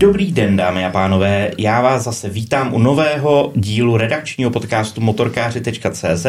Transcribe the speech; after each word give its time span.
Dobrý 0.00 0.32
den, 0.32 0.56
dámy 0.56 0.84
a 0.84 0.90
pánové, 0.90 1.50
já 1.58 1.80
vás 1.80 2.04
zase 2.04 2.28
vítám 2.28 2.74
u 2.74 2.78
nového 2.78 3.52
dílu 3.54 3.96
redakčního 3.96 4.50
podcastu 4.50 5.00
motorkáři.cz. 5.00 6.26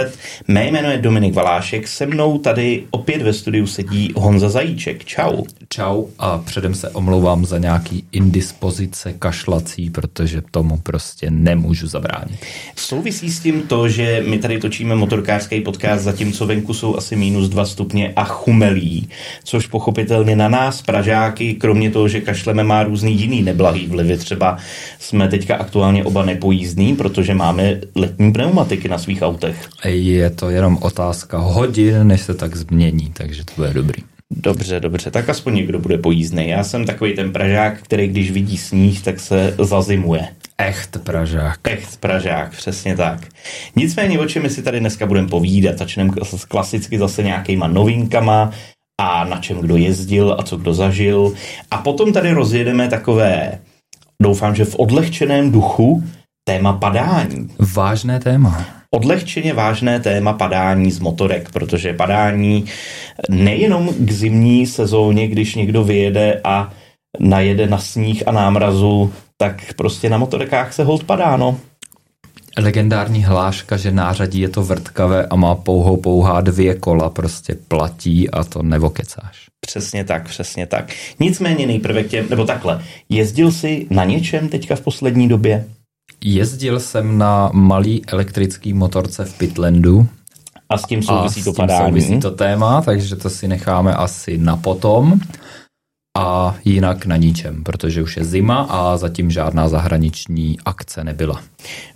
Mé 0.47 0.67
jméno 0.67 0.91
je 0.91 0.97
Dominik 0.97 1.33
Valášek, 1.33 1.87
se 1.87 2.05
mnou 2.05 2.37
tady 2.37 2.83
opět 2.91 3.21
ve 3.21 3.33
studiu 3.33 3.67
sedí 3.67 4.13
Honza 4.15 4.49
Zajíček. 4.49 5.05
Čau. 5.05 5.43
Čau 5.69 6.05
a 6.19 6.37
předem 6.37 6.73
se 6.75 6.89
omlouvám 6.89 7.45
za 7.45 7.57
nějaký 7.57 8.03
indispozice 8.11 9.13
kašlací, 9.13 9.89
protože 9.89 10.41
tomu 10.51 10.77
prostě 10.77 11.31
nemůžu 11.31 11.87
zabránit. 11.87 12.39
Souvisí 12.75 13.31
s 13.31 13.39
tím 13.39 13.61
to, 13.61 13.89
že 13.89 14.23
my 14.27 14.39
tady 14.39 14.59
točíme 14.59 14.95
motorkářský 14.95 15.61
podcast, 15.61 16.03
zatímco 16.03 16.45
venku 16.45 16.73
jsou 16.73 16.97
asi 16.97 17.15
minus 17.15 17.49
dva 17.49 17.65
stupně 17.65 18.13
a 18.15 18.23
chumelí, 18.23 19.09
což 19.43 19.67
pochopitelně 19.67 20.35
na 20.35 20.49
nás, 20.49 20.81
Pražáky, 20.81 21.53
kromě 21.53 21.91
toho, 21.91 22.07
že 22.07 22.21
kašleme, 22.21 22.63
má 22.63 22.83
různý 22.83 23.19
jiný 23.19 23.43
neblahý 23.61 23.87
vlivy. 23.87 24.17
Třeba 24.17 24.57
jsme 24.99 25.27
teďka 25.27 25.55
aktuálně 25.55 26.03
oba 26.03 26.25
nepojízdní, 26.25 26.95
protože 26.95 27.33
máme 27.33 27.79
letní 27.95 28.31
pneumatiky 28.33 28.89
na 28.89 28.97
svých 28.97 29.21
autech. 29.21 29.69
Je 29.85 30.29
to 30.29 30.49
jenom 30.49 30.77
otázka 30.81 31.37
hodin, 31.37 32.07
než 32.07 32.21
se 32.21 32.33
tak 32.33 32.55
změní, 32.55 33.11
takže 33.13 33.45
to 33.45 33.51
bude 33.55 33.73
dobrý. 33.73 34.03
Dobře, 34.31 34.79
dobře, 34.79 35.11
tak 35.11 35.29
aspoň 35.29 35.55
někdo 35.55 35.79
bude 35.79 35.97
pojízdný. 35.97 36.49
Já 36.49 36.63
jsem 36.63 36.85
takový 36.85 37.13
ten 37.13 37.31
Pražák, 37.31 37.81
který 37.81 38.07
když 38.07 38.31
vidí 38.31 38.57
sníh, 38.57 39.03
tak 39.03 39.19
se 39.19 39.55
zazimuje. 39.59 40.27
Echt 40.57 40.97
Pražák. 41.03 41.59
Echt 41.63 41.99
Pražák, 41.99 42.51
přesně 42.51 42.95
tak. 42.97 43.27
Nicméně, 43.75 44.19
o 44.19 44.25
čem 44.25 44.43
my 44.43 44.49
si 44.49 44.63
tady 44.63 44.79
dneska 44.79 45.05
budeme 45.05 45.27
povídat, 45.27 45.77
začneme 45.77 46.11
klasicky 46.47 46.97
zase 46.97 47.23
nějakýma 47.23 47.67
novinkama, 47.67 48.51
a 49.01 49.23
na 49.23 49.37
čem 49.37 49.57
kdo 49.57 49.77
jezdil 49.77 50.35
a 50.39 50.43
co 50.43 50.57
kdo 50.57 50.73
zažil. 50.73 51.33
A 51.71 51.77
potom 51.77 52.13
tady 52.13 52.31
rozjedeme 52.31 52.87
takové, 52.87 53.59
doufám, 54.21 54.55
že 54.55 54.65
v 54.65 54.75
odlehčeném 54.75 55.51
duchu, 55.51 56.03
téma 56.43 56.73
padání. 56.73 57.49
Vážné 57.73 58.19
téma. 58.19 58.65
Odlehčeně 58.91 59.53
vážné 59.53 59.99
téma 59.99 60.33
padání 60.33 60.91
z 60.91 60.99
motorek, 60.99 61.49
protože 61.51 61.93
padání 61.93 62.65
nejenom 63.29 63.89
k 63.99 64.11
zimní 64.11 64.67
sezóně, 64.67 65.27
když 65.27 65.55
někdo 65.55 65.83
vyjede 65.83 66.41
a 66.43 66.69
najede 67.19 67.67
na 67.67 67.77
sníh 67.77 68.23
a 68.27 68.31
námrazu, 68.31 69.13
tak 69.37 69.73
prostě 69.73 70.09
na 70.09 70.17
motorkách 70.17 70.73
se 70.73 70.83
hold 70.83 71.03
padá, 71.03 71.37
no 71.37 71.57
legendární 72.57 73.23
hláška, 73.23 73.77
že 73.77 73.91
nářadí 73.91 74.39
je 74.39 74.49
to 74.49 74.63
vrtkavé 74.63 75.25
a 75.25 75.35
má 75.35 75.55
pouhou 75.55 75.97
pouhá 75.97 76.41
dvě 76.41 76.75
kola, 76.75 77.09
prostě 77.09 77.55
platí 77.67 78.29
a 78.29 78.43
to 78.43 78.63
nevokecáš. 78.63 79.47
Přesně 79.65 80.03
tak, 80.03 80.27
přesně 80.27 80.67
tak. 80.67 80.93
Nicméně 81.19 81.67
nejprve 81.67 82.03
k 82.03 82.09
těm, 82.09 82.25
nebo 82.29 82.45
takhle, 82.45 82.81
jezdil 83.09 83.51
jsi 83.51 83.87
na 83.89 84.03
něčem 84.03 84.49
teďka 84.49 84.75
v 84.75 84.81
poslední 84.81 85.27
době? 85.27 85.65
Jezdil 86.23 86.79
jsem 86.79 87.17
na 87.17 87.49
malý 87.53 88.05
elektrický 88.07 88.73
motorce 88.73 89.25
v 89.25 89.37
Pitlandu. 89.37 90.07
A 90.69 90.77
s 90.77 90.85
tím 90.85 91.03
souvisí 91.03 91.43
to 91.43 91.53
padání. 91.53 91.87
souvisí 91.87 92.19
to 92.19 92.31
téma, 92.31 92.81
takže 92.81 93.15
to 93.15 93.29
si 93.29 93.47
necháme 93.47 93.93
asi 93.93 94.37
na 94.37 94.57
potom 94.57 95.19
a 96.17 96.55
jinak 96.65 97.05
na 97.05 97.17
ničem, 97.17 97.63
protože 97.63 98.03
už 98.03 98.17
je 98.17 98.25
zima 98.25 98.61
a 98.69 98.97
zatím 98.97 99.31
žádná 99.31 99.69
zahraniční 99.69 100.57
akce 100.65 101.03
nebyla. 101.03 101.41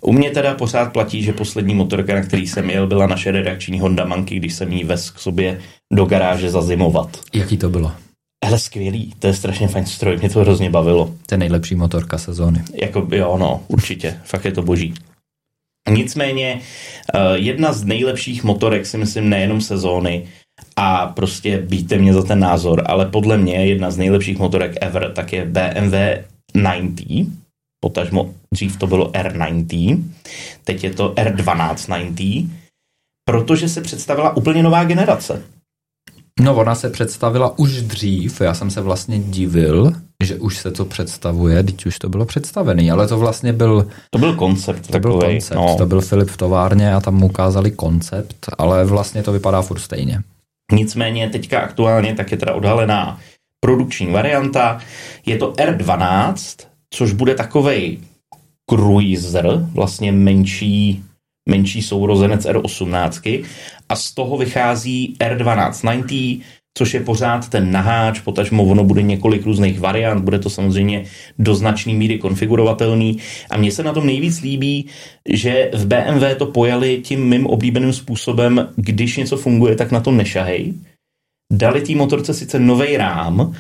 U 0.02 0.12
mě 0.12 0.30
teda 0.32 0.54
pořád 0.54 0.94
platí, 0.94 1.24
že 1.24 1.34
poslední 1.34 1.76
motorka, 1.76 2.16
na 2.16 2.22
který 2.22 2.48
jsem 2.48 2.70
jel, 2.70 2.88
byla 2.88 3.08
naše 3.08 3.32
redakční 3.32 3.80
Honda 3.80 4.06
Monkey, 4.06 4.40
když 4.40 4.54
jsem 4.54 4.72
jí 4.72 4.84
vez 4.84 5.12
k 5.12 5.20
sobě 5.20 5.60
do 5.94 6.06
garáže 6.06 6.50
zazimovat. 6.50 7.20
Jaký 7.34 7.58
to 7.58 7.70
bylo? 7.70 7.92
Hele, 8.46 8.60
skvělý, 8.60 9.14
to 9.20 9.28
je 9.28 9.34
strašně 9.34 9.68
fajn 9.68 9.86
stroj, 9.86 10.18
mě 10.18 10.30
to 10.30 10.40
hrozně 10.40 10.70
bavilo. 10.70 11.14
To 11.26 11.34
je 11.36 11.38
nejlepší 11.38 11.76
motorka 11.76 12.18
sezóny. 12.18 12.64
Jako, 12.82 13.08
jo, 13.12 13.38
no, 13.40 13.64
určitě, 13.68 14.20
fakt 14.24 14.46
je 14.46 14.52
to 14.52 14.62
boží. 14.62 14.94
Nicméně, 15.90 16.62
eh, 17.14 17.20
jedna 17.36 17.74
z 17.74 17.84
nejlepších 17.84 18.44
motorek 18.44 18.86
si 18.86 18.98
myslím 18.98 19.30
nejenom 19.30 19.62
sezóny, 19.62 20.28
a 20.80 21.08
prostě 21.08 21.58
bíte 21.62 21.98
mě 21.98 22.14
za 22.14 22.24
ten 22.24 22.40
názor, 22.40 22.84
ale 22.86 23.06
podle 23.06 23.38
mě 23.38 23.66
jedna 23.66 23.92
z 23.92 23.98
nejlepších 23.98 24.38
motorek 24.38 24.76
ever, 24.82 25.12
tak 25.12 25.34
je 25.34 25.46
BMW 25.46 25.96
90, 26.54 27.28
potažmo 27.84 28.34
dřív 28.54 28.78
to 28.78 28.88
bylo 28.88 29.12
R90, 29.12 30.04
teď 30.64 30.84
je 30.84 30.94
to 30.94 31.14
R1290, 31.14 32.50
protože 33.30 33.70
se 33.70 33.82
představila 33.82 34.38
úplně 34.38 34.64
nová 34.64 34.84
generace. 34.84 35.44
No, 36.40 36.56
ona 36.56 36.76
se 36.76 36.90
představila 36.90 37.60
už 37.60 37.82
dřív, 37.82 38.42
já 38.42 38.54
jsem 38.54 38.72
se 38.72 38.82
vlastně 38.82 39.20
divil, 39.20 39.94
že 40.24 40.36
už 40.36 40.58
se 40.58 40.72
to 40.72 40.86
představuje, 40.86 41.64
teď 41.64 41.86
už 41.86 42.00
to 42.00 42.10
bylo 42.10 42.26
představený, 42.26 42.92
ale 42.92 43.08
to 43.08 43.18
vlastně 43.18 43.54
byl... 43.54 43.88
To 44.10 44.20
byl 44.20 44.36
koncept 44.36 44.88
To 44.88 44.92
takovej, 44.92 45.20
byl 45.20 45.30
koncept, 45.30 45.58
no. 45.58 45.76
to 45.78 45.86
byl 45.86 46.02
Filip 46.02 46.30
v 46.30 46.38
továrně 46.38 46.94
a 46.94 47.02
tam 47.02 47.16
mu 47.16 47.26
ukázali 47.26 47.72
koncept, 47.72 48.50
ale 48.58 48.86
vlastně 48.86 49.24
to 49.24 49.32
vypadá 49.32 49.62
furt 49.62 49.80
stejně. 49.80 50.22
Nicméně 50.72 51.30
teďka 51.30 51.60
aktuálně 51.60 52.16
tak 52.16 52.32
je 52.32 52.38
teda 52.38 52.54
odhalená 52.54 53.20
produkční 53.60 54.08
varianta. 54.08 54.82
Je 55.26 55.38
to 55.38 55.52
R12, 55.52 56.68
což 56.90 57.12
bude 57.14 57.36
takovej 57.36 58.00
cruiser, 58.70 59.48
vlastně 59.74 60.12
menší, 60.12 61.04
menší 61.50 61.82
sourozenec 61.82 62.46
R18 62.46 63.46
a 63.90 63.96
z 63.96 64.12
toho 64.12 64.38
vychází 64.38 65.16
R1290, 65.20 66.42
což 66.78 66.94
je 66.94 67.00
pořád 67.00 67.50
ten 67.50 67.72
naháč, 67.72 68.20
potažmo 68.20 68.64
ono 68.64 68.84
bude 68.84 69.02
několik 69.02 69.46
různých 69.46 69.80
variant, 69.80 70.24
bude 70.24 70.40
to 70.40 70.50
samozřejmě 70.50 71.04
do 71.40 71.56
značné 71.56 71.94
míry 71.94 72.20
konfigurovatelný 72.20 73.18
a 73.50 73.58
mně 73.58 73.72
se 73.72 73.84
na 73.84 73.94
tom 73.94 74.06
nejvíc 74.06 74.42
líbí, 74.42 74.86
že 75.30 75.72
v 75.74 75.86
BMW 75.86 76.36
to 76.38 76.46
pojali 76.46 77.02
tím 77.04 77.30
mým 77.30 77.48
oblíbeným 77.48 77.94
způsobem, 77.94 78.70
když 78.76 79.18
něco 79.18 79.38
funguje, 79.38 79.76
tak 79.76 79.92
na 79.92 80.00
to 80.00 80.12
nešahej. 80.12 80.74
Dali 81.54 81.82
té 81.82 81.96
motorce 81.96 82.34
sice 82.34 82.60
nový 82.60 82.98
rám, 82.98 83.56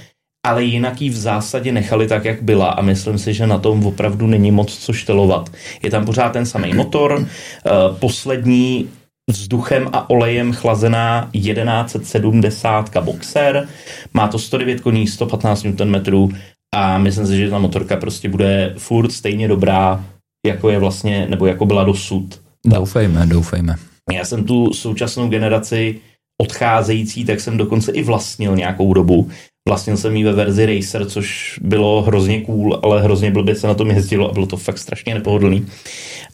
ale 0.46 0.64
jinak 0.64 1.02
ji 1.02 1.10
v 1.10 1.18
zásadě 1.18 1.72
nechali 1.72 2.08
tak, 2.08 2.26
jak 2.26 2.44
byla 2.44 2.70
a 2.70 2.82
myslím 2.82 3.18
si, 3.18 3.34
že 3.34 3.48
na 3.48 3.60
tom 3.60 3.86
opravdu 3.86 4.28
není 4.28 4.52
moc 4.52 4.78
co 4.78 4.94
štelovat. 4.94 5.50
Je 5.84 5.90
tam 5.90 6.06
pořád 6.06 6.30
ten 6.30 6.46
samý 6.46 6.74
motor, 6.74 7.28
eh, 7.28 7.70
poslední 8.00 8.90
vzduchem 9.30 9.90
a 9.94 10.10
olejem 10.10 10.54
chlazená 10.54 11.30
1170 11.32 12.98
Boxer, 12.98 13.68
má 14.14 14.28
to 14.28 14.40
109 14.40 14.82
koní, 14.82 15.08
115 15.08 15.64
Nm 15.64 16.30
a 16.76 16.98
myslím 16.98 17.28
si, 17.28 17.38
že 17.38 17.50
ta 17.50 17.60
motorka 17.60 17.98
prostě 17.98 18.30
bude 18.30 18.74
furt 18.78 19.12
stejně 19.12 19.48
dobrá, 19.48 20.06
jako 20.46 20.70
je 20.70 20.80
vlastně, 20.80 21.28
nebo 21.30 21.46
jako 21.46 21.66
byla 21.66 21.84
dosud. 21.84 22.42
Doufejme, 22.66 23.26
doufejme. 23.26 23.76
Já 24.12 24.26
jsem 24.26 24.44
tu 24.44 24.74
současnou 24.74 25.30
generaci 25.30 26.00
odcházející, 26.42 27.26
tak 27.26 27.40
jsem 27.40 27.58
dokonce 27.58 27.92
i 27.92 28.04
vlastnil 28.04 28.56
nějakou 28.56 28.94
dobu. 28.94 29.30
Vlastnil 29.70 29.98
jsem 29.98 30.16
ji 30.16 30.24
ve 30.24 30.34
verzi 30.34 30.66
Racer, 30.66 31.06
což 31.06 31.60
bylo 31.64 32.02
hrozně 32.02 32.42
cool, 32.42 32.80
ale 32.84 33.02
hrozně 33.02 33.32
blbě 33.32 33.56
se 33.56 33.68
na 33.68 33.74
tom 33.74 33.92
jezdilo 33.92 34.30
a 34.30 34.34
bylo 34.34 34.46
to 34.46 34.58
fakt 34.58 34.78
strašně 34.78 35.14
nepohodlný. 35.14 35.68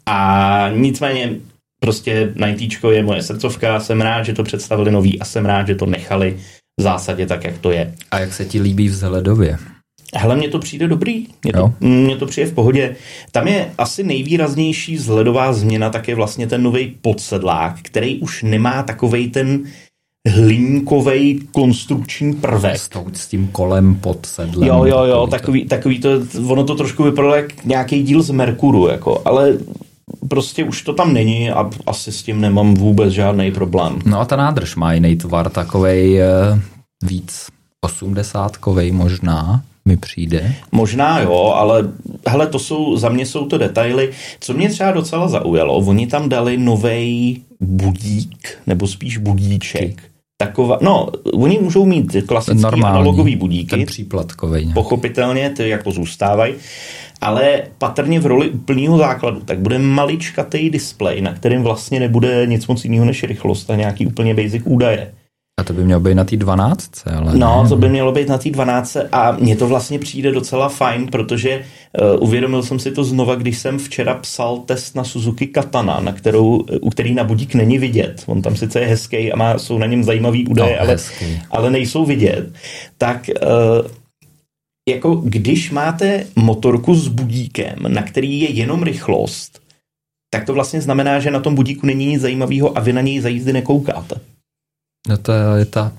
A 0.06 0.70
nicméně 0.76 1.36
prostě 1.84 2.32
90 2.36 2.92
je 2.92 3.04
moje 3.04 3.24
srdcovka, 3.24 3.80
jsem 3.80 4.02
rád, 4.02 4.24
že 4.24 4.34
to 4.34 4.44
představili 4.44 4.92
nový 4.92 5.20
a 5.20 5.26
jsem 5.26 5.46
rád, 5.46 5.68
že 5.68 5.76
to 5.76 5.86
nechali 5.86 6.38
v 6.80 6.84
zásadě 6.84 7.28
tak, 7.28 7.44
jak 7.44 7.58
to 7.58 7.72
je. 7.72 7.94
A 8.12 8.20
jak 8.20 8.34
se 8.34 8.46
ti 8.46 8.62
líbí 8.62 8.88
vzhledově? 8.88 9.58
Hele, 10.16 10.36
mně 10.36 10.50
to 10.50 10.60
přijde 10.60 10.88
dobrý, 10.88 11.28
mně 11.44 11.54
to, 11.54 11.74
mně 11.80 12.16
to 12.16 12.26
přijde 12.26 12.50
v 12.50 12.54
pohodě. 12.54 12.96
Tam 13.32 13.48
je 13.48 13.72
asi 13.78 14.04
nejvýraznější 14.04 14.96
vzhledová 14.96 15.54
změna, 15.54 15.90
tak 15.90 16.08
je 16.08 16.16
vlastně 16.16 16.48
ten 16.48 16.64
nový 16.64 16.98
podsedlák, 17.02 17.76
který 17.82 18.20
už 18.20 18.44
nemá 18.44 18.84
takovej 18.84 19.30
ten 19.30 19.64
hliníkový 20.30 21.48
konstrukční 21.52 22.34
prvek. 22.34 22.76
S, 22.76 22.90
s 23.14 23.28
tím 23.28 23.48
kolem 23.48 23.96
pod 23.96 24.26
sedlem. 24.26 24.70
Jo, 24.70 24.86
jo, 24.86 25.04
jo, 25.04 25.28
takový, 25.28 25.66
takový 25.66 26.00
to, 26.00 26.10
ono 26.48 26.64
to 26.64 26.76
trošku 26.76 27.04
vypadalo 27.04 27.36
jak 27.36 27.66
nějaký 27.66 28.04
díl 28.04 28.22
z 28.22 28.32
Merkuru, 28.32 28.88
jako, 28.88 29.22
ale 29.26 29.58
prostě 30.30 30.64
už 30.64 30.82
to 30.82 30.94
tam 30.94 31.14
není 31.14 31.52
a 31.52 31.70
asi 31.88 32.12
s 32.12 32.24
tím 32.24 32.42
nemám 32.42 32.74
vůbec 32.74 33.14
žádný 33.14 33.52
problém. 33.52 34.00
No 34.06 34.20
a 34.20 34.26
ta 34.26 34.36
nádrž 34.36 34.76
má 34.76 34.94
jiný 34.94 35.16
tvar, 35.16 35.50
takovej 35.50 36.22
uh, 36.22 36.60
víc 37.04 37.48
osmdesátkovej 37.82 38.92
možná 38.92 39.62
mi 39.86 39.98
přijde. 39.98 40.56
Možná 40.72 41.20
jo, 41.20 41.54
ale 41.56 41.90
hele, 42.28 42.48
to 42.48 42.60
jsou, 42.60 42.98
za 42.98 43.10
mě 43.10 43.26
jsou 43.26 43.46
to 43.46 43.58
detaily. 43.58 44.12
Co 44.40 44.54
mě 44.54 44.70
třeba 44.70 44.92
docela 44.92 45.28
zaujalo, 45.28 45.78
oni 45.78 46.08
tam 46.08 46.30
dali 46.30 46.58
nový 46.58 47.42
budík, 47.60 48.58
nebo 48.68 48.88
spíš 48.88 49.18
budíček. 49.18 50.04
Taková, 50.38 50.78
no, 50.82 51.08
oni 51.34 51.60
můžou 51.60 51.86
mít 51.86 52.16
klasický 52.28 52.62
Normální, 52.62 52.96
analogový 52.96 53.36
budíky. 53.36 53.70
Ten 53.70 53.86
příplatkový. 53.86 54.74
Pochopitelně, 54.74 55.50
ty 55.50 55.70
jako 55.70 55.92
zůstávají 55.92 56.54
ale 57.22 57.62
patrně 57.78 58.20
v 58.20 58.26
roli 58.26 58.50
úplného 58.50 58.98
základu, 58.98 59.40
tak 59.46 59.60
bude 59.60 59.80
maličkatý 59.80 60.70
displej, 60.70 61.22
na 61.22 61.34
kterém 61.34 61.64
vlastně 61.64 62.00
nebude 62.00 62.46
nic 62.48 62.68
moc 62.68 62.84
jiného 62.86 63.06
než 63.06 63.24
rychlost 63.24 63.70
a 63.70 63.76
nějaký 63.76 64.06
úplně 64.08 64.34
basic 64.36 64.62
údaje. 64.66 65.12
A 65.60 65.64
to 65.64 65.74
by 65.74 65.84
mělo 65.84 66.02
být 66.02 66.16
na 66.16 66.24
té 66.24 66.38
12, 66.38 66.92
ale 67.18 67.38
No, 67.38 67.64
ne. 67.64 67.70
to 67.70 67.76
by 67.76 67.90
mělo 67.90 68.12
být 68.12 68.28
na 68.30 68.38
té 68.38 68.50
12 68.50 68.98
a 69.12 69.32
mně 69.32 69.56
to 69.56 69.68
vlastně 69.68 70.00
přijde 70.00 70.32
docela 70.32 70.70
fajn, 70.70 71.08
protože 71.08 71.62
uh, 72.18 72.24
uvědomil 72.28 72.64
jsem 72.64 72.80
si 72.80 72.92
to 72.92 73.04
znova, 73.04 73.36
když 73.36 73.58
jsem 73.58 73.80
včera 73.80 74.14
psal 74.14 74.58
test 74.58 74.96
na 74.96 75.04
Suzuki 75.04 75.48
Katana, 75.48 76.00
na 76.00 76.12
kterou, 76.12 76.66
u 76.82 76.90
který 76.90 77.14
na 77.14 77.24
budík 77.24 77.56
není 77.56 77.78
vidět. 77.78 78.24
On 78.26 78.42
tam 78.42 78.56
sice 78.56 78.80
je 78.80 78.88
hezký 78.88 79.32
a 79.34 79.36
má, 79.36 79.58
jsou 79.58 79.78
na 79.78 79.86
něm 79.86 80.04
zajímavý 80.04 80.48
údaje, 80.48 80.74
No, 80.76 80.80
ale, 80.82 80.90
hezký. 80.92 81.42
ale 81.52 81.72
nejsou 81.72 82.06
vidět. 82.06 82.54
Tak 82.98 83.30
uh, 83.44 83.88
jako 84.90 85.16
když 85.16 85.72
máte 85.72 86.26
motorku 86.36 86.96
s 86.96 87.08
budíkem, 87.08 87.76
na 87.88 88.04
který 88.04 88.42
je 88.42 88.52
jenom 88.52 88.84
rychlost, 88.84 89.62
tak 90.34 90.46
to 90.46 90.54
vlastně 90.54 90.82
znamená, 90.82 91.20
že 91.20 91.32
na 91.32 91.40
tom 91.40 91.56
budíku 91.56 91.86
není 91.86 92.06
nic 92.06 92.22
zajímavého 92.22 92.78
a 92.78 92.82
vy 92.82 92.94
na 92.94 93.02
něj 93.02 93.20
za 93.20 93.30
jízdy 93.30 93.54
nekoukáte. 93.54 94.16
No 95.08 95.18
to 95.18 95.32
je 95.32 95.66
ta, 95.66 95.94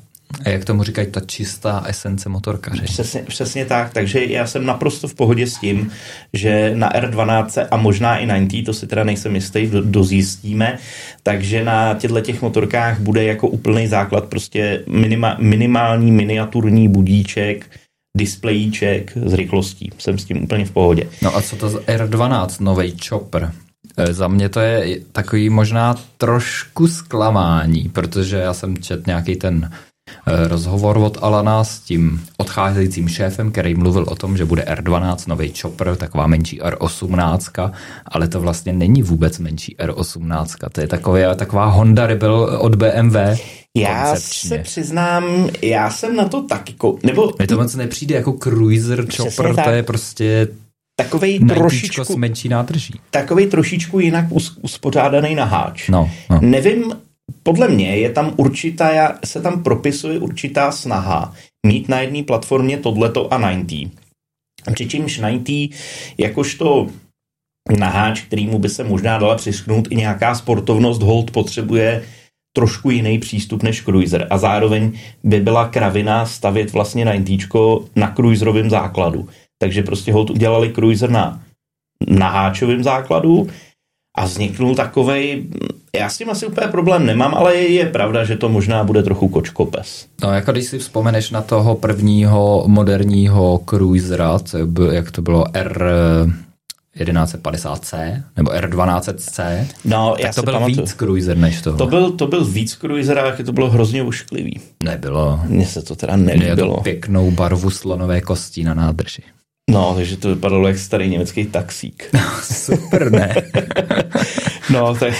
jak 0.46 0.64
tomu 0.64 0.82
říkají, 0.82 1.10
ta 1.10 1.20
čistá 1.20 1.84
esence 1.86 2.28
motorkaře. 2.28 2.82
Přesně, 2.84 3.22
přesně 3.22 3.64
tak, 3.64 3.92
takže 3.92 4.24
já 4.24 4.46
jsem 4.46 4.66
naprosto 4.66 5.08
v 5.08 5.14
pohodě 5.14 5.46
s 5.46 5.58
tím, 5.58 5.90
že 6.32 6.72
na 6.74 6.92
R12 6.92 7.66
a 7.70 7.76
možná 7.76 8.18
i 8.18 8.26
90, 8.26 8.64
to 8.64 8.74
si 8.74 8.86
teda 8.86 9.04
nejsem 9.04 9.34
jistý, 9.34 9.66
do- 9.66 9.82
dozjistíme, 9.82 10.78
takže 11.22 11.64
na 11.64 11.94
těchto 11.94 12.20
těch 12.20 12.42
motorkách 12.42 13.00
bude 13.00 13.24
jako 13.24 13.48
úplný 13.48 13.86
základ 13.86 14.24
prostě 14.24 14.84
minima, 14.88 15.36
minimální 15.40 16.12
miniaturní 16.12 16.88
budíček, 16.88 17.70
displejíček 18.16 19.12
s 19.26 19.34
rychlostí. 19.34 19.90
Jsem 19.98 20.18
s 20.18 20.24
tím 20.24 20.44
úplně 20.44 20.64
v 20.64 20.70
pohodě. 20.70 21.08
No 21.22 21.36
a 21.36 21.42
co 21.42 21.56
to 21.56 21.70
za 21.70 21.78
R12, 21.78 22.64
nový 22.64 22.96
chopper? 23.08 23.52
E, 23.96 24.14
Za 24.14 24.28
mě 24.28 24.48
to 24.48 24.60
je 24.60 25.00
takový 25.12 25.50
možná 25.50 25.94
trošku 26.16 26.88
zklamání, 26.88 27.88
protože 27.88 28.36
já 28.36 28.54
jsem 28.54 28.78
čet 28.78 29.06
nějaký 29.06 29.36
ten 29.36 29.70
e, 30.26 30.48
rozhovor 30.48 30.98
od 30.98 31.18
Alana 31.22 31.64
s 31.64 31.80
tím 31.80 32.24
odcházejícím 32.36 33.08
šéfem, 33.08 33.52
který 33.52 33.74
mluvil 33.74 34.04
o 34.08 34.14
tom, 34.14 34.36
že 34.36 34.44
bude 34.44 34.62
R12, 34.62 35.28
nový 35.28 35.52
chopper, 35.60 35.96
taková 35.96 36.26
menší 36.26 36.60
R18, 36.60 37.72
ale 38.06 38.28
to 38.28 38.40
vlastně 38.40 38.72
není 38.72 39.02
vůbec 39.02 39.38
menší 39.38 39.76
R18. 39.76 40.68
To 40.72 40.80
je 40.80 40.88
taková, 40.88 41.34
taková 41.34 41.66
Honda 41.66 42.06
Rebel 42.06 42.58
od 42.60 42.74
BMW. 42.74 43.16
Já 43.78 44.06
koncepčně. 44.06 44.48
se 44.48 44.58
přiznám, 44.58 45.48
já 45.62 45.90
jsem 45.90 46.16
na 46.16 46.28
to 46.28 46.42
taky, 46.42 46.72
kou- 46.72 46.98
nebo 47.02 47.32
Mně 47.38 47.46
to 47.46 47.56
moc 47.56 47.74
nepřijde 47.74 48.14
jako 48.14 48.32
cruiser 48.32 49.06
chopper, 49.16 49.54
tak. 49.54 49.64
to 49.64 49.70
je 49.70 49.82
prostě 49.82 50.48
takovej 50.96 51.38
trošičku 51.38 52.16
menší 52.16 52.48
nádrží. 52.48 52.94
takovej 53.10 53.46
trošičku 53.46 54.00
jinak 54.00 54.24
us, 54.30 54.58
uspořádaný 54.62 55.34
na 55.34 55.44
háč. 55.44 55.88
No, 55.88 56.10
no. 56.30 56.38
Nevím, 56.42 56.92
podle 57.42 57.68
mě 57.68 57.96
je 57.96 58.10
tam 58.10 58.32
určitá, 58.36 59.18
se 59.24 59.40
tam 59.42 59.62
propisuje 59.62 60.18
určitá 60.18 60.72
snaha 60.72 61.34
mít 61.66 61.88
na 61.88 62.00
jedné 62.00 62.22
platformě 62.22 62.76
tohleto 62.78 63.32
a 63.32 63.38
90. 63.38 63.90
Přičemž 64.74 65.18
90 65.18 65.76
jakožto 66.18 66.86
naháč, 67.78 68.20
kterýmu 68.20 68.58
by 68.58 68.68
se 68.68 68.84
možná 68.84 69.18
dala 69.18 69.34
přisknout 69.34 69.88
i 69.90 69.96
nějaká 69.96 70.34
sportovnost, 70.34 71.02
hold 71.02 71.30
potřebuje 71.30 72.02
trošku 72.52 72.90
jiný 72.90 73.18
přístup 73.18 73.62
než 73.62 73.82
cruiser 73.82 74.26
a 74.30 74.38
zároveň 74.38 74.92
by 75.24 75.40
byla 75.40 75.68
kravina 75.68 76.26
stavět 76.26 76.72
vlastně 76.72 77.04
90 77.04 77.48
na 77.96 78.12
cruiserovém 78.14 78.70
základu. 78.70 79.28
Takže 79.58 79.82
prostě 79.82 80.12
hold 80.12 80.30
udělali 80.30 80.72
cruiser 80.72 81.10
na 81.10 81.42
naháčovém 82.08 82.82
základu 82.82 83.48
a 84.16 84.24
vzniknul 84.24 84.74
takovej, 84.74 85.44
já 85.96 86.08
s 86.08 86.18
tím 86.18 86.30
asi 86.30 86.46
úplně 86.46 86.66
problém 86.66 87.06
nemám, 87.06 87.34
ale 87.34 87.56
je, 87.56 87.68
je 87.68 87.86
pravda, 87.86 88.24
že 88.24 88.36
to 88.36 88.48
možná 88.48 88.84
bude 88.84 89.02
trochu 89.02 89.28
kočkopes. 89.28 90.06
No, 90.22 90.32
jako 90.32 90.52
když 90.52 90.64
si 90.64 90.78
vzpomeneš 90.78 91.30
na 91.30 91.42
toho 91.42 91.74
prvního 91.74 92.64
moderního 92.66 93.60
cruisera, 93.68 94.38
co 94.38 94.66
by, 94.66 94.82
jak 94.90 95.10
to 95.10 95.22
bylo 95.22 95.44
R 95.52 95.92
1150C 97.00 98.22
nebo 98.36 98.50
R1200C, 98.50 99.66
No, 99.84 100.14
já 100.18 100.26
tak 100.26 100.34
to 100.34 100.40
si 100.40 100.44
byl 100.44 100.52
pamatuju. 100.54 100.80
víc 100.80 100.92
cruiser 100.92 101.36
než 101.36 101.60
toho. 101.62 101.78
To 101.78 101.86
byl, 101.86 102.10
to 102.12 102.26
byl 102.26 102.44
víc 102.44 102.72
cruiser, 102.74 103.18
ale 103.18 103.32
to 103.32 103.52
bylo 103.52 103.70
hrozně 103.70 104.02
ušklivý. 104.02 104.60
Nebylo. 104.84 105.40
Mně 105.46 105.66
se 105.66 105.82
to 105.82 105.96
teda 105.96 106.16
nelíbilo. 106.16 106.76
to 106.76 106.80
pěknou 106.82 107.30
barvu 107.30 107.70
slonové 107.70 108.20
kostí 108.20 108.64
na 108.64 108.74
nádrži. 108.74 109.22
No, 109.70 109.94
takže 109.94 110.16
to 110.16 110.28
vypadalo 110.28 110.68
jak 110.68 110.78
starý 110.78 111.08
německý 111.08 111.44
taxík. 111.44 112.10
Super, 112.42 113.12
ne? 113.12 113.34
No, 114.72 114.94
tak 114.94 115.14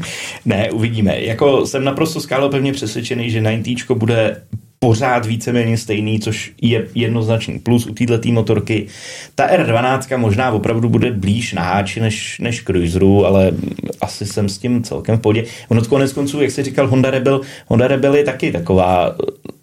ne, 0.44 0.70
uvidíme. 0.70 1.20
Jako 1.20 1.66
jsem 1.66 1.84
naprosto 1.84 2.20
skálopevně 2.20 2.72
přesvědčený, 2.72 3.30
že 3.30 3.40
90 3.40 3.92
bude 3.96 4.42
pořád 4.82 5.26
víceméně 5.26 5.78
stejný, 5.78 6.20
což 6.20 6.52
je 6.62 6.86
jednoznačný 6.94 7.58
plus 7.58 7.86
u 7.86 7.94
této 7.94 8.28
motorky. 8.32 8.86
Ta 9.34 9.48
R12 9.48 10.18
možná 10.18 10.50
opravdu 10.50 10.88
bude 10.88 11.12
blíž 11.12 11.52
na 11.52 11.62
háči 11.62 12.00
než, 12.00 12.38
než 12.38 12.62
cruiseru, 12.64 13.26
ale 13.26 13.52
asi 14.00 14.26
jsem 14.26 14.48
s 14.48 14.58
tím 14.58 14.82
celkem 14.82 15.18
v 15.18 15.20
pohodě. 15.20 15.44
Ono 15.68 15.84
konec 15.84 16.12
konců, 16.12 16.42
jak 16.42 16.50
jsi 16.50 16.62
říkal, 16.62 16.88
Honda 16.88 17.10
Rebel, 17.10 17.40
Honda 17.66 17.88
Rebel 17.88 18.14
je 18.14 18.24
taky 18.24 18.52
taková 18.52 19.14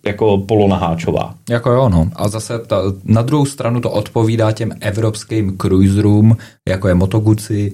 jako 0.06 0.38
polonaháčová. 0.38 1.36
Jako 1.50 1.71
jo, 1.71 1.89
no. 1.89 2.10
A 2.16 2.27
zase 2.27 2.60
ta, 2.60 2.81
na 3.04 3.21
druhou 3.21 3.45
stranu 3.45 3.81
to 3.81 3.92
odpovídá 3.92 4.51
těm 4.51 4.71
evropským 4.81 5.57
cruiserům, 5.57 6.38
jako 6.68 6.88
je 6.88 6.94
Moto 6.94 7.19
Guzzi 7.19 7.74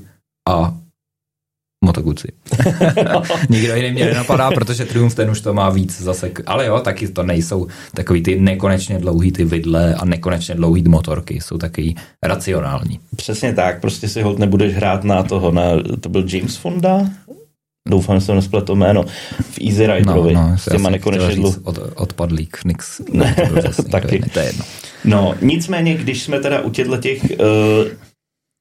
a 0.49 0.73
Moto 1.85 2.01
Guzzi. 2.01 2.27
Nikdo 3.49 3.75
jiný 3.75 3.91
mě 3.91 4.05
nenapadá, 4.05 4.51
protože 4.51 4.85
Triumph 4.85 5.15
ten 5.15 5.29
už 5.29 5.41
to 5.41 5.53
má 5.53 5.69
víc 5.69 6.01
zase. 6.01 6.31
Ale 6.45 6.65
jo, 6.65 6.79
taky 6.79 7.07
to 7.07 7.23
nejsou 7.23 7.67
takový 7.93 8.23
ty 8.23 8.39
nekonečně 8.39 8.99
dlouhý 8.99 9.31
ty 9.31 9.45
vidle 9.45 9.95
a 9.95 10.05
nekonečně 10.05 10.55
dlouhý 10.55 10.83
motorky. 10.87 11.39
Jsou 11.41 11.57
taky 11.57 11.95
racionální. 12.23 12.99
Přesně 13.15 13.53
tak, 13.53 13.81
prostě 13.81 14.07
si 14.07 14.21
hold 14.21 14.39
nebudeš 14.39 14.75
hrát 14.75 15.03
na 15.03 15.23
toho, 15.23 15.51
na, 15.51 15.63
to 15.99 16.09
byl 16.09 16.25
James 16.27 16.55
Fonda? 16.55 17.09
Doufám, 17.89 18.19
že 18.19 18.25
jsem 18.25 18.35
nespletl 18.35 18.65
to 18.65 18.75
jméno. 18.75 19.05
V 19.51 19.59
Easy 19.67 19.87
Riderovi. 19.87 20.33
no, 20.33 20.57
s 20.57 20.71
těma 20.71 20.89
nekonečně 20.89 21.35
dlouho. 21.35 21.57
od, 21.63 21.79
odpadlík, 21.95 22.57
nix. 22.65 23.01
Ne, 23.13 23.35
Taky. 23.91 24.15
jiný, 24.15 24.29
to 24.33 24.39
je 24.39 24.45
jedno. 24.45 24.65
No, 25.05 25.35
nicméně, 25.41 25.95
když 25.95 26.23
jsme 26.23 26.39
teda 26.39 26.61
u 26.61 26.69
těchto 26.69 26.97
těch 26.97 27.23
uh, 27.23 27.87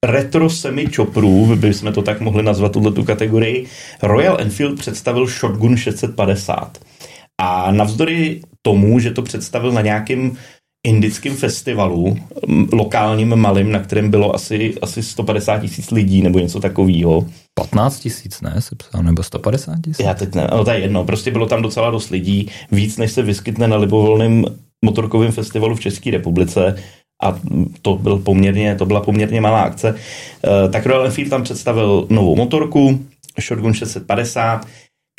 retro 0.05 0.49
semi 0.49 0.85
choprů, 0.95 1.55
bychom 1.55 1.93
to 1.93 2.01
tak 2.01 2.21
mohli 2.21 2.43
nazvat 2.43 2.71
tuhle 2.71 2.91
tu 2.91 3.03
kategorii, 3.03 3.65
Royal 4.03 4.37
Enfield 4.41 4.79
představil 4.79 5.27
Shotgun 5.27 5.77
650. 5.77 6.77
A 7.41 7.71
navzdory 7.71 8.41
tomu, 8.61 8.99
že 8.99 9.11
to 9.11 9.21
představil 9.21 9.71
na 9.71 9.81
nějakém 9.81 10.37
indickém 10.85 11.35
festivalu, 11.35 12.17
lokálním 12.71 13.35
malým, 13.35 13.71
na 13.71 13.79
kterém 13.79 14.11
bylo 14.11 14.35
asi, 14.35 14.73
asi 14.81 15.03
150 15.03 15.59
tisíc 15.59 15.91
lidí 15.91 16.21
nebo 16.21 16.39
něco 16.39 16.59
takového. 16.59 17.25
15 17.59 17.99
tisíc, 17.99 18.41
ne, 18.41 18.55
se 18.59 18.75
psal, 18.75 19.03
nebo 19.03 19.23
150 19.23 19.75
tisíc? 19.85 20.05
Já 20.05 20.13
teď 20.13 20.35
ne, 20.35 20.47
ale 20.47 20.65
to 20.65 20.71
je 20.71 20.79
jedno, 20.79 21.05
prostě 21.05 21.31
bylo 21.31 21.47
tam 21.47 21.61
docela 21.61 21.91
dost 21.91 22.09
lidí, 22.09 22.49
víc 22.71 22.97
než 22.97 23.11
se 23.11 23.21
vyskytne 23.21 23.67
na 23.67 23.77
libovolném 23.77 24.45
motorkovém 24.85 25.31
festivalu 25.31 25.75
v 25.75 25.79
České 25.79 26.11
republice 26.11 26.75
a 27.23 27.39
to, 27.81 27.95
byl 27.97 28.17
poměrně, 28.17 28.75
to 28.75 28.85
byla 28.85 29.01
poměrně 29.01 29.41
malá 29.41 29.61
akce. 29.61 29.95
Eh, 29.95 30.69
Tak 30.69 30.85
Royal 30.85 31.05
Enfield 31.05 31.29
tam 31.29 31.43
představil 31.43 32.07
novou 32.09 32.35
motorku, 32.35 33.05
Shotgun 33.41 33.73
650, 33.73 34.67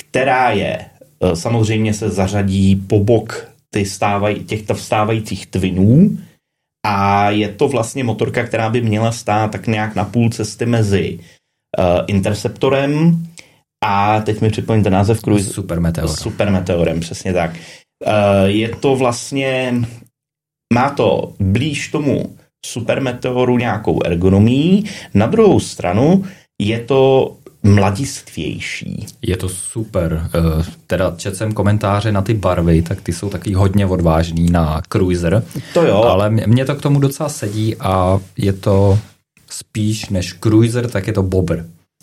která 0.08 0.50
je, 0.50 0.78
eh, 0.80 1.36
samozřejmě 1.36 1.94
se 1.94 2.10
zařadí 2.10 2.76
po 2.76 3.00
bok 3.00 3.48
ty 3.70 3.84
stávaj, 3.84 4.34
těch 4.34 4.62
vstávajících 4.74 5.46
twinů 5.46 6.18
a 6.86 7.30
je 7.30 7.48
to 7.48 7.68
vlastně 7.68 8.04
motorka, 8.04 8.44
která 8.44 8.70
by 8.70 8.80
měla 8.80 9.12
stát 9.12 9.50
tak 9.50 9.66
nějak 9.66 9.94
na 9.94 10.04
půl 10.04 10.30
cesty 10.30 10.66
mezi 10.66 11.18
uh, 11.18 11.84
Interceptorem 12.06 13.26
a 13.84 14.20
teď 14.20 14.40
mi 14.40 14.50
připomín 14.50 14.82
ten 14.82 14.92
název 14.92 15.20
Cruise, 15.20 15.50
Super 15.50 15.80
Meteor. 15.80 16.08
Super 16.08 16.50
Meteorem, 16.50 17.00
přesně 17.00 17.32
tak. 17.32 17.50
Uh, 18.06 18.44
je 18.44 18.68
to 18.68 18.96
vlastně, 18.96 19.74
má 20.74 20.90
to 20.90 21.32
blíž 21.40 21.88
tomu 21.88 22.36
Super 22.66 23.00
Meteoru 23.02 23.58
nějakou 23.58 24.02
ergonomii, 24.04 24.82
na 25.14 25.26
druhou 25.26 25.60
stranu 25.60 26.24
je 26.62 26.80
to 26.80 27.32
mladistvější. 27.62 29.06
Je 29.22 29.36
to 29.36 29.48
super. 29.48 30.30
Eh, 30.34 30.64
Teda 30.86 31.14
četl 31.16 31.36
jsem 31.36 31.52
komentáře 31.52 32.12
na 32.12 32.22
ty 32.22 32.34
barvy, 32.34 32.82
tak 32.82 33.00
ty 33.00 33.12
jsou 33.12 33.28
taky 33.28 33.52
hodně 33.52 33.86
odvážný 33.86 34.50
na 34.50 34.82
cruiser. 34.92 35.42
To 35.74 35.82
jo, 35.86 35.96
Ale 36.02 36.30
mě- 36.30 36.46
mně 36.46 36.64
to 36.64 36.74
k 36.74 36.82
tomu 36.82 37.00
docela 37.00 37.28
sedí 37.28 37.76
a 37.76 38.20
je 38.36 38.52
to 38.52 38.98
spíš 39.50 40.08
než 40.08 40.32
cruiser, 40.32 40.90
tak 40.90 41.06
je 41.06 41.12
to 41.12 41.22
bobr. 41.22 41.56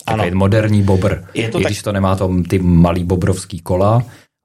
Takový 0.06 0.28
Ano. 0.30 0.38
moderní 0.38 0.84
bobr. 0.84 1.16
Je 1.34 1.50
to 1.50 1.60
I 1.60 1.64
tak- 1.64 1.72
když 1.72 1.82
to 1.82 1.92
nemá 1.92 2.16
tom 2.16 2.44
ty 2.44 2.60
malý 2.60 3.04
bobrovský 3.04 3.60
kola, 3.60 4.04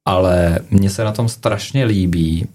ale 0.09 0.59
mně 0.71 0.91
se 0.91 1.05
na 1.05 1.13
tom 1.13 1.29
strašně 1.29 1.85
líbí, 1.85 2.47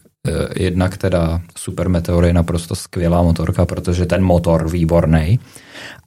jednak 0.59 0.97
teda 0.97 1.41
Super 1.57 1.89
Meteor 1.89 2.25
je 2.25 2.33
naprosto 2.33 2.75
skvělá 2.75 3.21
motorka, 3.21 3.65
protože 3.65 4.05
ten 4.05 4.23
motor 4.23 4.69
výborný, 4.69 5.39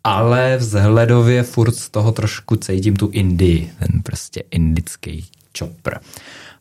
ale 0.04 0.56
vzhledově 0.56 1.42
furt 1.42 1.74
z 1.74 1.90
toho 1.90 2.12
trošku 2.12 2.56
cítím 2.56 2.96
tu 2.96 3.10
Indii, 3.12 3.70
ten 3.78 4.02
prostě 4.02 4.42
indický 4.50 5.24
chopper. 5.58 6.00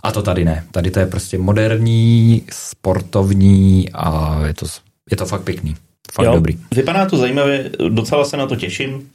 A 0.03 0.11
to 0.11 0.21
tady 0.21 0.45
ne. 0.45 0.65
Tady 0.71 0.91
to 0.91 0.99
je 0.99 1.05
prostě 1.05 1.37
moderní, 1.37 2.43
sportovní 2.51 3.89
a 3.93 4.39
je 4.47 4.53
to, 4.53 4.65
je 5.11 5.17
to 5.17 5.25
fakt 5.25 5.43
pěkný. 5.43 5.75
Fakt 6.13 6.25
jo, 6.25 6.33
dobrý. 6.33 6.59
Vypadá 6.75 7.05
to 7.05 7.17
zajímavě, 7.17 7.71
docela 7.89 8.25
se 8.25 8.37
na 8.37 8.47
to 8.47 8.55
těším. 8.55 9.09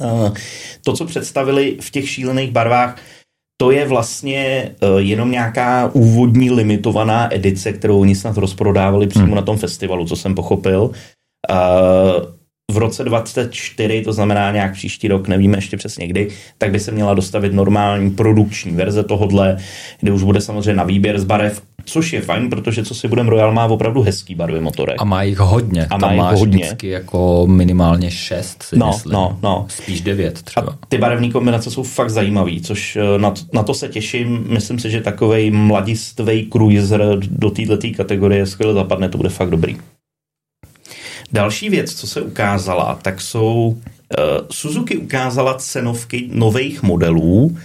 Eh, 0.00 0.32
to, 0.84 0.92
co 0.92 1.04
představili 1.04 1.78
v 1.80 1.90
těch 1.90 2.10
šílených 2.10 2.50
barvách, 2.50 2.96
to 3.62 3.70
je 3.70 3.86
vlastně 3.86 4.70
uh, 4.80 4.98
jenom 4.98 5.30
nějaká 5.30 5.90
úvodní 5.92 6.50
limitovaná 6.50 7.34
edice, 7.34 7.72
kterou 7.72 8.00
oni 8.00 8.14
snad 8.14 8.36
rozprodávali 8.36 9.06
přímo 9.06 9.26
hmm. 9.26 9.34
na 9.34 9.42
tom 9.42 9.58
festivalu, 9.58 10.06
co 10.06 10.16
jsem 10.16 10.34
pochopil. 10.34 10.82
Uh, 10.82 12.26
v 12.70 12.76
roce 12.76 13.04
2024, 13.04 14.02
to 14.02 14.12
znamená 14.12 14.52
nějak 14.52 14.72
příští 14.72 15.08
rok, 15.08 15.28
nevíme 15.28 15.58
ještě 15.58 15.76
přesně 15.76 16.06
kdy, 16.06 16.28
tak 16.58 16.70
by 16.70 16.80
se 16.80 16.90
měla 16.90 17.14
dostavit 17.14 17.52
normální 17.52 18.10
produkční 18.10 18.72
verze 18.72 19.04
tohodle, 19.04 19.56
kde 20.00 20.12
už 20.12 20.22
bude 20.22 20.40
samozřejmě 20.40 20.74
na 20.74 20.84
výběr 20.84 21.18
z 21.18 21.24
barev, 21.24 21.62
což 21.84 22.12
je 22.12 22.20
fajn, 22.20 22.50
protože 22.50 22.84
co 22.84 22.94
si 22.94 23.08
budeme, 23.08 23.30
Royal 23.30 23.52
má 23.52 23.64
opravdu 23.66 24.02
hezký 24.02 24.34
barvy 24.34 24.60
motorek. 24.60 24.96
A 24.98 25.04
má 25.04 25.22
jich 25.22 25.38
hodně. 25.38 25.86
A 25.90 25.96
má 25.96 26.00
Tam 26.00 26.10
jich 26.10 26.20
máš 26.20 26.38
hodně. 26.38 26.56
vždycky 26.56 26.88
jako 26.88 27.46
minimálně 27.46 28.10
šest, 28.10 28.62
si 28.62 28.78
no, 28.78 28.86
myslím. 28.86 29.12
No, 29.12 29.38
no. 29.42 29.66
Spíš 29.68 30.00
devět 30.00 30.42
třeba. 30.42 30.72
A 30.82 30.86
ty 30.88 30.98
barevné 30.98 31.30
kombinace 31.30 31.70
jsou 31.70 31.82
fakt 31.82 32.10
zajímavý, 32.10 32.60
což 32.60 32.96
eh, 32.96 33.18
na 33.18 33.30
to, 33.30 33.40
na 33.52 33.62
to 33.62 33.74
se 33.74 33.88
těším. 33.88 34.44
Myslím 34.48 34.78
si, 34.78 34.90
že 34.90 35.00
takovej 35.00 35.50
mladistvej 35.50 36.46
cruiser 36.52 37.16
do 37.18 37.50
této 37.50 37.76
kategorie 37.96 38.46
skvěle 38.46 38.74
zapadne, 38.74 39.08
to 39.08 39.18
bude 39.18 39.28
fakt 39.28 39.50
dobrý. 39.50 39.76
Další 41.32 41.70
věc, 41.70 41.94
co 41.94 42.06
se 42.06 42.22
ukázala, 42.22 42.98
tak 43.02 43.20
jsou 43.20 43.76
uh, 44.18 44.46
Suzuki 44.50 44.96
ukázala 44.96 45.54
cenovky 45.54 46.28
nových 46.32 46.82
modelů, 46.82 47.56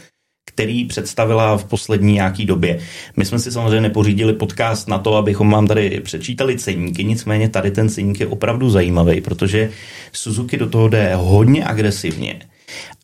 který 0.58 0.86
představila 0.86 1.58
v 1.58 1.66
poslední 1.66 2.14
nějaký 2.14 2.46
době. 2.46 2.80
My 3.18 3.26
jsme 3.26 3.40
si 3.40 3.52
samozřejmě 3.52 3.82
nepořídili 3.82 4.34
podcast 4.34 4.88
na 4.88 4.98
to, 4.98 5.16
abychom 5.16 5.52
vám 5.52 5.68
tady 5.68 6.02
přečítali 6.02 6.58
ceníky, 6.58 7.04
nicméně 7.04 7.50
tady 7.50 7.72
ten 7.72 7.90
ceník 7.90 8.20
je 8.20 8.28
opravdu 8.28 8.70
zajímavý, 8.70 9.22
protože 9.22 9.70
Suzuki 10.12 10.58
do 10.58 10.70
toho 10.70 10.88
jde 10.88 11.16
hodně 11.16 11.66
agresivně. 11.66 12.42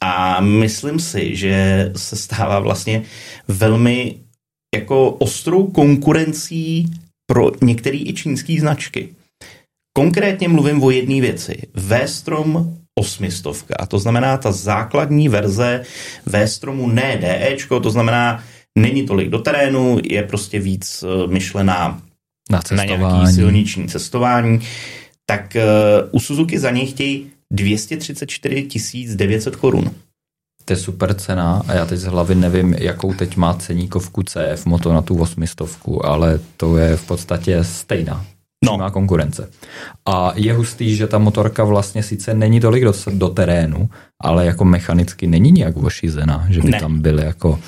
A 0.01 0.41
myslím 0.41 0.99
si, 0.99 1.35
že 1.35 1.91
se 1.95 2.15
stává 2.15 2.59
vlastně 2.59 3.01
velmi 3.47 4.15
jako 4.75 5.09
ostrou 5.09 5.67
konkurencí 5.67 6.89
pro 7.29 7.51
některé 7.61 7.97
i 7.97 8.13
čínské 8.13 8.59
značky. 8.59 9.09
Konkrétně 9.93 10.47
mluvím 10.47 10.83
o 10.83 10.89
jedné 10.89 11.21
věci. 11.21 11.61
V-Strom 11.73 12.77
800, 12.99 13.63
to 13.87 13.99
znamená 13.99 14.37
ta 14.37 14.51
základní 14.51 15.29
verze 15.29 15.83
V-Stromu 16.25 16.87
ne 16.87 17.17
DE, 17.17 17.57
to 17.81 17.91
znamená 17.91 18.43
není 18.77 19.05
tolik 19.05 19.29
do 19.29 19.39
terénu, 19.39 19.99
je 20.03 20.23
prostě 20.23 20.59
víc 20.59 21.03
eh, 21.03 21.27
myšlená 21.27 22.01
na, 22.51 22.61
na 22.75 22.83
nějaký 22.83 23.33
silniční 23.33 23.87
cestování, 23.87 24.59
tak 25.25 25.55
uh, 25.55 26.09
u 26.11 26.19
Suzuki 26.19 26.59
za 26.59 26.71
něj 26.71 26.85
chtějí 26.85 27.31
234 27.53 28.67
900 29.15 29.55
korun. 29.55 29.91
To 30.65 30.73
je 30.73 30.77
super 30.77 31.13
cena 31.13 31.63
a 31.67 31.73
já 31.73 31.85
teď 31.85 31.99
z 31.99 32.03
hlavy 32.03 32.35
nevím, 32.35 32.73
jakou 32.73 33.13
teď 33.13 33.35
má 33.35 33.53
ceníkovku 33.53 34.23
CF 34.23 34.65
Moto 34.65 34.93
na 34.93 35.01
tu 35.01 35.15
800, 35.15 35.67
ale 36.03 36.39
to 36.57 36.77
je 36.77 36.97
v 36.97 37.07
podstatě 37.07 37.63
stejná 37.63 38.25
no. 38.65 38.77
má 38.77 38.91
konkurence. 38.91 39.49
A 40.05 40.31
je 40.35 40.53
hustý, 40.53 40.95
že 40.95 41.07
ta 41.07 41.17
motorka 41.17 41.63
vlastně 41.63 42.03
sice 42.03 42.33
není 42.33 42.59
tolik 42.59 42.83
do, 42.83 42.93
do 43.13 43.29
terénu, 43.29 43.89
ale 44.21 44.45
jako 44.45 44.65
mechanicky 44.65 45.27
není 45.27 45.51
nějak 45.51 45.77
ošizená, 45.77 46.45
že 46.49 46.61
by 46.61 46.69
ne. 46.69 46.79
tam 46.79 46.99
byly 46.99 47.25
jako 47.25 47.59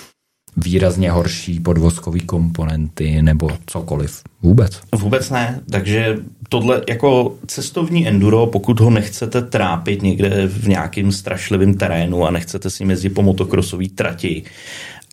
výrazně 0.58 1.12
horší 1.12 1.60
podvozkový 1.60 2.20
komponenty 2.20 3.22
nebo 3.22 3.50
cokoliv. 3.66 4.22
Vůbec. 4.42 4.82
Vůbec 4.96 5.30
ne. 5.30 5.62
Takže 5.72 6.18
tohle 6.50 6.82
jako 6.90 7.36
cestovní 7.48 8.08
enduro, 8.08 8.48
pokud 8.48 8.80
ho 8.80 8.90
nechcete 8.90 9.42
trápit 9.42 10.02
někde 10.02 10.48
v 10.48 10.68
nějakém 10.68 11.12
strašlivém 11.12 11.74
terénu 11.74 12.26
a 12.26 12.32
nechcete 12.32 12.70
si 12.70 12.84
jezdit 12.84 13.10
po 13.10 13.22
motokrosové 13.22 13.86
trati, 13.96 14.44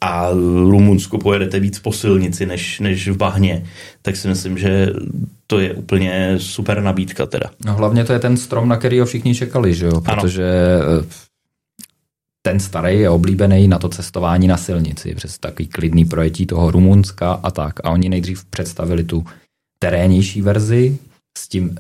a 0.03 0.31
Rumunsku 0.71 1.19
pojedete 1.19 1.61
víc 1.61 1.79
po 1.79 1.93
silnici 1.93 2.47
než, 2.47 2.81
než 2.81 3.09
v 3.09 3.17
bahně, 3.17 3.65
tak 4.03 4.17
si 4.17 4.29
myslím, 4.29 4.59
že 4.59 4.93
to 5.47 5.61
je 5.61 5.75
úplně 5.75 6.35
super 6.39 6.83
nabídka 6.83 7.27
teda. 7.27 7.51
No 7.65 7.75
hlavně 7.75 8.05
to 8.05 8.13
je 8.13 8.19
ten 8.19 8.37
strom, 8.37 8.69
na 8.69 8.77
který 8.77 9.01
ho 9.01 9.07
všichni 9.07 9.35
čekali, 9.35 9.75
že 9.75 9.87
jo? 9.87 10.01
Protože 10.01 10.45
ano. 10.83 11.03
Eh, 11.03 11.07
ten 12.43 12.61
starý 12.61 13.01
je 13.01 13.11
oblíbený 13.11 13.69
na 13.69 13.79
to 13.79 13.89
cestování 13.89 14.49
na 14.49 14.57
silnici, 14.57 15.15
přes 15.15 15.39
takový 15.39 15.69
klidný 15.69 16.05
projetí 16.05 16.47
toho 16.47 16.71
Rumunska 16.71 17.33
a 17.33 17.51
tak. 17.51 17.81
A 17.85 17.91
oni 17.91 18.09
nejdřív 18.09 18.45
představili 18.45 19.05
tu 19.05 19.25
terénnější 19.79 20.43
verzi, 20.43 20.99
s 21.39 21.49
tím 21.49 21.65
uh, 21.65 21.77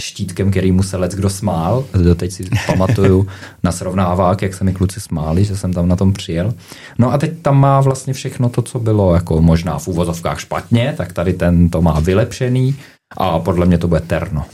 štítkem, 0.00 0.50
který 0.50 0.72
mu 0.72 0.82
se 0.82 0.96
let 0.96 1.12
kdo 1.12 1.30
smál. 1.30 1.84
Teď 2.16 2.32
si 2.32 2.44
pamatuju 2.66 3.26
na 3.62 3.72
srovnávák, 3.72 4.42
jak 4.42 4.54
se 4.54 4.64
mi 4.64 4.72
kluci 4.72 5.00
smáli, 5.00 5.44
že 5.44 5.56
jsem 5.56 5.72
tam 5.72 5.88
na 5.88 5.96
tom 5.96 6.12
přijel. 6.12 6.54
No 6.98 7.12
a 7.12 7.18
teď 7.18 7.42
tam 7.42 7.60
má 7.60 7.80
vlastně 7.80 8.12
všechno 8.12 8.48
to, 8.48 8.62
co 8.62 8.78
bylo 8.78 9.14
jako 9.14 9.42
možná 9.42 9.78
v 9.78 9.88
úvozovkách 9.88 10.40
špatně, 10.40 10.94
tak 10.96 11.12
tady 11.12 11.32
ten 11.32 11.68
to 11.68 11.82
má 11.82 12.00
vylepšený 12.00 12.76
a 13.16 13.38
podle 13.38 13.66
mě 13.66 13.78
to 13.78 13.88
bude 13.88 14.00
terno. 14.00 14.44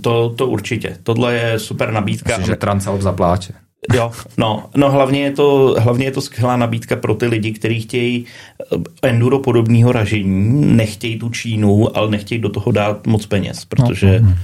To, 0.00 0.30
to 0.30 0.46
určitě. 0.46 0.96
Tohle 1.02 1.34
je 1.34 1.58
super 1.58 1.92
nabídka. 1.92 2.28
Myslím, 2.28 2.46
že 2.46 2.56
Transalp 2.56 3.00
zapláče. 3.00 3.52
Jo, 3.94 4.12
no, 4.38 4.70
no 4.76 4.90
hlavně, 4.90 5.20
je 5.20 5.32
to, 5.32 5.76
hlavně 5.78 6.04
je 6.04 6.10
to 6.10 6.20
skvělá 6.20 6.56
nabídka 6.56 6.96
pro 6.96 7.14
ty 7.14 7.26
lidi, 7.26 7.52
kteří 7.52 7.80
chtějí 7.80 8.26
eh, 8.60 9.08
enduro 9.08 9.38
podobného 9.38 9.92
ražení, 9.92 10.76
nechtějí 10.76 11.18
tu 11.18 11.30
Čínu, 11.30 11.96
ale 11.96 12.10
nechtějí 12.10 12.40
do 12.40 12.48
toho 12.48 12.72
dát 12.72 13.06
moc 13.06 13.26
peněz, 13.26 13.64
protože... 13.64 14.20
No, 14.20 14.34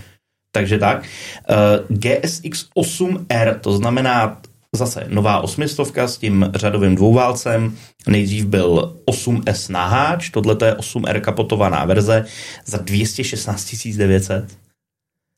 takže 0.52 0.78
tak. 0.78 1.04
Uh, 1.50 1.96
GSX 1.96 2.66
8R, 2.76 3.58
to 3.60 3.72
znamená 3.72 4.40
zase 4.72 5.04
nová 5.08 5.40
osmistovka 5.40 6.08
s 6.08 6.16
tím 6.18 6.50
řadovým 6.54 6.94
dvouválcem. 6.94 7.76
Nejdřív 8.08 8.44
byl 8.44 8.96
8S 9.10 9.72
naháč, 9.72 10.30
tohle 10.30 10.56
je 10.64 10.74
8R 10.74 11.20
kapotovaná 11.20 11.84
verze 11.84 12.24
za 12.66 12.78
216 12.78 13.88
900. 13.96 14.58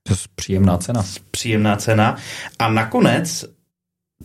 To 0.02 0.12
je 0.12 0.16
příjemná 0.34 0.78
cena. 0.78 1.04
Příjemná 1.30 1.76
cena. 1.76 2.16
A 2.58 2.70
nakonec 2.70 3.44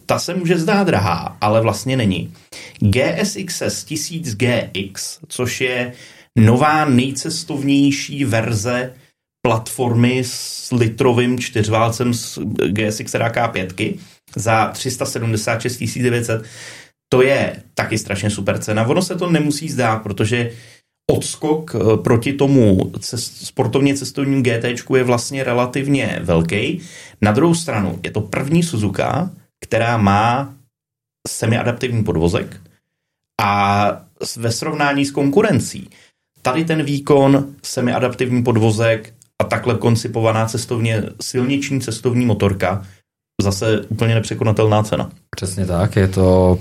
ta 0.06 0.20
se 0.20 0.34
může 0.34 0.58
zdát 0.58 0.84
drahá, 0.84 1.38
ale 1.42 1.62
vlastně 1.62 1.98
není. 1.98 2.34
GSXS 2.80 3.86
1000GX, 3.86 5.20
což 5.28 5.62
je 5.62 5.94
nová 6.40 6.86
nejcestovnější 6.86 8.26
verze 8.26 8.94
platformy 9.48 10.24
s 10.26 10.72
litrovým 10.72 11.40
čtyřválcem 11.40 12.14
z 12.14 12.40
GSX 12.68 13.14
K5 13.14 14.00
za 14.36 14.68
376 14.68 15.98
900. 15.98 16.44
To 17.10 17.22
je 17.22 17.64
taky 17.74 17.98
strašně 17.98 18.30
super 18.30 18.60
cena. 18.60 18.88
Ono 18.88 19.02
se 19.02 19.16
to 19.16 19.30
nemusí 19.30 19.70
zdát, 19.70 20.04
protože 20.04 20.52
odskok 21.12 21.76
eh, 21.76 21.98
proti 21.98 22.34
tomu 22.34 22.92
cest, 23.00 23.46
sportovně 23.46 23.96
cestovnímu 23.96 24.42
GT 24.42 24.96
je 24.96 25.04
vlastně 25.04 25.44
relativně 25.44 26.20
velký. 26.24 26.82
Na 27.22 27.32
druhou 27.32 27.56
stranu 27.56 28.00
je 28.04 28.12
to 28.12 28.22
první 28.22 28.64
Suzuka, 28.64 29.32
která 29.64 29.98
má 29.98 30.54
semiadaptivní 31.28 32.04
podvozek 32.04 32.62
a 33.42 33.88
ve 34.38 34.52
srovnání 34.52 35.06
s 35.06 35.12
konkurencí 35.12 35.90
tady 36.42 36.66
ten 36.66 36.84
výkon, 36.84 37.46
semiadaptivní 37.64 38.44
podvozek 38.44 39.14
a 39.40 39.44
takhle 39.44 39.76
koncipovaná 39.76 40.46
cestovně 40.46 41.04
silniční 41.22 41.82
cestovní 41.82 42.26
motorka 42.26 42.86
zase 43.42 43.82
úplně 43.82 44.16
nepřekonatelná 44.16 44.84
cena. 44.84 45.12
Přesně 45.36 45.66
tak, 45.66 45.96
je 45.96 46.08
to 46.08 46.60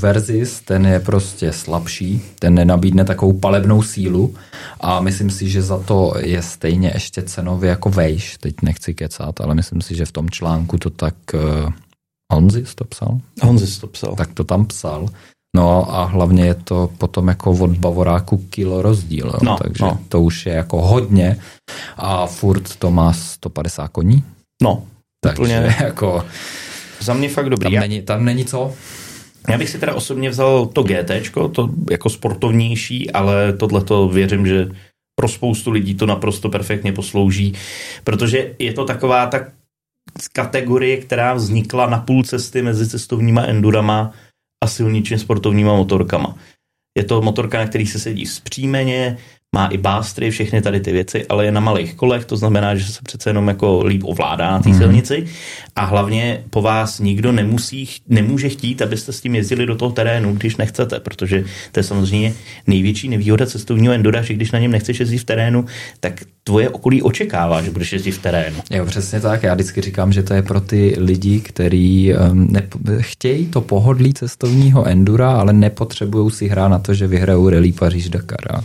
Verzis, 0.00 0.60
ten 0.60 0.86
je 0.86 1.00
prostě 1.00 1.52
slabší, 1.52 2.22
ten 2.38 2.54
nenabídne 2.54 3.04
takovou 3.04 3.32
palebnou 3.32 3.82
sílu 3.82 4.34
a 4.80 5.00
myslím 5.00 5.30
si, 5.30 5.48
že 5.48 5.62
za 5.62 5.78
to 5.78 6.14
je 6.18 6.42
stejně 6.42 6.90
ještě 6.94 7.22
cenově 7.22 7.70
jako 7.70 7.90
vejš, 7.90 8.36
teď 8.40 8.54
nechci 8.62 8.94
kecat, 8.94 9.40
ale 9.40 9.54
myslím 9.54 9.82
si, 9.82 9.94
že 9.94 10.04
v 10.04 10.12
tom 10.12 10.30
článku 10.30 10.78
to 10.78 10.90
tak 10.90 11.14
eh, 11.34 11.38
Honzis 12.32 12.74
to 12.74 12.84
psal? 12.84 13.20
Honzis 13.42 13.78
to 13.78 13.86
psal. 13.86 14.16
Tak 14.16 14.34
to 14.34 14.44
tam 14.44 14.66
psal. 14.66 15.08
No 15.56 15.94
a 15.94 16.04
hlavně 16.04 16.44
je 16.44 16.54
to 16.54 16.90
potom 16.98 17.28
jako 17.28 17.50
od 17.50 17.70
Bavoráku 17.70 18.36
kilo 18.36 18.82
rozdíl, 18.82 19.32
no, 19.42 19.56
takže 19.62 19.84
no. 19.84 19.98
to 20.08 20.20
už 20.20 20.46
je 20.46 20.52
jako 20.52 20.82
hodně 20.82 21.36
a 21.96 22.26
furt 22.26 22.76
to 22.76 22.90
má 22.90 23.12
150 23.12 23.88
koní. 23.88 24.24
No, 24.62 24.82
takže 25.20 25.42
úplně. 25.42 25.76
jako... 25.80 26.24
Za 27.00 27.14
mě 27.14 27.28
fakt 27.28 27.50
dobrý. 27.50 27.72
Tam 27.72 27.80
není, 27.80 28.02
tam 28.02 28.24
není 28.24 28.44
co. 28.44 28.72
Já 29.48 29.58
bych 29.58 29.70
si 29.70 29.78
teda 29.78 29.94
osobně 29.94 30.30
vzal 30.30 30.66
to 30.66 30.82
GT, 30.82 31.10
to 31.52 31.70
jako 31.90 32.10
sportovnější, 32.10 33.10
ale 33.10 33.52
tohle 33.52 33.84
to 33.84 34.08
věřím, 34.08 34.46
že 34.46 34.68
pro 35.14 35.28
spoustu 35.28 35.70
lidí 35.70 35.94
to 35.94 36.06
naprosto 36.06 36.48
perfektně 36.48 36.92
poslouží, 36.92 37.54
protože 38.04 38.54
je 38.58 38.72
to 38.72 38.84
taková 38.84 39.26
ta 39.26 39.40
kategorie, 40.32 40.96
která 40.96 41.34
vznikla 41.34 41.86
na 41.86 41.98
půl 41.98 42.24
cesty 42.24 42.62
mezi 42.62 42.88
cestovníma 42.88 43.42
endurama 43.42 44.12
a 44.64 44.66
silničně 44.66 45.18
sportovníma 45.18 45.76
motorkama. 45.76 46.36
Je 46.98 47.04
to 47.04 47.22
motorka, 47.22 47.58
na 47.58 47.66
který 47.66 47.86
se 47.86 47.98
sedí 47.98 48.26
zpříjmeně, 48.26 49.18
má 49.56 49.66
i 49.66 49.78
bástry, 49.78 50.30
všechny 50.30 50.62
tady 50.62 50.80
ty 50.80 50.92
věci, 50.92 51.26
ale 51.26 51.44
je 51.44 51.52
na 51.52 51.60
malých 51.60 51.94
kolech, 51.94 52.24
to 52.24 52.36
znamená, 52.36 52.74
že 52.74 52.92
se 52.92 53.00
přece 53.02 53.30
jenom 53.30 53.48
jako 53.48 53.84
líp 53.84 54.02
ovládá 54.04 54.50
na 54.50 54.60
té 54.60 54.68
mm. 54.68 54.78
silnici 54.78 55.26
a 55.76 55.84
hlavně 55.84 56.44
po 56.50 56.62
vás 56.62 57.00
nikdo 57.00 57.32
nemusí, 57.32 57.88
nemůže 58.08 58.48
chtít, 58.48 58.82
abyste 58.82 59.12
s 59.12 59.20
tím 59.20 59.34
jezdili 59.34 59.66
do 59.66 59.74
toho 59.74 59.92
terénu, 59.92 60.34
když 60.34 60.56
nechcete, 60.56 61.00
protože 61.00 61.44
to 61.72 61.80
je 61.80 61.84
samozřejmě 61.84 62.34
největší 62.66 63.08
nevýhoda 63.08 63.46
cestovního 63.46 63.92
endura, 63.92 64.22
že 64.22 64.34
když 64.34 64.52
na 64.52 64.58
něm 64.58 64.70
nechceš 64.70 65.00
jezdit 65.00 65.18
v 65.18 65.24
terénu, 65.24 65.64
tak 66.00 66.20
tvoje 66.44 66.68
okolí 66.68 67.02
očekává, 67.02 67.62
že 67.62 67.70
budeš 67.70 67.92
jezdit 67.92 68.12
v 68.12 68.22
terénu. 68.22 68.56
Jo, 68.70 68.86
přesně 68.86 69.20
tak. 69.20 69.42
Já 69.42 69.54
vždycky 69.54 69.80
říkám, 69.80 70.12
že 70.12 70.22
to 70.22 70.34
je 70.34 70.42
pro 70.42 70.60
ty 70.60 70.94
lidi, 70.98 71.40
kteří 71.40 72.12
um, 72.14 72.52
chtějí 73.00 73.46
to 73.46 73.60
pohodlí 73.60 74.14
cestovního 74.14 74.84
endura, 74.86 75.32
ale 75.32 75.52
nepotřebují 75.52 76.30
si 76.30 76.48
hrát 76.48 76.68
na 76.68 76.78
to, 76.78 76.94
že 76.94 77.06
vyhrajou 77.06 77.48
Rally 77.48 77.72
Paříž 77.72 78.08
Dakar. 78.08 78.62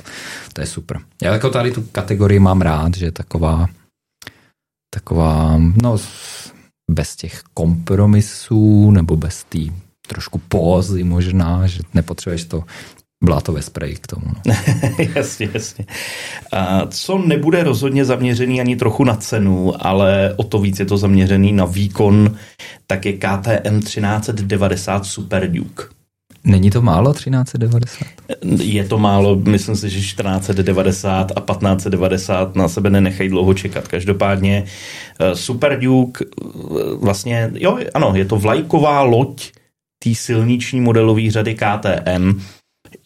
To 0.54 0.62
je 0.62 0.68
super. 0.68 0.81
Já 1.22 1.34
jako 1.34 1.50
tady 1.50 1.72
tu 1.72 1.82
kategorii 1.92 2.40
mám 2.40 2.62
rád, 2.62 2.98
že 2.98 3.12
taková, 3.12 3.68
taková, 4.94 5.58
no, 5.84 5.98
bez 6.92 7.16
těch 7.16 7.42
kompromisů, 7.54 8.92
nebo 8.92 9.18
bez 9.18 9.44
té 9.44 9.60
trošku 10.08 10.42
pózy 10.48 11.04
možná, 11.04 11.68
že 11.68 11.80
nepotřebuješ 11.94 12.46
to 12.46 12.64
blátové 13.24 13.62
spray 13.62 13.96
k 13.96 14.08
tomu. 14.08 14.26
No. 14.48 14.54
jasně, 15.16 15.50
jasně. 15.54 15.86
A 16.52 16.86
co 16.86 17.18
nebude 17.18 17.64
rozhodně 17.64 18.06
zaměřený 18.06 18.62
ani 18.62 18.76
trochu 18.76 19.04
na 19.04 19.16
cenu, 19.16 19.74
ale 19.86 20.34
o 20.38 20.44
to 20.44 20.60
víc 20.60 20.80
je 20.80 20.86
to 20.86 20.98
zaměřený 20.98 21.52
na 21.52 21.66
výkon, 21.66 22.36
tak 22.88 23.06
je 23.06 23.14
KTM 23.14 23.80
1390 23.80 25.06
Super 25.06 25.52
Duke. 25.52 26.01
Není 26.44 26.72
to 26.72 26.82
málo 26.82 27.14
1390? 27.14 28.08
Je 28.62 28.84
to 28.84 28.98
málo, 28.98 29.36
myslím 29.36 29.76
si, 29.76 29.90
že 29.90 30.00
1490 30.00 31.32
a 31.36 31.42
1590 31.54 32.56
na 32.56 32.68
sebe 32.68 32.90
nenechají 32.90 33.30
dlouho 33.30 33.54
čekat. 33.54 33.88
Každopádně 33.88 34.64
eh, 35.20 35.36
Super 35.36 35.80
Duke 35.80 36.26
eh, 36.26 36.48
vlastně, 37.02 37.52
jo, 37.54 37.80
ano, 37.94 38.12
je 38.16 38.26
to 38.26 38.36
vlajková 38.36 39.02
loď 39.02 39.52
té 40.04 40.16
silniční 40.16 40.82
modelové 40.82 41.32
řady 41.32 41.56
KTM, 41.56 42.42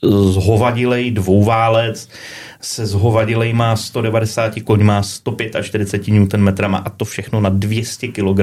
zhovadilej 0.04 1.12
dvouválec 1.12 2.10
se 2.62 2.86
zhovadilejma 2.86 3.76
190 3.76 4.54
koňma, 4.64 5.04
145 5.04 6.08
Nm 6.08 6.48
a 6.74 6.90
to 6.90 7.06
všechno 7.06 7.42
na 7.42 7.50
200 7.50 8.08
kg 8.08 8.42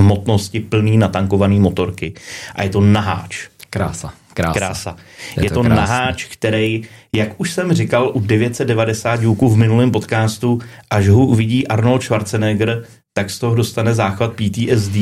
hmotnosti 0.00 0.60
plný 0.60 0.96
natankovaný 0.96 1.60
motorky. 1.60 2.14
A 2.54 2.62
je 2.62 2.70
to 2.70 2.80
naháč. 2.80 3.48
Krása. 3.70 4.12
Krása. 4.34 4.58
Krása. 4.58 4.96
Je, 5.36 5.44
je 5.44 5.50
to, 5.50 5.62
to 5.62 5.68
naháč, 5.68 6.24
který, 6.24 6.82
jak 7.12 7.40
už 7.40 7.50
jsem 7.50 7.72
říkal 7.72 8.10
u 8.14 8.20
990 8.20 9.20
důků 9.20 9.48
v 9.48 9.56
minulém 9.56 9.90
podcastu, 9.90 10.58
až 10.90 11.08
ho 11.08 11.26
uvidí 11.26 11.66
Arnold 11.66 12.02
Schwarzenegger, 12.02 12.84
tak 13.12 13.30
z 13.30 13.38
toho 13.38 13.54
dostane 13.54 13.94
záchvat 13.94 14.32
PTSD, 14.32 14.96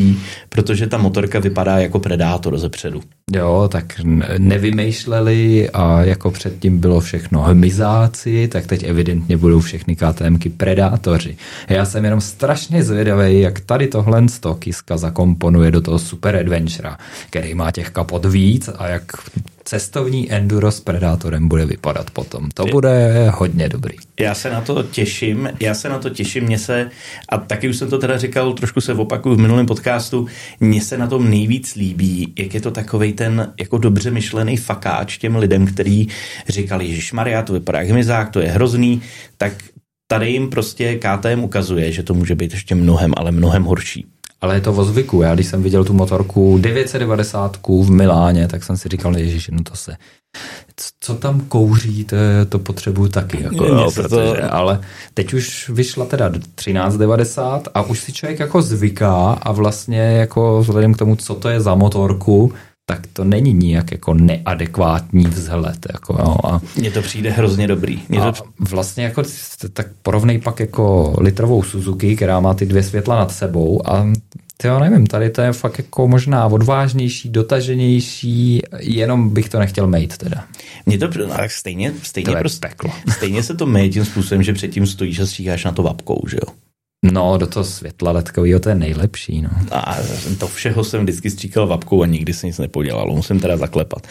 protože 0.48 0.86
ta 0.86 0.98
motorka 0.98 1.38
vypadá 1.38 1.78
jako 1.78 1.98
predátor 1.98 2.58
ze 2.58 2.68
předu. 2.68 3.00
Jo, 3.36 3.68
tak 3.72 4.00
nevymýšleli 4.38 5.70
a 5.70 6.02
jako 6.02 6.30
předtím 6.30 6.78
bylo 6.78 7.00
všechno 7.00 7.42
hmyzáci, 7.42 8.48
tak 8.48 8.66
teď 8.66 8.82
evidentně 8.82 9.36
budou 9.36 9.60
všechny 9.60 9.96
KTMky 9.96 10.48
predátoři. 10.48 11.36
Já 11.68 11.84
jsem 11.84 12.04
jenom 12.04 12.20
strašně 12.20 12.82
zvědavý, 12.82 13.40
jak 13.40 13.60
tady 13.60 13.86
tohle 13.86 14.26
Kiska 14.58 14.96
zakomponuje 14.96 15.70
do 15.70 15.80
toho 15.80 15.98
Super 15.98 16.36
Adventure, 16.36 16.90
který 17.30 17.54
má 17.54 17.70
těch 17.70 17.90
kapot 17.90 18.24
víc 18.24 18.70
a 18.78 18.88
jak 18.88 19.12
cestovní 19.68 20.32
enduro 20.32 20.72
s 20.72 20.80
Predátorem 20.80 21.48
bude 21.48 21.66
vypadat 21.66 22.10
potom. 22.10 22.48
To 22.54 22.66
bude 22.66 23.28
hodně 23.30 23.68
dobrý. 23.68 23.96
Já 24.20 24.34
se 24.34 24.50
na 24.50 24.60
to 24.60 24.82
těším, 24.82 25.50
já 25.60 25.74
se 25.74 25.88
na 25.88 25.98
to 25.98 26.10
těším, 26.10 26.44
mě 26.44 26.58
se, 26.58 26.90
a 27.28 27.38
taky 27.38 27.68
už 27.68 27.76
jsem 27.76 27.90
to 27.90 27.98
teda 27.98 28.18
říkal, 28.18 28.52
trošku 28.52 28.80
se 28.80 28.94
opakuju 28.94 29.34
v 29.34 29.38
minulém 29.38 29.66
podcastu, 29.66 30.26
mně 30.60 30.80
se 30.80 30.98
na 30.98 31.06
tom 31.06 31.30
nejvíc 31.30 31.74
líbí, 31.74 32.32
jak 32.38 32.54
je 32.54 32.60
to 32.60 32.70
takovej 32.70 33.12
ten 33.12 33.52
jako 33.60 33.78
dobře 33.78 34.10
myšlený 34.10 34.56
fakáč 34.56 35.18
těm 35.18 35.36
lidem, 35.36 35.66
který 35.66 36.06
říkali, 36.48 36.94
že 36.94 37.16
Maria, 37.16 37.42
to 37.42 37.52
vypadá 37.52 37.78
jak 37.78 37.88
hmyzák, 37.88 38.30
to 38.30 38.40
je 38.40 38.48
hrozný, 38.48 39.02
tak 39.36 39.52
tady 40.06 40.30
jim 40.30 40.50
prostě 40.50 40.98
KTM 40.98 41.44
ukazuje, 41.44 41.92
že 41.92 42.02
to 42.02 42.14
může 42.14 42.34
být 42.34 42.52
ještě 42.52 42.74
mnohem, 42.74 43.12
ale 43.16 43.32
mnohem 43.32 43.64
horší 43.64 44.06
ale 44.40 44.54
je 44.54 44.60
to 44.60 44.72
o 44.72 44.84
zvyku. 44.84 45.22
Já 45.22 45.34
když 45.34 45.46
jsem 45.46 45.62
viděl 45.62 45.84
tu 45.84 45.92
motorku 45.92 46.58
990 46.60 47.56
v 47.66 47.90
Miláně, 47.90 48.48
tak 48.48 48.64
jsem 48.64 48.76
si 48.76 48.88
říkal, 48.88 49.18
ježiš, 49.18 49.48
no 49.48 49.62
to 49.62 49.76
se 49.76 49.96
co 51.00 51.14
tam 51.14 51.40
kouří, 51.40 52.04
to, 52.04 52.16
to 52.48 52.58
potřebuju 52.58 53.08
taky. 53.08 53.42
Jako, 53.42 53.64
jo, 53.64 53.90
protože, 53.94 54.08
to... 54.08 54.54
Ale 54.54 54.80
teď 55.14 55.34
už 55.34 55.68
vyšla 55.68 56.04
teda 56.04 56.28
1390 56.28 57.68
a 57.74 57.82
už 57.82 58.00
si 58.00 58.12
člověk 58.12 58.40
jako 58.40 58.62
zvyká 58.62 59.30
a 59.42 59.52
vlastně 59.52 60.00
jako 60.00 60.60
vzhledem 60.60 60.94
k 60.94 60.98
tomu, 60.98 61.16
co 61.16 61.34
to 61.34 61.48
je 61.48 61.60
za 61.60 61.74
motorku, 61.74 62.52
tak 62.86 63.06
to 63.12 63.24
není 63.24 63.52
nijak 63.52 63.92
jako 63.92 64.14
neadekvátní 64.14 65.24
vzhled. 65.24 65.78
Jako, 65.92 66.16
jo, 66.18 66.36
a, 66.44 66.60
Mně 66.76 66.90
to 66.90 67.02
přijde 67.02 67.30
hrozně 67.30 67.66
dobrý. 67.66 68.02
Mně 68.08 68.20
a 68.20 68.32
to... 68.32 68.44
Vlastně 68.70 69.04
jako, 69.04 69.22
tak 69.72 69.86
porovnej 70.02 70.38
pak 70.38 70.60
jako 70.60 71.14
litrovou 71.20 71.62
Suzuki, 71.62 72.16
která 72.16 72.40
má 72.40 72.54
ty 72.54 72.66
dvě 72.66 72.82
světla 72.82 73.16
nad 73.16 73.32
sebou 73.32 73.90
a 73.90 74.06
já 74.64 74.78
nevím, 74.78 75.06
tady 75.06 75.30
to 75.30 75.40
je 75.40 75.52
fakt 75.52 75.78
jako 75.78 76.08
možná 76.08 76.46
odvážnější, 76.46 77.28
dotaženější, 77.28 78.62
jenom 78.78 79.30
bych 79.30 79.48
to 79.48 79.58
nechtěl 79.58 79.86
mít 79.86 80.16
teda. 80.16 80.44
Mně 80.86 80.98
to, 80.98 81.08
ale 81.32 81.48
stejně, 81.48 81.92
stejně, 82.02 82.32
to 82.32 82.38
prostě, 82.38 82.68
peklo. 82.68 82.90
stejně 83.16 83.42
se 83.42 83.54
to 83.54 83.66
mejí 83.66 83.90
tím 83.90 84.04
způsobem, 84.04 84.42
že 84.42 84.52
předtím 84.52 84.86
stojíš 84.86 85.20
a 85.20 85.26
stříháš 85.26 85.64
na 85.64 85.72
to 85.72 85.82
vapkou, 85.82 86.20
že 86.30 86.36
jo? 86.36 86.54
No, 87.02 87.38
do 87.38 87.46
toho 87.46 87.64
světla 87.64 88.12
letkového 88.12 88.60
to 88.60 88.68
je 88.68 88.74
nejlepší. 88.74 89.42
No. 89.42 89.50
A 89.72 89.96
to 90.38 90.46
všeho 90.46 90.84
jsem 90.84 91.02
vždycky 91.02 91.30
stříkal 91.30 91.66
vapkou 91.66 92.02
a 92.02 92.06
nikdy 92.06 92.34
se 92.34 92.46
nic 92.46 92.58
nepodělalo. 92.58 93.16
Musím 93.16 93.40
teda 93.40 93.56
zaklepat. 93.56 94.06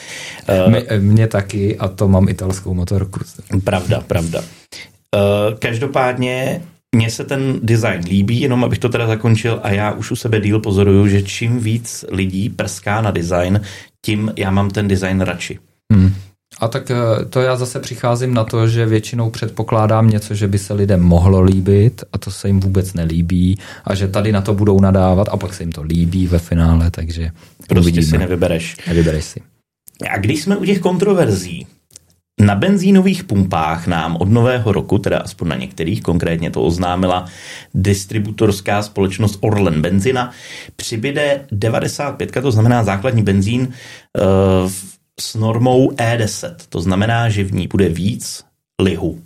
Mě, 0.67 0.83
mě 0.99 1.27
taky 1.27 1.77
a 1.77 1.87
to 1.87 2.07
mám 2.07 2.29
italskou 2.29 2.73
motorku. 2.73 3.19
Pravda, 3.63 4.01
pravda. 4.01 4.39
Uh, 4.39 5.57
každopádně 5.59 6.61
mně 6.97 7.09
se 7.09 7.23
ten 7.23 7.59
design 7.63 8.01
líbí, 8.09 8.41
jenom 8.41 8.63
abych 8.63 8.79
to 8.79 8.89
teda 8.89 9.07
zakončil 9.07 9.59
a 9.63 9.71
já 9.71 9.91
už 9.91 10.11
u 10.11 10.15
sebe 10.15 10.41
díl 10.41 10.59
pozoruju, 10.59 11.07
že 11.07 11.21
čím 11.21 11.59
víc 11.59 12.05
lidí 12.11 12.49
prská 12.49 13.01
na 13.01 13.11
design, 13.11 13.61
tím 14.05 14.33
já 14.35 14.51
mám 14.51 14.69
ten 14.69 14.87
design 14.87 15.21
radši. 15.21 15.59
Hmm. 15.93 16.13
A 16.59 16.67
tak 16.67 16.91
eh, 16.91 17.25
to 17.25 17.41
já 17.41 17.55
zase 17.55 17.79
přicházím 17.79 18.33
na 18.33 18.43
to, 18.43 18.67
že 18.67 18.85
většinou 18.85 19.29
předpokládám 19.29 20.09
něco, 20.09 20.35
že 20.35 20.47
by 20.47 20.57
se 20.57 20.73
lidem 20.73 21.01
mohlo 21.01 21.41
líbit 21.41 22.03
a 22.13 22.17
to 22.17 22.31
se 22.31 22.47
jim 22.47 22.59
vůbec 22.59 22.93
nelíbí 22.93 23.57
a 23.85 23.95
že 23.95 24.07
tady 24.07 24.31
na 24.31 24.41
to 24.41 24.53
budou 24.53 24.79
nadávat 24.81 25.29
a 25.29 25.37
pak 25.37 25.53
se 25.53 25.63
jim 25.63 25.71
to 25.71 25.83
líbí 25.83 26.27
ve 26.27 26.39
finále, 26.39 26.91
takže 26.91 27.29
Prostě 27.67 27.79
uvidíme. 27.79 28.05
si 28.05 28.17
nevybereš. 28.17 28.77
Nevybereš 28.87 29.25
si. 29.25 29.41
A 30.09 30.17
když 30.17 30.41
jsme 30.41 30.57
u 30.57 30.65
těch 30.65 30.79
kontroverzí, 30.79 31.67
na 32.41 32.55
benzínových 32.55 33.23
pumpách 33.23 33.87
nám 33.87 34.17
od 34.19 34.29
nového 34.29 34.71
roku, 34.71 34.97
teda 34.97 35.17
aspoň 35.17 35.47
na 35.47 35.55
některých, 35.55 36.01
konkrétně 36.01 36.51
to 36.51 36.61
oznámila 36.61 37.25
distributorská 37.73 38.81
společnost 38.81 39.37
Orlen 39.41 39.81
Benzina, 39.81 40.31
přibyde 40.75 41.45
95, 41.51 42.31
to 42.31 42.51
znamená 42.51 42.83
základní 42.83 43.23
benzín 43.23 43.61
uh, 43.61 44.71
s 45.19 45.35
normou 45.35 45.91
E10. 45.91 46.55
To 46.69 46.81
znamená, 46.81 47.29
že 47.29 47.43
v 47.43 47.53
ní 47.53 47.67
bude 47.67 47.89
víc 47.89 48.43
lihu. 48.81 49.21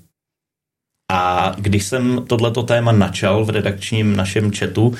A 1.12 1.52
když 1.58 1.84
jsem 1.84 2.24
tohleto 2.28 2.64
téma 2.64 2.92
načal 2.92 3.46
v 3.46 3.50
redakčním 3.50 4.16
našem 4.16 4.52
chatu, 4.52 4.94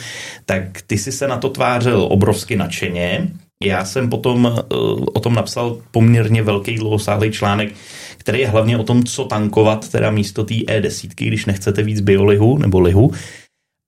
tak 0.46 0.82
ty 0.82 0.98
si 0.98 1.12
se 1.12 1.28
na 1.28 1.38
to 1.38 1.50
tvářil 1.50 2.08
obrovsky 2.10 2.56
nadšeně. 2.56 3.32
Já 3.64 3.86
jsem 3.86 4.10
potom 4.10 4.46
uh, 4.46 5.06
o 5.14 5.20
tom 5.20 5.34
napsal 5.34 5.82
poměrně 5.92 6.44
velký 6.44 6.76
dlouhosáhlý 6.76 7.32
článek, 7.32 7.74
který 8.18 8.40
je 8.40 8.48
hlavně 8.48 8.78
o 8.78 8.84
tom, 8.84 9.04
co 9.04 9.26
tankovat 9.26 9.90
teda 9.90 10.12
místo 10.12 10.44
té 10.44 10.54
E10, 10.54 11.10
když 11.16 11.46
nechcete 11.46 11.84
víc 11.84 12.00
biolihu 12.00 12.58
nebo 12.58 12.80
lihu. 12.80 13.12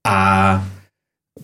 A 0.06 0.66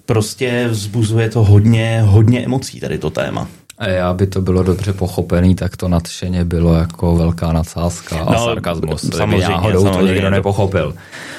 prostě 0.07 0.69
vzbuzuje 0.71 1.31
to 1.31 1.45
hodně, 1.45 2.03
hodně 2.03 2.45
emocí 2.45 2.81
tady 2.81 2.99
to 2.99 3.11
téma. 3.11 3.49
A 3.81 4.09
aby 4.09 4.27
to 4.27 4.41
bylo 4.41 4.63
dobře 4.63 4.93
pochopený, 4.93 5.55
tak 5.55 5.77
to 5.77 5.89
nadšeně 5.89 6.45
bylo 6.45 6.75
jako 6.75 7.17
velká 7.17 7.53
nadsázka 7.53 8.21
a 8.21 8.33
no, 8.33 8.45
sarkazmus. 8.45 9.11
Samozřejmě, 9.17 9.49
náhodou 9.49 9.83
samozřejmě, 9.83 10.09
to 10.09 10.13
nikdo 10.13 10.31
nepochopil. 10.31 10.95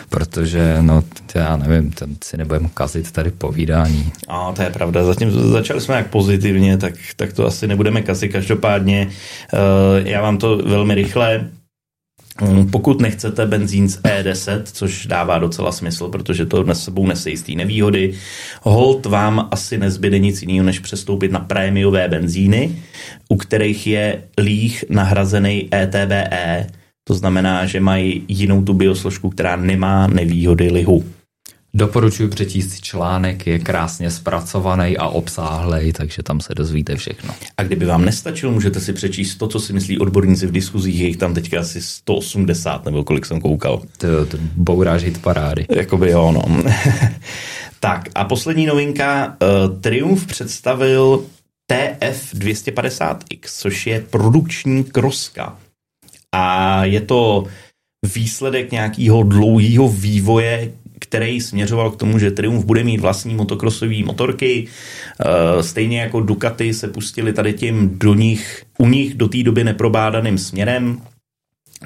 Protože, 0.09 0.77
no, 0.81 1.03
já 1.35 1.57
nevím, 1.57 1.91
ten 1.91 2.15
si 2.23 2.37
nebudeme 2.37 2.69
kazit 2.73 3.11
tady 3.11 3.31
povídání. 3.31 4.11
A 4.27 4.51
to 4.51 4.61
je 4.61 4.69
pravda. 4.69 5.03
Zatím 5.03 5.31
začali 5.31 5.81
jsme 5.81 5.95
jak 5.95 6.07
pozitivně, 6.07 6.77
tak, 6.77 6.93
tak 7.15 7.33
to 7.33 7.45
asi 7.45 7.67
nebudeme 7.67 8.01
kazit. 8.01 8.31
Každopádně, 8.31 9.07
uh, 9.53 10.07
já 10.07 10.21
vám 10.21 10.37
to 10.37 10.57
velmi 10.57 10.95
rychle 10.95 11.49
pokud 12.71 13.01
nechcete 13.01 13.45
benzín 13.45 13.89
z 13.89 14.01
E10, 14.01 14.61
což 14.63 15.05
dává 15.05 15.39
docela 15.39 15.71
smysl, 15.71 16.07
protože 16.07 16.45
to 16.45 16.63
dnes 16.63 16.83
sebou 16.83 17.07
nese 17.07 17.29
jistý 17.29 17.55
nevýhody, 17.55 18.13
hold 18.61 19.05
vám 19.05 19.47
asi 19.51 19.77
nezbyde 19.77 20.19
nic 20.19 20.41
jiného, 20.41 20.65
než 20.65 20.79
přestoupit 20.79 21.31
na 21.31 21.39
prémiové 21.39 22.07
benzíny, 22.07 22.75
u 23.29 23.35
kterých 23.35 23.87
je 23.87 24.23
líh 24.37 24.83
nahrazený 24.89 25.69
ETBE, 25.73 26.67
to 27.03 27.13
znamená, 27.13 27.65
že 27.65 27.79
mají 27.79 28.23
jinou 28.27 28.63
tu 28.63 28.73
biosložku, 28.73 29.29
která 29.29 29.55
nemá 29.55 30.07
nevýhody 30.07 30.71
lihu. 30.71 31.03
Doporučuji 31.73 32.27
přečíst 32.29 32.81
článek, 32.81 33.47
je 33.47 33.59
krásně 33.59 34.11
zpracovaný 34.11 34.97
a 34.97 35.07
obsáhlej, 35.07 35.93
takže 35.93 36.23
tam 36.23 36.39
se 36.39 36.55
dozvíte 36.55 36.95
všechno. 36.95 37.33
A 37.57 37.63
kdyby 37.63 37.85
vám 37.85 38.05
nestačilo, 38.05 38.51
můžete 38.51 38.79
si 38.79 38.93
přečíst 38.93 39.35
to, 39.35 39.47
co 39.47 39.59
si 39.59 39.73
myslí 39.73 39.99
odborníci 39.99 40.47
v 40.47 40.51
diskuzích, 40.51 40.99
je 40.99 41.07
jich 41.07 41.17
tam 41.17 41.33
teďka 41.33 41.59
asi 41.59 41.81
180, 41.81 42.85
nebo 42.85 43.03
kolik 43.03 43.25
jsem 43.25 43.41
koukal. 43.41 43.81
To, 43.97 44.25
to 44.25 44.37
bouráš 44.55 45.03
hit 45.03 45.21
parády. 45.21 45.65
Jakoby 45.75 46.11
jo, 46.11 46.31
no. 46.31 46.63
tak 47.79 48.09
a 48.15 48.25
poslední 48.25 48.65
novinka, 48.65 49.37
uh, 49.41 49.79
Triumph 49.79 50.25
představil 50.25 51.25
TF250X, 51.71 53.39
což 53.43 53.87
je 53.87 54.01
produkční 54.09 54.83
kroska. 54.83 55.57
A 56.31 56.85
je 56.85 57.01
to 57.01 57.43
výsledek 58.15 58.71
nějakého 58.71 59.23
dlouhého 59.23 59.89
vývoje, 59.89 60.71
který 61.11 61.41
směřoval 61.41 61.91
k 61.91 61.95
tomu, 61.95 62.19
že 62.19 62.31
Triumph 62.31 62.65
bude 62.65 62.83
mít 62.83 62.99
vlastní 62.99 63.35
motokrosové 63.35 64.03
motorky. 64.03 64.67
Eh, 64.67 65.63
stejně 65.63 66.01
jako 66.01 66.21
Ducati 66.21 66.73
se 66.73 66.87
pustili 66.87 67.33
tady 67.33 67.53
tím 67.53 67.99
do 67.99 68.13
nich, 68.13 68.63
u 68.77 68.87
nich 68.87 69.13
do 69.13 69.27
té 69.27 69.43
doby 69.43 69.63
neprobádaným 69.63 70.37
směrem. 70.37 71.01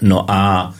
No 0.01 0.31
a 0.31 0.73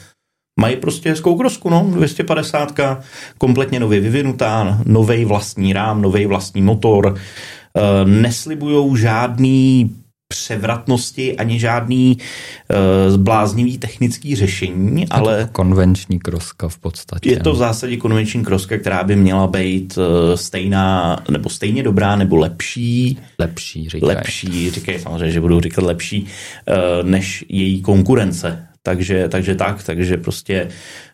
mají 0.60 0.76
prostě 0.76 1.10
hezkou 1.10 1.36
krosku, 1.36 1.70
no, 1.70 1.90
250, 1.90 3.02
kompletně 3.38 3.80
nově 3.80 4.00
vyvinutá, 4.00 4.78
nový 4.86 5.24
vlastní 5.24 5.72
rám, 5.72 6.02
nový 6.02 6.26
vlastní 6.26 6.62
motor, 6.62 7.14
eh, 7.18 8.04
neslibujou 8.04 8.96
žádný 8.96 9.90
převratnosti 10.28 11.36
ani 11.36 11.60
žádný 11.60 12.18
uh, 12.18 13.12
zbláznivý 13.12 13.78
technický 13.78 14.36
řešení, 14.36 15.08
ale... 15.08 15.48
konvenční 15.52 16.18
kroska 16.18 16.68
v 16.68 16.78
podstatě. 16.78 17.30
Je 17.30 17.36
to 17.36 17.50
v 17.50 17.52
no. 17.52 17.58
zásadě 17.58 17.96
konvenční 17.96 18.44
kroska, 18.44 18.78
která 18.78 19.04
by 19.04 19.16
měla 19.16 19.46
být 19.46 19.98
uh, 19.98 20.04
stejná, 20.34 21.22
nebo 21.30 21.48
stejně 21.48 21.82
dobrá, 21.82 22.16
nebo 22.16 22.36
lepší. 22.36 23.18
Lepší, 23.38 23.88
říkají. 23.88 24.16
Lepší, 24.16 24.70
říkají 24.70 24.98
samozřejmě, 24.98 25.30
že 25.30 25.40
budou 25.40 25.60
říkat 25.60 25.84
lepší, 25.84 26.22
uh, 26.22 27.08
než 27.08 27.44
její 27.48 27.82
konkurence. 27.82 28.66
Takže, 28.82 29.28
takže 29.28 29.54
tak, 29.54 29.82
takže 29.82 30.16
prostě 30.16 30.68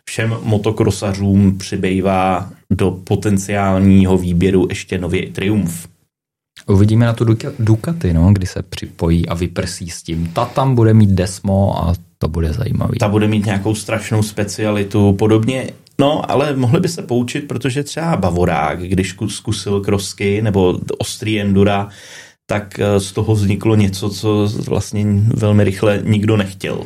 všem 0.05 0.37
motokrosařům 0.43 1.57
přibývá 1.57 2.49
do 2.69 2.91
potenciálního 2.91 4.17
výběru 4.17 4.67
ještě 4.69 4.97
nově 4.97 5.29
Triumph. 5.29 5.92
Uvidíme 6.67 7.05
na 7.05 7.13
tu 7.13 7.25
Ducati, 7.59 8.13
no, 8.13 8.33
kdy 8.33 8.45
se 8.47 8.63
připojí 8.63 9.29
a 9.29 9.33
vyprsí 9.33 9.89
s 9.89 10.03
tím. 10.03 10.27
Ta 10.33 10.45
tam 10.45 10.75
bude 10.75 10.93
mít 10.93 11.09
Desmo 11.09 11.83
a 11.83 11.93
to 12.17 12.27
bude 12.27 12.53
zajímavý. 12.53 12.97
Ta 12.97 13.07
bude 13.07 13.27
mít 13.27 13.45
nějakou 13.45 13.75
strašnou 13.75 14.23
specialitu, 14.23 15.13
podobně 15.13 15.69
No, 15.99 16.31
ale 16.31 16.55
mohli 16.55 16.79
by 16.79 16.87
se 16.87 17.01
poučit, 17.01 17.47
protože 17.47 17.83
třeba 17.83 18.15
Bavorák, 18.15 18.79
když 18.79 19.15
zkusil 19.27 19.81
krosky 19.81 20.41
nebo 20.41 20.79
ostrý 20.97 21.41
endura, 21.41 21.89
tak 22.45 22.79
eh, 22.79 22.99
z 22.99 23.11
toho 23.11 23.35
vzniklo 23.35 23.75
něco, 23.75 24.09
co 24.09 24.49
vlastně 24.65 25.05
velmi 25.35 25.63
rychle 25.63 26.01
nikdo 26.03 26.37
nechtěl. 26.37 26.83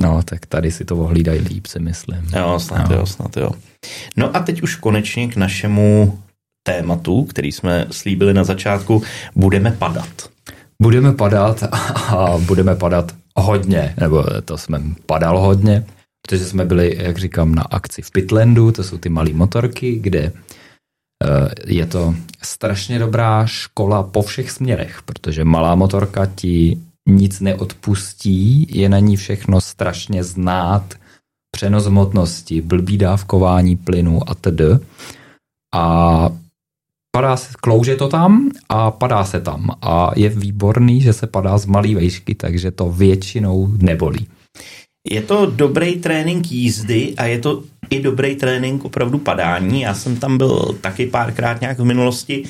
No, 0.00 0.22
tak 0.24 0.46
tady 0.46 0.70
si 0.70 0.84
to 0.84 0.96
ohlídají 0.96 1.40
líp, 1.40 1.66
si 1.66 1.80
myslím. 1.80 2.30
Jo, 2.36 2.58
snad 2.58 2.90
no. 2.90 2.96
jo, 2.96 3.06
snad 3.06 3.36
jo. 3.36 3.50
No 4.16 4.36
a 4.36 4.40
teď 4.40 4.62
už 4.62 4.76
konečně 4.76 5.28
k 5.28 5.36
našemu 5.36 6.18
tématu, 6.66 7.24
který 7.24 7.52
jsme 7.52 7.86
slíbili 7.90 8.34
na 8.34 8.44
začátku, 8.44 9.02
budeme 9.36 9.70
padat. 9.70 10.28
Budeme 10.82 11.12
padat 11.12 11.62
a 11.94 12.34
budeme 12.38 12.76
padat 12.76 13.14
hodně, 13.36 13.94
nebo 14.00 14.24
to 14.44 14.58
jsme 14.58 14.82
padal 15.06 15.40
hodně, 15.40 15.84
protože 16.26 16.44
jsme 16.44 16.64
byli, 16.64 16.96
jak 16.98 17.18
říkám, 17.18 17.54
na 17.54 17.62
akci 17.62 18.02
v 18.02 18.10
Pitlandu, 18.10 18.72
to 18.72 18.82
jsou 18.82 18.98
ty 18.98 19.08
malé 19.08 19.32
motorky, 19.32 19.98
kde 19.98 20.32
eh, 21.24 21.54
je 21.66 21.86
to 21.86 22.14
strašně 22.42 22.98
dobrá 22.98 23.46
škola 23.46 24.02
po 24.02 24.22
všech 24.22 24.50
směrech, 24.50 25.02
protože 25.02 25.44
malá 25.44 25.74
motorka 25.74 26.26
ti 26.26 26.78
nic 27.08 27.40
neodpustí, 27.40 28.66
je 28.70 28.88
na 28.88 28.98
ní 28.98 29.16
všechno 29.16 29.60
strašně 29.60 30.24
znát, 30.24 30.94
přenos 31.50 31.84
hmotnosti, 31.84 32.60
blbý 32.60 32.98
dávkování 32.98 33.76
plynu 33.76 34.30
a 34.30 34.34
td. 34.34 34.60
A 35.74 36.30
padá 37.14 37.36
se, 37.36 37.48
klouže 37.60 37.96
to 37.96 38.08
tam 38.08 38.50
a 38.68 38.90
padá 38.90 39.24
se 39.24 39.40
tam. 39.40 39.70
A 39.82 40.10
je 40.16 40.28
výborný, 40.28 41.00
že 41.00 41.12
se 41.12 41.26
padá 41.26 41.58
z 41.58 41.66
malý 41.66 41.94
vejšky, 41.94 42.34
takže 42.34 42.70
to 42.70 42.90
většinou 42.90 43.68
nebolí. 43.78 44.26
Je 45.10 45.22
to 45.22 45.46
dobrý 45.46 45.96
trénink 45.96 46.52
jízdy 46.52 47.14
a 47.16 47.24
je 47.24 47.38
to 47.38 47.62
i 47.90 48.02
dobrý 48.02 48.36
trénink 48.36 48.84
opravdu 48.84 49.18
padání. 49.18 49.80
Já 49.80 49.94
jsem 49.94 50.16
tam 50.16 50.38
byl 50.38 50.78
taky 50.80 51.06
párkrát 51.06 51.60
nějak 51.60 51.78
v 51.78 51.84
minulosti. 51.84 52.42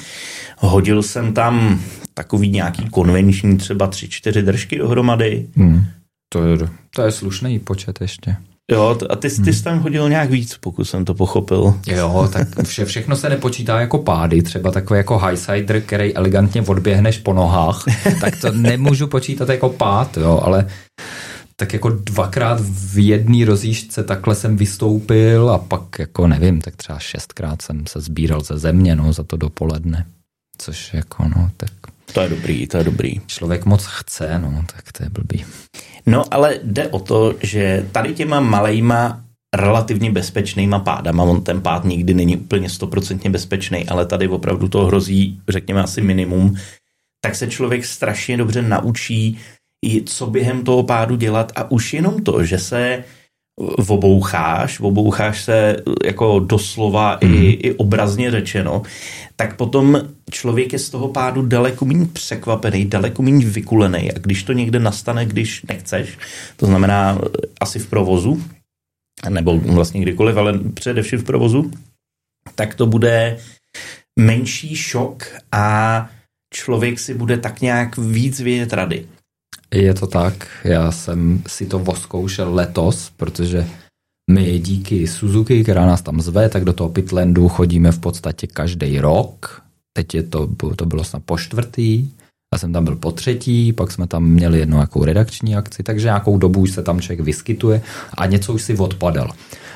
Hodil 0.59 1.03
jsem 1.03 1.33
tam 1.33 1.81
takový 2.15 2.49
nějaký 2.49 2.89
konvenční 2.89 3.57
třeba 3.57 3.87
tři, 3.87 4.09
čtyři 4.09 4.43
držky 4.43 4.79
dohromady. 4.79 5.47
Hmm. 5.57 5.85
To, 6.33 6.45
je, 6.45 6.59
to 6.91 7.03
je 7.03 7.13
slušný 7.13 7.59
počet 7.59 8.01
ještě. 8.01 8.37
Jo, 8.73 8.99
a 9.11 9.17
ty, 9.17 9.29
ty 9.31 9.53
jsi 9.53 9.65
tam 9.65 9.79
hodil 9.79 10.09
nějak 10.09 10.31
víc, 10.31 10.57
pokud 10.57 10.85
jsem 10.85 11.05
to 11.05 11.15
pochopil. 11.15 11.75
Jo, 11.87 12.29
tak 12.33 12.49
vše, 12.63 12.85
všechno 12.85 13.17
se 13.17 13.29
nepočítá 13.29 13.81
jako 13.81 13.99
pády, 13.99 14.43
třeba 14.43 14.71
takový 14.71 14.99
jako 14.99 15.19
highsider, 15.19 15.81
který 15.81 16.15
elegantně 16.15 16.63
odběhneš 16.63 17.19
po 17.19 17.33
nohách, 17.33 17.85
tak 18.21 18.41
to 18.41 18.53
nemůžu 18.53 19.07
počítat 19.07 19.49
jako 19.49 19.69
pád, 19.69 20.17
jo, 20.17 20.41
ale 20.45 20.69
tak 21.57 21.73
jako 21.73 21.91
dvakrát 21.91 22.61
v 22.61 22.99
jedné 22.99 23.45
rozjížďce 23.45 24.05
takhle 24.05 24.35
jsem 24.35 24.57
vystoupil 24.57 25.51
a 25.51 25.59
pak 25.59 25.99
jako 25.99 26.27
nevím, 26.27 26.61
tak 26.61 26.77
třeba 26.77 26.99
šestkrát 26.99 27.63
jsem 27.63 27.87
se 27.87 28.01
sbíral 28.01 28.41
ze 28.41 28.59
země, 28.59 28.97
no, 28.97 29.13
za 29.13 29.23
to 29.23 29.37
dopoledne. 29.37 30.07
Což 30.59 30.95
jako, 30.95 31.29
no, 31.37 31.51
tak... 31.57 31.71
To 32.13 32.21
je 32.21 32.29
dobrý, 32.29 32.67
to 32.67 32.77
je 32.77 32.85
dobrý. 32.85 33.21
Člověk 33.27 33.65
moc 33.65 33.85
chce, 33.85 34.39
no, 34.39 34.65
tak 34.75 34.93
to 34.93 35.03
je 35.03 35.11
blbý. 35.11 35.45
No 36.07 36.25
ale 36.31 36.59
jde 36.63 36.89
o 36.89 36.99
to, 36.99 37.35
že 37.43 37.89
tady 37.93 38.15
těma 38.15 38.41
malejma 38.41 39.25
relativně 39.57 40.11
bezpečnýma 40.11 40.79
pádama, 40.79 41.25
on 41.25 41.45
ten 41.45 41.61
pád 41.61 41.85
nikdy 41.85 42.15
není 42.15 42.37
úplně 42.37 42.71
stoprocentně 42.71 43.31
bezpečný, 43.31 43.89
ale 43.89 44.07
tady 44.07 44.29
opravdu 44.29 44.69
to 44.69 44.85
hrozí, 44.85 45.41
řekněme 45.49 45.83
asi 45.83 46.01
minimum, 46.01 46.57
tak 47.25 47.35
se 47.35 47.47
člověk 47.47 47.85
strašně 47.85 48.37
dobře 48.37 48.63
naučí, 48.63 49.39
co 50.07 50.27
během 50.27 50.65
toho 50.65 50.83
pádu 50.83 51.17
dělat. 51.17 51.53
A 51.57 51.71
už 51.71 51.95
jenom 51.95 52.23
to, 52.23 52.45
že 52.45 52.59
se 52.59 53.05
voboucháš, 53.79 54.81
voboucháš 54.81 55.43
se 55.43 55.77
jako 56.05 56.39
doslova 56.39 57.19
mm. 57.25 57.35
i, 57.35 57.37
mhm. 57.37 57.57
i 57.59 57.75
obrazně 57.75 58.31
řečeno, 58.31 58.83
tak 59.37 59.57
potom 59.57 60.01
člověk 60.31 60.73
je 60.73 60.79
z 60.79 60.91
toho 60.91 61.09
pádu 61.09 61.43
daleko 61.43 61.85
méně 61.85 62.07
překvapený, 62.07 62.85
daleko 62.85 63.23
méně 63.23 63.47
vykulený 63.47 64.13
a 64.13 64.19
když 64.19 64.43
to 64.43 64.53
někde 64.53 64.79
nastane, 64.79 65.27
když 65.27 65.63
nechceš, 65.63 66.19
to 66.57 66.67
znamená 66.67 67.19
eh, 67.23 67.29
asi 67.61 67.79
v 67.79 67.87
provozu, 67.87 68.43
nebo 69.29 69.59
vlastně 69.59 70.01
kdykoliv, 70.01 70.37
ale 70.37 70.59
především 70.75 71.19
v 71.19 71.25
provozu, 71.25 71.71
tak 72.55 72.75
to 72.75 72.87
bude 72.87 73.39
menší 74.19 74.77
šok 74.77 75.25
a 75.53 76.09
člověk 76.55 76.99
si 76.99 77.15
bude 77.15 77.39
tak 77.39 77.61
nějak 77.61 77.97
víc 77.97 78.41
vědět 78.41 78.73
rady. 78.73 79.07
Je 79.75 79.95
to 79.95 80.07
tak, 80.07 80.47
já 80.65 80.93
jsem 80.93 81.43
si 81.47 81.67
to 81.67 81.79
voskoušel 81.79 82.55
letos, 82.55 83.11
protože 83.17 83.67
my 84.31 84.59
díky 84.59 85.07
Suzuki, 85.07 85.63
která 85.63 85.87
nás 85.87 86.03
tam 86.03 86.21
zve, 86.21 86.49
tak 86.49 86.65
do 86.65 86.73
toho 86.73 86.91
Pitlandu 86.91 87.49
chodíme 87.49 87.93
v 87.93 87.99
podstatě 87.99 88.47
každý 88.47 88.99
rok. 89.01 89.63
Teď 89.93 90.15
je 90.15 90.23
to, 90.23 90.49
to 90.77 90.87
bylo 90.87 91.05
snad 91.05 91.23
po 91.27 91.39
čtvrtý, 91.39 92.09
já 92.55 92.59
jsem 92.59 92.73
tam 92.73 92.85
byl 92.85 92.97
po 92.97 93.13
třetí, 93.13 93.73
pak 93.73 93.93
jsme 93.93 94.07
tam 94.07 94.25
měli 94.25 94.59
jednu 94.59 94.79
jakou 94.79 95.05
redakční 95.05 95.57
akci, 95.57 95.83
takže 95.83 96.07
nějakou 96.07 96.39
dobu 96.39 96.61
už 96.61 96.71
se 96.71 96.83
tam 96.83 97.01
člověk 97.01 97.21
vyskytuje 97.21 97.83
a 98.15 98.27
něco 98.27 98.53
už 98.53 98.63
si 98.63 98.77
odpadal. 98.77 99.31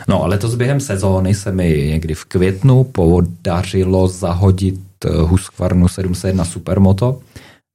No 0.09 0.23
ale 0.23 0.31
letos 0.31 0.55
během 0.55 0.81
sezóny 0.81 1.35
se 1.35 1.53
mi 1.53 1.87
někdy 1.91 2.15
v 2.15 2.25
květnu 2.25 2.85
podařilo 2.85 4.09
zahodit 4.09 4.81
eh, 5.05 5.09
Husqvarnu 5.09 5.89
701 5.89 6.45
Supermoto, 6.45 7.21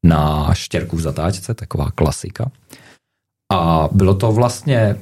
na 0.03 0.53
štěrku 0.53 0.97
v 0.97 1.01
zatáčce, 1.01 1.53
taková 1.53 1.91
klasika. 1.91 2.51
A 3.51 3.89
bylo 3.91 4.15
to 4.15 4.31
vlastně 4.31 4.95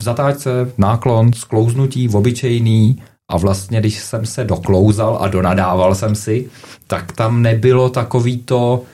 v 0.00 0.04
zatáčce 0.04 0.50
náklon, 0.78 1.32
sklouznutí, 1.32 2.08
obyčejný 2.08 3.02
a 3.28 3.36
vlastně, 3.36 3.80
když 3.80 3.98
jsem 3.98 4.26
se 4.26 4.44
doklouzal 4.44 5.18
a 5.20 5.28
donadával 5.28 5.94
jsem 5.94 6.14
si, 6.14 6.50
tak 6.86 7.12
tam 7.12 7.42
nebylo 7.42 7.90
takový 7.90 8.38
to, 8.38 8.84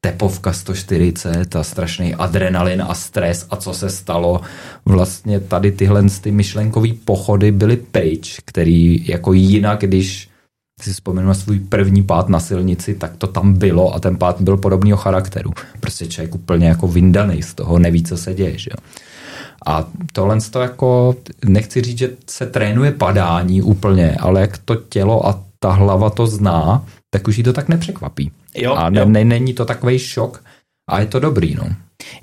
tepovka 0.00 0.52
140 0.52 1.56
a 1.56 1.62
strašný 1.62 2.14
adrenalin 2.14 2.82
a 2.82 2.94
stres 2.94 3.46
a 3.50 3.56
co 3.56 3.74
se 3.74 3.90
stalo. 3.90 4.40
Vlastně 4.84 5.40
tady 5.40 5.72
tyhle 5.72 6.04
ty 6.20 6.30
myšlenkové 6.30 6.88
pochody 7.04 7.52
byly 7.52 7.76
pryč, 7.76 8.40
který 8.44 9.08
jako 9.08 9.32
jinak, 9.32 9.80
když 9.80 10.29
si 10.84 10.92
vzpomenu 10.92 11.28
na 11.28 11.34
svůj 11.34 11.58
první 11.58 12.02
pád 12.02 12.28
na 12.28 12.40
silnici, 12.40 12.94
tak 12.94 13.16
to 13.16 13.26
tam 13.26 13.54
bylo 13.54 13.94
a 13.94 14.00
ten 14.00 14.16
pád 14.16 14.40
byl 14.40 14.56
podobného 14.56 14.96
charakteru. 14.96 15.52
Prostě 15.80 16.06
člověk 16.06 16.34
úplně 16.34 16.68
jako 16.68 16.88
vyndaný 16.88 17.42
z 17.42 17.54
toho, 17.54 17.78
neví, 17.78 18.02
co 18.02 18.16
se 18.16 18.34
děje. 18.34 18.58
Že? 18.58 18.70
A 19.66 19.84
tohle 20.12 20.38
to 20.50 20.60
jako, 20.60 21.16
nechci 21.44 21.80
říct, 21.80 21.98
že 21.98 22.10
se 22.26 22.46
trénuje 22.46 22.92
padání 22.92 23.62
úplně, 23.62 24.16
ale 24.20 24.40
jak 24.40 24.58
to 24.58 24.76
tělo 24.76 25.26
a 25.26 25.44
ta 25.58 25.72
hlava 25.72 26.10
to 26.10 26.26
zná, 26.26 26.84
tak 27.10 27.28
už 27.28 27.38
jí 27.38 27.44
to 27.44 27.52
tak 27.52 27.68
nepřekvapí. 27.68 28.30
Jo, 28.56 28.74
a 28.74 28.90
ne, 28.90 29.00
jo. 29.00 29.06
ne, 29.06 29.24
není 29.24 29.54
to 29.54 29.64
takový 29.64 29.98
šok 29.98 30.44
a 30.90 31.00
je 31.00 31.06
to 31.06 31.20
dobrý, 31.20 31.54
no. 31.54 31.64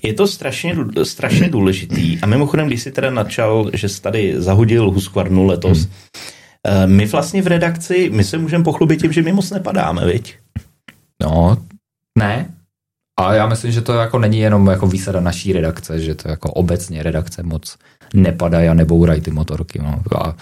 Je 0.04 0.14
to 0.14 0.28
strašně, 0.28 0.76
strašně 1.04 1.50
důležitý. 1.50 2.20
A 2.22 2.26
mimochodem, 2.26 2.68
když 2.68 2.82
si 2.82 2.92
teda 2.92 3.10
načal, 3.10 3.70
že 3.74 3.90
jsi 3.90 4.02
tady 4.02 4.34
zahodil 4.38 4.92
Husqvarnu 4.92 5.46
letos, 5.46 5.78
hmm. 5.78 5.92
My 6.86 7.06
vlastně 7.06 7.42
v 7.42 7.48
redakci, 7.48 8.10
my 8.14 8.24
se 8.24 8.38
můžeme 8.38 8.64
pochlubit 8.64 9.02
tím, 9.02 9.12
že 9.12 9.22
my 9.22 9.34
moc 9.34 9.52
nepadáme, 9.52 10.06
viď? 10.06 10.36
No, 11.24 11.58
ne. 12.20 12.54
A 13.20 13.34
já 13.34 13.48
myslím, 13.48 13.72
že 13.72 13.82
to 13.82 13.94
jako 13.94 14.20
není 14.20 14.40
jenom 14.40 14.68
jako 14.68 14.88
výsada 14.88 15.20
naší 15.20 15.54
redakce, 15.54 16.00
že 16.00 16.16
to 16.16 16.30
jako 16.30 16.52
obecně 16.52 17.04
redakce 17.04 17.44
moc 17.44 17.78
nepadají 18.14 18.70
a 18.70 18.74
nebourají 18.74 19.22
ty 19.22 19.32
motorky. 19.32 19.80
No. 19.80 20.02
A 20.20 20.36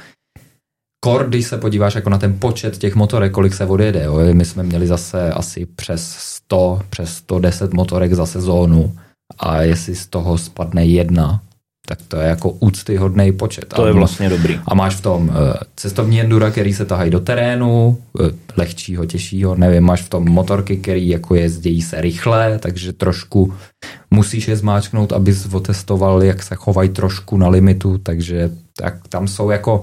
kor, 1.03 1.27
když 1.29 1.45
se 1.45 1.57
podíváš 1.57 1.95
jako 1.95 2.09
na 2.09 2.17
ten 2.17 2.39
počet 2.39 2.77
těch 2.77 2.95
motorek, 2.95 3.31
kolik 3.31 3.53
se 3.53 3.65
odjede, 3.65 4.03
jo. 4.03 4.19
my 4.33 4.45
jsme 4.45 4.63
měli 4.63 4.87
zase 4.87 5.31
asi 5.31 5.65
přes 5.65 6.15
100, 6.19 6.81
přes 6.89 7.15
110 7.15 7.73
motorek 7.73 8.13
za 8.13 8.25
sezónu 8.25 8.95
a 9.39 9.61
jestli 9.61 9.95
z 9.95 10.07
toho 10.07 10.37
spadne 10.37 10.85
jedna, 10.85 11.41
tak 11.85 11.99
to 12.07 12.17
je 12.17 12.27
jako 12.27 12.49
úctyhodný 12.49 13.31
počet. 13.31 13.65
To 13.65 13.87
je 13.87 13.93
vlastně 13.93 14.29
dobrý. 14.29 14.59
A 14.65 14.75
máš 14.75 14.95
v 14.95 15.01
tom 15.01 15.29
uh, 15.29 15.35
cestovní 15.75 16.21
endura, 16.21 16.51
který 16.51 16.73
se 16.73 16.85
tahají 16.85 17.11
do 17.11 17.19
terénu, 17.19 17.97
uh, 18.13 18.27
lehčího, 18.57 19.05
těžšího, 19.05 19.55
nevím, 19.55 19.83
máš 19.83 20.01
v 20.01 20.09
tom 20.09 20.25
motorky, 20.29 20.77
který 20.77 21.09
jako 21.09 21.35
jezdějí 21.35 21.81
se 21.81 22.01
rychle, 22.01 22.59
takže 22.59 22.93
trošku 22.93 23.53
musíš 24.11 24.47
je 24.47 24.55
zmáčknout, 24.55 25.13
abys 25.13 25.53
otestoval, 25.53 26.23
jak 26.23 26.43
se 26.43 26.55
chovají 26.55 26.89
trošku 26.89 27.37
na 27.37 27.47
limitu, 27.47 27.97
takže 27.97 28.51
tak 28.77 29.07
tam 29.07 29.27
jsou 29.27 29.49
jako 29.49 29.81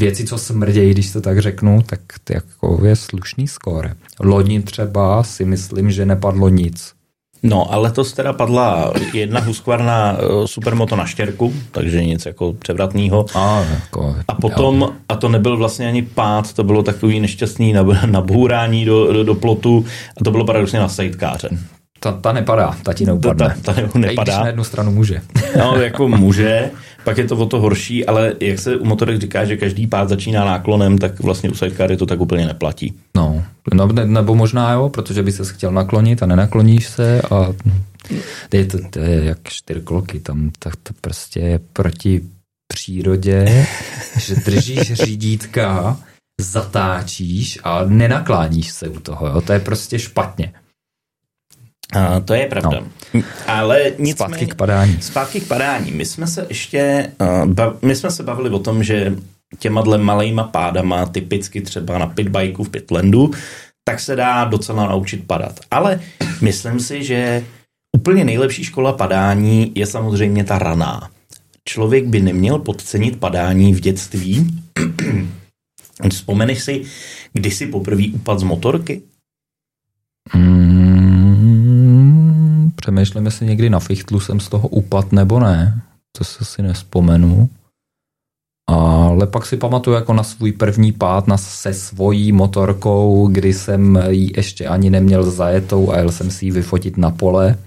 věci, 0.00 0.24
co 0.24 0.38
smrdějí, 0.38 0.90
když 0.90 1.12
to 1.12 1.20
tak 1.20 1.38
řeknu, 1.38 1.82
tak 1.82 2.00
to 2.24 2.32
jako 2.32 2.86
je 2.86 2.96
slušný 2.96 3.48
skóre. 3.48 3.94
Loni 4.20 4.62
třeba 4.62 5.22
si 5.22 5.44
myslím, 5.44 5.90
že 5.90 6.06
nepadlo 6.06 6.48
nic. 6.48 6.97
No, 7.42 7.72
ale 7.72 7.82
letos 7.82 8.12
teda 8.12 8.32
padla 8.32 8.92
jedna 9.12 9.40
Husqvarna 9.40 10.16
Supermoto 10.44 10.96
na 10.96 11.06
štěrku, 11.06 11.54
takže 11.72 12.04
nic 12.04 12.26
jako 12.26 12.52
převratného. 12.52 13.26
A, 13.34 13.60
jako, 13.60 14.16
a 14.28 14.34
potom, 14.34 14.80
jo. 14.80 14.90
a 15.08 15.16
to 15.16 15.28
nebyl 15.28 15.56
vlastně 15.56 15.88
ani 15.88 16.02
pád, 16.02 16.52
to 16.52 16.64
bylo 16.64 16.82
takový 16.82 17.20
nešťastný 17.20 17.74
nabourání 18.06 18.84
do, 18.84 19.12
do, 19.12 19.24
do 19.24 19.34
plotu 19.34 19.84
a 20.20 20.24
to 20.24 20.30
bylo 20.30 20.44
paradoxně 20.44 20.78
na 20.78 20.88
sejtkáře. 20.88 21.48
Ta, 22.00 22.12
ta 22.12 22.32
nepadá, 22.32 22.76
ta 22.82 22.92
ti 22.92 23.06
neupadne. 23.06 23.56
Ta, 23.62 23.72
ta, 23.72 23.88
ta 23.88 23.98
nepadá. 23.98 24.22
I 24.22 24.24
když 24.24 24.40
na 24.40 24.46
jednu 24.46 24.64
stranu 24.64 24.92
může. 24.92 25.20
No, 25.58 25.76
jako 25.76 26.08
může, 26.08 26.70
pak 27.08 27.18
je 27.18 27.24
to 27.24 27.36
o 27.36 27.46
to 27.46 27.60
horší, 27.60 28.06
ale 28.06 28.34
jak 28.40 28.58
se 28.58 28.76
u 28.76 28.84
motorek 28.84 29.20
říká, 29.20 29.44
že 29.44 29.56
každý 29.56 29.86
pád 29.86 30.08
začíná 30.08 30.44
náklonem, 30.44 30.98
tak 30.98 31.20
vlastně 31.20 31.50
u 31.50 31.54
sidecary 31.54 31.96
to 31.96 32.06
tak 32.06 32.20
úplně 32.20 32.46
neplatí. 32.46 32.94
No, 33.16 33.44
no 33.74 33.86
ne, 33.86 34.06
nebo 34.06 34.34
možná 34.34 34.72
jo, 34.72 34.88
protože 34.88 35.22
by 35.22 35.32
se 35.32 35.44
chtěl 35.44 35.72
naklonit 35.72 36.22
a 36.22 36.26
nenakloníš 36.26 36.86
se 36.86 37.22
a 37.22 37.52
je 38.52 38.64
to, 38.64 38.78
to 38.90 38.98
je 38.98 39.24
jak 39.24 39.38
čtyřkloky, 39.48 40.20
tam 40.20 40.50
tak 40.58 40.76
to 40.76 40.94
prostě 41.00 41.40
je 41.40 41.60
proti 41.72 42.20
přírodě, 42.72 43.66
že 44.18 44.34
držíš 44.34 44.92
řídítka, 44.92 45.96
zatáčíš 46.40 47.58
a 47.64 47.84
nenakláníš 47.84 48.70
se 48.70 48.88
u 48.88 49.00
toho, 49.00 49.26
jo? 49.26 49.40
to 49.40 49.52
je 49.52 49.60
prostě 49.60 49.98
špatně. 49.98 50.52
A 51.92 52.20
to 52.20 52.34
je 52.34 52.46
pravda. 52.46 52.80
No. 53.14 53.22
Ale 53.46 53.92
nicméně... 53.98 54.14
Zpátky 54.14 54.46
k 54.46 54.54
padání. 54.54 55.02
Zpátky 55.02 55.40
k 55.40 55.48
padání. 55.48 55.90
My 55.90 56.04
jsme 56.04 56.26
se 56.26 56.46
ještě, 56.48 57.12
uh, 57.20 57.52
bav, 57.52 57.82
my 57.82 57.96
jsme 57.96 58.10
se 58.10 58.22
bavili 58.22 58.50
o 58.50 58.58
tom, 58.58 58.82
že 58.82 59.16
těma 59.58 59.82
dle 59.82 59.98
malejma 59.98 60.44
pádama, 60.44 61.06
typicky 61.06 61.60
třeba 61.60 61.98
na 61.98 62.06
pitbajku 62.06 62.64
v 62.64 62.68
pitlandu, 62.68 63.30
tak 63.84 64.00
se 64.00 64.16
dá 64.16 64.44
docela 64.44 64.86
naučit 64.86 65.26
padat. 65.26 65.60
Ale 65.70 66.00
myslím 66.40 66.80
si, 66.80 67.04
že 67.04 67.44
úplně 67.96 68.24
nejlepší 68.24 68.64
škola 68.64 68.92
padání 68.92 69.72
je 69.74 69.86
samozřejmě 69.86 70.44
ta 70.44 70.58
raná. 70.58 71.10
Člověk 71.64 72.04
by 72.04 72.20
neměl 72.20 72.58
podcenit 72.58 73.20
padání 73.20 73.74
v 73.74 73.80
dětství. 73.80 74.60
Vzpomeneš 76.10 76.62
si, 76.62 76.82
kdy 77.32 77.50
jsi 77.50 77.66
poprvé 77.66 78.02
upad 78.14 78.38
z 78.38 78.42
motorky? 78.42 79.02
Mm, 80.34 81.17
přemýšlím, 82.98 83.24
jestli 83.24 83.46
někdy 83.46 83.70
na 83.70 83.78
fichtlu 83.78 84.20
jsem 84.20 84.40
z 84.40 84.48
toho 84.48 84.68
upad 84.68 85.12
nebo 85.12 85.40
ne. 85.40 85.82
To 86.18 86.24
se 86.24 86.44
si 86.44 86.62
nespomenu. 86.62 87.48
Ale 88.66 89.26
pak 89.26 89.46
si 89.46 89.56
pamatuju 89.56 89.96
jako 89.96 90.12
na 90.12 90.22
svůj 90.22 90.52
první 90.52 90.92
pád 90.92 91.26
na, 91.26 91.36
se 91.36 91.74
svojí 91.74 92.32
motorkou, 92.32 93.28
kdy 93.32 93.52
jsem 93.52 94.02
ji 94.08 94.32
ještě 94.36 94.68
ani 94.68 94.90
neměl 94.90 95.30
zajetou 95.30 95.92
a 95.92 95.98
jel 95.98 96.12
jsem 96.12 96.30
si 96.30 96.44
ji 96.44 96.50
vyfotit 96.50 96.96
na 96.96 97.10
pole 97.10 97.58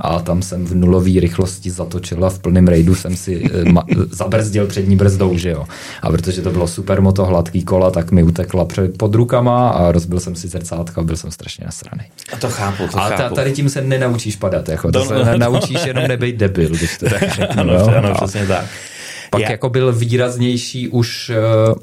a 0.00 0.20
tam 0.20 0.42
jsem 0.42 0.66
v 0.66 0.74
nulové 0.74 1.20
rychlosti 1.20 1.70
zatočil 1.70 2.24
a 2.24 2.30
v 2.30 2.38
plném 2.38 2.68
rejdu 2.68 2.94
jsem 2.94 3.16
si 3.16 3.42
ma, 3.72 3.84
zabrzdil 4.10 4.66
přední 4.66 4.96
brzdou, 4.96 5.38
že 5.38 5.50
jo. 5.50 5.64
A 6.02 6.10
protože 6.10 6.42
to 6.42 6.50
bylo 6.50 6.68
super 6.68 7.00
moto, 7.00 7.24
hladký 7.24 7.62
kola, 7.62 7.90
tak 7.90 8.10
mi 8.10 8.22
utekla 8.22 8.64
před, 8.64 8.98
pod 8.98 9.14
rukama 9.14 9.68
a 9.68 9.92
rozbil 9.92 10.20
jsem 10.20 10.34
si 10.34 10.48
zrcátka 10.48 11.00
a 11.00 11.04
byl 11.04 11.16
jsem 11.16 11.30
strašně 11.30 11.64
nasraný. 11.64 12.02
A 12.32 12.36
to 12.36 12.48
chápu, 12.48 12.88
to 12.88 12.98
a 12.98 13.08
chápu. 13.08 13.22
A 13.22 13.28
tady 13.28 13.52
tím 13.52 13.68
se 13.68 13.80
nenaučíš 13.82 14.36
padat, 14.36 14.68
jako, 14.68 14.92
to, 14.92 14.98
to 14.98 15.04
se 15.04 15.14
no, 15.14 15.24
no, 15.24 15.38
naučíš 15.38 15.84
jenom 15.86 16.08
nebejt 16.08 16.36
debil, 16.36 16.68
když 16.68 16.98
to 16.98 17.10
tak 17.10 17.34
řeknu. 17.34 17.60
ano, 17.60 17.72
jo? 17.74 17.92
ano, 17.96 18.14
přesně 18.14 18.46
tak. 18.46 18.66
Pak 19.30 19.42
Já. 19.42 19.50
jako 19.50 19.68
byl 19.68 19.92
výraznější 19.92 20.88
už 20.88 21.30
uh, 21.68 21.74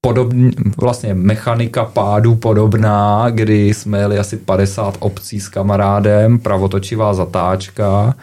podobný, 0.00 0.50
vlastně 0.80 1.14
mechanika 1.14 1.84
pádu 1.84 2.36
podobná, 2.36 3.30
kdy 3.30 3.68
jsme 3.68 3.98
jeli 3.98 4.18
asi 4.18 4.36
50 4.36 4.96
obcí 5.00 5.40
s 5.40 5.48
kamarádem, 5.48 6.38
pravotočivá 6.38 7.14
zatáčka 7.14 8.14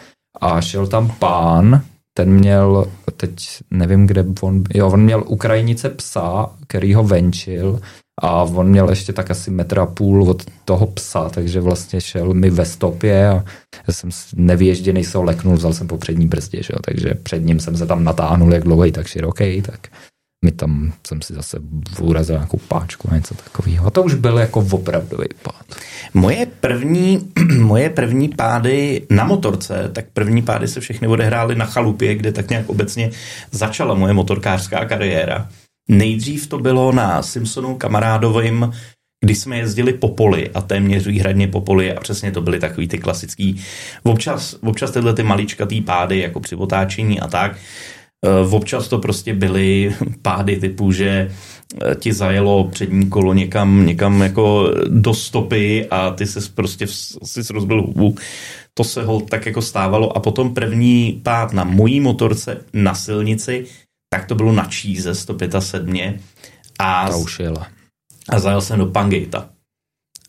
a 0.42 0.62
šel 0.62 0.88
tam 0.88 1.12
pán, 1.20 1.82
ten 2.14 2.30
měl, 2.30 2.86
teď 3.18 3.34
nevím, 3.72 4.08
kde 4.08 4.26
on, 4.42 4.64
jo, 4.74 4.88
on 4.88 5.02
měl 5.02 5.24
Ukrajinice 5.28 5.90
psa, 5.90 6.50
který 6.68 6.94
ho 6.94 7.04
venčil 7.04 7.80
a 8.22 8.44
on 8.44 8.68
měl 8.68 8.90
ještě 8.90 9.14
tak 9.14 9.32
asi 9.32 9.52
metra 9.52 9.86
půl 9.86 10.24
od 10.24 10.44
toho 10.66 10.88
psa, 10.88 11.30
takže 11.30 11.62
vlastně 11.62 12.02
šel 12.02 12.34
mi 12.34 12.50
ve 12.50 12.66
stopě 12.66 13.30
a 13.30 13.44
já 13.88 13.94
jsem 13.94 14.10
nevěžděný 14.36 15.04
se 15.04 15.18
leknul, 15.18 15.56
vzal 15.56 15.74
jsem 15.74 15.88
po 15.88 15.98
přední 15.98 16.28
brzdě, 16.28 16.64
že 16.64 16.74
jo, 16.74 16.80
takže 16.86 17.14
před 17.24 17.46
ním 17.46 17.60
jsem 17.60 17.78
se 17.78 17.86
tam 17.86 18.04
natáhnul, 18.04 18.54
jak 18.54 18.64
dlouhý, 18.64 18.92
tak 18.92 19.08
široký, 19.08 19.62
tak 19.62 19.88
mi 20.46 20.52
tam 20.52 20.94
jsem 21.08 21.22
si 21.22 21.34
zase 21.34 21.60
urazil 22.00 22.36
nějakou 22.36 22.58
páčku 22.68 23.14
něco 23.14 23.36
takového. 23.36 23.88
A 23.88 23.90
to 23.90 24.04
už 24.04 24.14
byl 24.14 24.38
jako 24.38 24.68
opravdový 24.72 25.28
pád. 25.44 25.66
Moje 26.14 26.46
první, 26.46 27.32
moje 27.60 27.90
první 27.90 28.30
pády 28.30 29.06
na 29.10 29.24
motorce, 29.24 29.90
tak 29.94 30.06
první 30.14 30.42
pády 30.42 30.68
se 30.68 30.80
všechny 30.80 31.08
odehrály 31.08 31.56
na 31.56 31.66
chalupě, 31.66 32.16
kde 32.16 32.32
tak 32.32 32.50
nějak 32.50 32.70
obecně 32.70 33.12
začala 33.52 33.94
moje 33.94 34.14
motorkářská 34.14 34.86
kariéra. 34.86 35.50
Nejdřív 35.90 36.48
to 36.48 36.60
bylo 36.60 36.92
na 36.92 37.22
Simpsonu 37.22 37.76
kamarádovým, 37.76 38.72
kdy 39.24 39.36
jsme 39.36 39.58
jezdili 39.58 39.94
po 39.94 40.10
poli 40.10 40.50
a 40.50 40.62
téměř 40.62 41.08
výhradně 41.08 41.48
po 41.48 41.62
poli 41.62 41.94
a 41.94 42.00
přesně 42.00 42.32
to 42.32 42.42
byly 42.42 42.60
takový 42.60 42.88
ty 42.88 42.98
klasický, 42.98 43.62
občas, 44.04 44.56
občas 44.62 44.92
tyhle 44.92 45.14
ty 45.14 45.24
maličkatý 45.24 45.82
pády 45.82 46.20
jako 46.20 46.40
při 46.40 46.56
otáčení 46.56 47.20
a 47.20 47.28
tak, 47.28 47.58
Občas 48.52 48.88
to 48.88 48.98
prostě 48.98 49.34
byly 49.34 49.96
pády 50.22 50.58
typu, 50.58 50.92
že 50.92 51.32
ti 52.00 52.14
zajelo 52.14 52.64
přední 52.64 53.10
kolo 53.10 53.34
někam, 53.34 53.86
někam 53.86 54.22
jako 54.22 54.74
do 54.88 55.14
stopy 55.14 55.88
a 55.90 56.12
ty 56.12 56.26
se 56.26 56.40
prostě 56.56 56.88
si 57.24 57.54
rozbil 57.54 57.82
hubu. 57.82 58.16
To 58.74 58.84
se 58.84 59.04
ho 59.04 59.22
tak 59.22 59.46
jako 59.46 59.62
stávalo 59.62 60.18
a 60.18 60.20
potom 60.20 60.54
první 60.54 61.22
pád 61.24 61.54
na 61.54 61.64
mojí 61.64 62.00
motorce 62.00 62.58
na 62.74 62.96
silnici, 62.96 63.66
tak 64.10 64.26
to 64.26 64.36
bylo 64.36 64.52
na 64.52 64.66
číze 64.66 65.16
175 65.16 66.22
a, 66.80 67.08
a 68.30 68.40
zajel 68.40 68.62
jsem 68.62 68.80
do 68.80 68.86
Pangejta. 68.86 69.50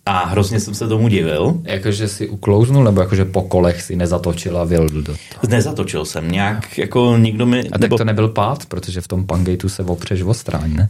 A 0.09 0.25
hrozně 0.25 0.61
jsem 0.61 0.75
se 0.75 0.89
tomu 0.89 1.09
divil. 1.09 1.61
Jakože 1.65 2.09
si 2.09 2.29
uklouznul, 2.29 2.85
nebo 2.85 3.01
jakože 3.01 3.25
po 3.25 3.43
kolech 3.43 3.83
si 3.83 3.97
nezatočil 3.97 4.59
a 4.59 4.65
vyl 4.65 4.89
do 4.89 5.03
toho? 5.03 5.19
Nezatočil 5.49 6.05
jsem 6.05 6.31
nějak, 6.31 6.79
jako 6.79 7.17
nikdo 7.17 7.47
mi... 7.47 7.61
A 7.61 7.71
tak 7.71 7.81
nebo... 7.81 7.99
to 7.99 8.05
nebyl 8.05 8.29
pád, 8.29 8.67
protože 8.67 9.01
v 9.01 9.09
tom 9.09 9.27
Pangejtu 9.27 9.69
se 9.69 9.83
opřeš 9.83 10.23
o 10.23 10.35
stráň, 10.35 10.77
ne? 10.77 10.89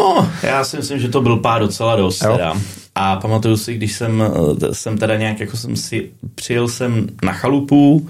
No, 0.00 0.30
já 0.42 0.64
si 0.64 0.76
myslím, 0.76 0.98
že 0.98 1.08
to 1.08 1.20
byl 1.20 1.36
pár 1.36 1.60
docela 1.60 1.96
dost 1.96 2.22
Jo. 2.22 2.32
teda. 2.32 2.54
A 2.94 3.16
pamatuju 3.16 3.56
si, 3.56 3.74
když 3.74 3.92
jsem, 3.92 4.22
eh, 4.62 4.74
jsem 4.74 4.98
teda 4.98 5.16
nějak, 5.16 5.40
jako 5.40 5.56
jsem 5.56 5.76
si, 5.76 6.10
přijel 6.34 6.68
jsem 6.68 7.06
na 7.22 7.32
chalupu 7.32 8.08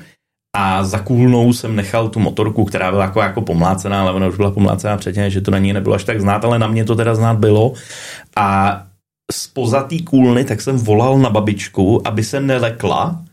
a 0.57 0.85
za 0.85 0.99
kůlnou 0.99 1.53
jsem 1.53 1.77
nechal 1.77 2.09
tu 2.09 2.21
motorku, 2.21 2.65
která 2.65 2.91
byla 2.91 3.05
jako, 3.05 3.21
jako 3.21 3.41
pomlácená, 3.41 4.01
ale 4.01 4.13
ona 4.13 4.27
už 4.29 4.37
byla 4.37 4.51
pomlácená 4.51 4.97
předtím, 4.97 5.31
že 5.31 5.41
to 5.41 5.51
na 5.51 5.59
ní 5.59 5.73
nebylo 5.73 5.95
až 5.95 6.05
tak 6.05 6.21
znát, 6.21 6.45
ale 6.45 6.59
na 6.59 6.67
mě 6.67 6.85
to 6.85 6.95
teda 6.97 7.15
znát 7.15 7.39
bylo. 7.39 7.73
A 8.37 8.81
spoza 9.33 9.83
té 9.83 10.03
kůlny 10.03 10.45
tak 10.45 10.61
jsem 10.61 10.77
volal 10.77 11.19
na 11.19 11.31
babičku, 11.31 12.09
aby 12.09 12.25
se 12.25 12.41
nelekla, 12.41 13.24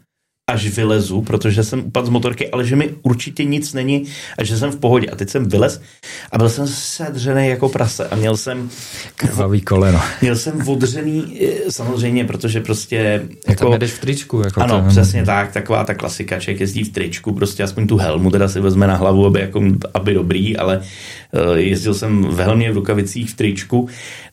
až 0.51 0.67
vylezu, 0.67 1.21
protože 1.21 1.63
jsem 1.63 1.79
upadl 1.79 2.07
z 2.07 2.09
motorky, 2.09 2.49
ale 2.49 2.65
že 2.65 2.75
mi 2.75 2.89
určitě 3.01 3.45
nic 3.45 3.73
není 3.73 4.05
a 4.37 4.43
že 4.43 4.57
jsem 4.57 4.71
v 4.71 4.79
pohodě. 4.79 5.07
A 5.07 5.15
teď 5.15 5.29
jsem 5.29 5.45
vylez 5.45 5.81
a 6.31 6.37
byl 6.37 6.49
jsem 6.49 6.67
sedřený 6.67 7.47
jako 7.47 7.69
prase 7.69 8.07
a 8.07 8.15
měl 8.15 8.37
jsem 8.37 8.69
Krvavý 9.15 9.61
koleno. 9.61 10.01
Měl 10.21 10.35
jsem 10.35 10.67
odřený, 10.67 11.39
eh, 11.41 11.71
samozřejmě, 11.71 12.25
protože 12.25 12.61
prostě... 12.61 13.21
Jako, 13.47 13.63
tam 13.63 13.73
jedeš 13.73 13.91
v 13.91 13.99
tričku. 13.99 14.41
Jako 14.45 14.61
ano, 14.61 14.81
to, 14.81 14.87
přesně 14.89 15.25
tak, 15.25 15.51
taková 15.51 15.83
ta 15.83 15.93
klasika, 15.93 16.39
člověk 16.39 16.59
jezdí 16.59 16.83
v 16.83 16.89
tričku, 16.89 17.33
prostě 17.33 17.63
aspoň 17.63 17.87
tu 17.87 17.97
helmu 17.97 18.31
teda 18.31 18.47
si 18.47 18.59
vezme 18.59 18.87
na 18.87 18.95
hlavu, 18.95 19.25
aby, 19.25 19.39
jako, 19.39 19.63
aby 19.93 20.13
dobrý, 20.13 20.57
ale 20.57 20.77
uh, 20.77 21.57
jezdil 21.57 21.93
jsem 21.93 22.23
v 22.23 22.39
helmě, 22.39 22.71
v 22.71 22.75
rukavicích, 22.75 23.29
v 23.29 23.33
tričku, 23.33 23.87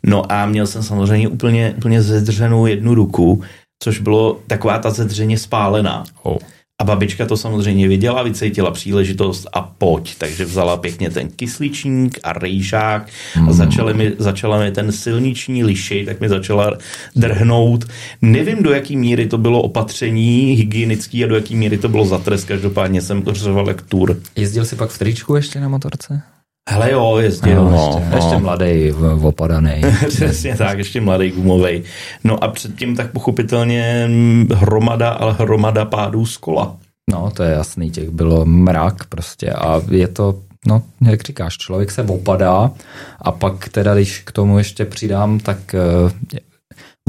no 0.07 0.33
a 0.33 0.47
měl 0.47 0.67
jsem 0.67 0.83
samozřejmě 0.83 1.29
úplně, 1.29 1.75
úplně 1.77 2.03
zedřenou 2.03 2.67
jednu 2.67 2.95
ruku, 2.95 3.43
což 3.83 3.99
bylo 3.99 4.41
taková 4.47 4.79
ta 4.79 4.91
zedřeně 4.91 5.39
spálená. 5.39 6.05
Oh. 6.23 6.37
A 6.81 6.85
babička 6.85 7.27
to 7.27 7.37
samozřejmě 7.37 7.89
viděla, 7.89 8.23
vycítila 8.23 8.71
příležitost 8.71 9.47
a 9.53 9.63
pojď. 9.63 10.15
Takže 10.19 10.45
vzala 10.45 10.77
pěkně 10.77 11.11
ten 11.11 11.29
kysličník 11.29 12.19
a 12.23 12.33
rejžák 12.33 13.09
a 13.49 13.53
začala 13.53 13.93
mi, 13.93 14.13
začala 14.19 14.59
mi 14.59 14.71
ten 14.71 14.93
silniční 14.93 15.65
liši, 15.65 16.05
tak 16.05 16.21
mi 16.21 16.29
začala 16.29 16.79
drhnout. 17.17 17.85
Nevím, 18.23 18.63
do 18.63 18.71
jaký 18.71 18.97
míry 18.97 19.27
to 19.27 19.39
bylo 19.39 19.63
opatření 19.63 20.55
hygienický 20.55 21.25
a 21.25 21.27
do 21.27 21.35
jaký 21.35 21.57
míry 21.57 21.79
to 21.79 21.89
bylo 21.89 22.05
za 22.05 22.19
trest. 22.19 22.45
Každopádně 22.45 23.03
jsem 23.03 23.25
řval 23.33 23.69
jak 23.69 23.83
tur. 23.83 24.21
Jezdil 24.37 24.65
jsi 24.65 24.77
pak 24.77 24.91
v 24.91 24.99
tričku 24.99 25.37
ještě 25.37 25.61
na 25.61 25.69
motorce? 25.69 26.23
Hele 26.71 26.93
jo, 26.93 27.17
jezdil, 27.19 27.65
no, 27.65 27.71
ještě, 27.71 28.11
no. 28.11 28.17
ještě 28.17 28.39
mladý, 28.39 28.93
opadaný. 29.23 29.83
Přesně 30.09 30.57
tak, 30.57 30.79
ještě 30.79 31.01
mladý 31.01 31.31
gumovej. 31.31 31.83
No 32.25 32.45
a 32.45 32.49
předtím 32.49 32.97
tak 32.97 33.13
pochopitelně 33.13 34.11
hromada, 34.55 35.11
ale 35.11 35.33
hromada 35.33 35.85
pádů 35.85 36.27
z 36.27 36.37
kola. 36.37 36.77
No, 37.11 37.31
to 37.31 37.43
je 37.43 37.53
jasný, 37.53 37.91
těch 37.91 38.11
bylo 38.11 38.45
mrak 38.45 39.05
prostě 39.05 39.53
a 39.53 39.83
je 39.91 40.09
to, 40.09 40.35
no, 40.67 40.83
jak 41.01 41.23
říkáš, 41.23 41.57
člověk 41.57 41.91
se 41.91 42.03
opadá 42.03 42.71
a 43.21 43.33
pak 43.33 43.69
teda, 43.69 43.95
když 43.95 44.19
k 44.19 44.33
tomu 44.33 44.59
ještě 44.59 44.85
přidám, 44.85 45.39
tak 45.41 45.75
eh, 45.75 46.41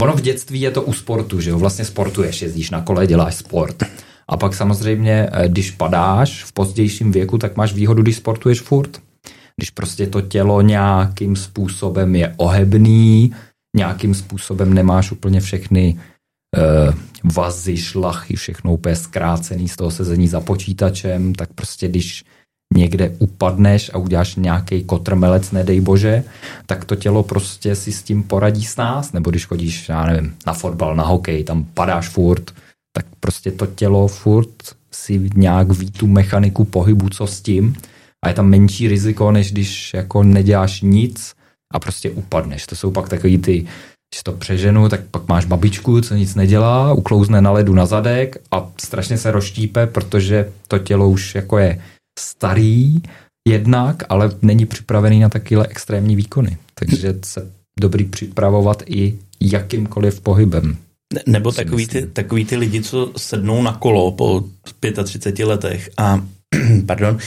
ono 0.01 0.13
v 0.13 0.21
dětství 0.21 0.61
je 0.61 0.71
to 0.71 0.81
u 0.81 0.93
sportu, 0.93 1.41
že 1.41 1.49
jo, 1.49 1.59
vlastně 1.59 1.85
sportuješ, 1.85 2.41
jezdíš 2.41 2.69
na 2.69 2.81
kole, 2.81 3.07
děláš 3.07 3.35
sport. 3.35 3.83
A 4.27 4.37
pak 4.37 4.55
samozřejmě, 4.55 5.29
eh, 5.31 5.47
když 5.47 5.71
padáš 5.71 6.43
v 6.43 6.51
pozdějším 6.51 7.11
věku, 7.11 7.37
tak 7.37 7.57
máš 7.57 7.73
výhodu, 7.73 8.01
když 8.01 8.15
sportuješ 8.15 8.61
furt. 8.61 9.08
Když 9.59 9.69
prostě 9.69 10.07
to 10.07 10.21
tělo 10.21 10.61
nějakým 10.61 11.35
způsobem 11.35 12.15
je 12.15 12.33
ohebný, 12.37 13.35
nějakým 13.75 14.13
způsobem 14.15 14.73
nemáš 14.73 15.11
úplně 15.11 15.41
všechny 15.41 15.99
eh, 16.57 16.93
vazy, 17.23 17.77
šlachy, 17.77 18.35
všechno 18.35 18.73
úplně 18.73 18.95
zkrácený 18.95 19.67
z 19.67 19.75
toho 19.75 19.91
sezení 19.91 20.27
za 20.27 20.39
počítačem, 20.39 21.35
tak 21.35 21.49
prostě 21.53 21.87
když 21.87 22.23
někde 22.75 23.09
upadneš 23.19 23.91
a 23.93 23.97
uděláš 23.97 24.35
nějaký 24.35 24.83
kotrmelec, 24.83 25.51
nedej 25.51 25.81
bože, 25.81 26.23
tak 26.65 26.85
to 26.85 26.95
tělo 26.95 27.23
prostě 27.23 27.75
si 27.75 27.91
s 27.91 28.03
tím 28.03 28.23
poradí 28.23 28.65
s 28.65 28.77
nás, 28.77 29.11
nebo 29.11 29.29
když 29.29 29.45
chodíš, 29.45 29.89
já 29.89 30.05
nevím, 30.05 30.35
na 30.47 30.53
fotbal, 30.53 30.95
na 30.95 31.03
hokej, 31.03 31.43
tam 31.43 31.63
padáš 31.73 32.09
furt, 32.09 32.51
tak 32.95 33.05
prostě 33.19 33.51
to 33.51 33.65
tělo 33.65 34.07
furt 34.07 34.55
si 34.91 35.29
nějak 35.35 35.71
ví 35.71 35.91
tu 35.91 36.07
mechaniku 36.07 36.65
pohybu, 36.65 37.09
co 37.09 37.27
s 37.27 37.41
tím 37.41 37.75
a 38.25 38.27
je 38.27 38.33
tam 38.33 38.49
menší 38.49 38.87
riziko, 38.87 39.31
než 39.31 39.51
když 39.51 39.93
jako 39.93 40.23
neděláš 40.23 40.81
nic 40.81 41.33
a 41.73 41.79
prostě 41.79 42.11
upadneš. 42.11 42.65
To 42.65 42.75
jsou 42.75 42.91
pak 42.91 43.09
takový 43.09 43.37
ty, 43.37 43.53
když 44.13 44.23
to 44.23 44.31
přeženu, 44.31 44.89
tak 44.89 45.01
pak 45.11 45.27
máš 45.27 45.45
babičku, 45.45 46.01
co 46.01 46.15
nic 46.15 46.35
nedělá, 46.35 46.93
uklouzne 46.93 47.41
na 47.41 47.51
ledu 47.51 47.73
na 47.73 47.85
zadek 47.85 48.37
a 48.51 48.71
strašně 48.81 49.17
se 49.17 49.31
rozštípe, 49.31 49.87
protože 49.87 50.49
to 50.67 50.79
tělo 50.79 51.09
už 51.09 51.35
jako 51.35 51.57
je 51.57 51.81
starý 52.19 53.01
jednak, 53.47 54.03
ale 54.09 54.31
není 54.41 54.65
připravený 54.65 55.19
na 55.19 55.29
takovéhle 55.29 55.67
extrémní 55.67 56.15
výkony. 56.15 56.57
Takže 56.73 57.15
se 57.25 57.51
dobrý 57.79 58.05
připravovat 58.05 58.83
i 58.85 59.19
jakýmkoliv 59.41 60.21
pohybem. 60.21 60.77
Ne- 61.13 61.21
Nebo 61.27 61.51
takový 61.51 61.87
ty, 61.87 62.07
takový 62.07 62.45
ty 62.45 62.55
lidi, 62.55 62.81
co 62.83 63.11
sednou 63.17 63.61
na 63.63 63.73
kolo 63.73 64.11
po 64.11 64.43
35 65.03 65.45
letech 65.45 65.89
a 65.97 66.25
pardon, 66.85 67.17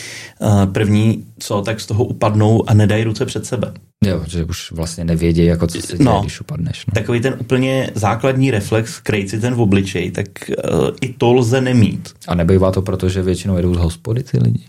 eh, 0.43 0.67
první, 0.67 1.25
co, 1.39 1.63
tak 1.63 1.81
z 1.81 1.87
toho 1.87 2.05
upadnou 2.05 2.71
a 2.71 2.75
nedají 2.75 3.05
ruce 3.05 3.27
před 3.27 3.47
sebe. 3.47 3.73
Jo, 4.05 4.25
že 4.29 4.45
už 4.45 4.73
vlastně 4.73 5.05
nevědějí, 5.05 5.49
jako 5.49 5.67
co 5.67 5.81
se 5.81 5.97
děje, 5.97 6.05
No. 6.07 6.21
když 6.21 6.41
upadneš. 6.41 6.87
No. 6.87 6.93
Takový 6.95 7.21
ten 7.21 7.37
úplně 7.41 7.91
základní 7.95 8.51
reflex, 8.51 9.01
krejt 9.01 9.31
si 9.31 9.41
ten 9.41 9.55
v 9.55 9.61
obličej, 9.61 10.11
tak 10.11 10.27
uh, 10.49 10.89
i 11.01 11.13
to 11.13 11.33
lze 11.33 11.61
nemít. 11.61 12.11
A 12.29 12.35
nebývá 12.35 12.71
to 12.73 12.83
proto, 12.83 13.09
že 13.09 13.23
většinou 13.23 13.57
jedou 13.57 13.75
z 13.75 13.79
hospody 13.79 14.23
ty 14.23 14.39
lidi? 14.39 14.65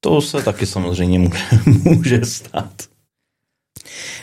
To 0.00 0.20
se 0.20 0.42
taky 0.42 0.66
samozřejmě 0.66 1.18
může, 1.18 1.44
může 1.84 2.24
stát. 2.24 2.72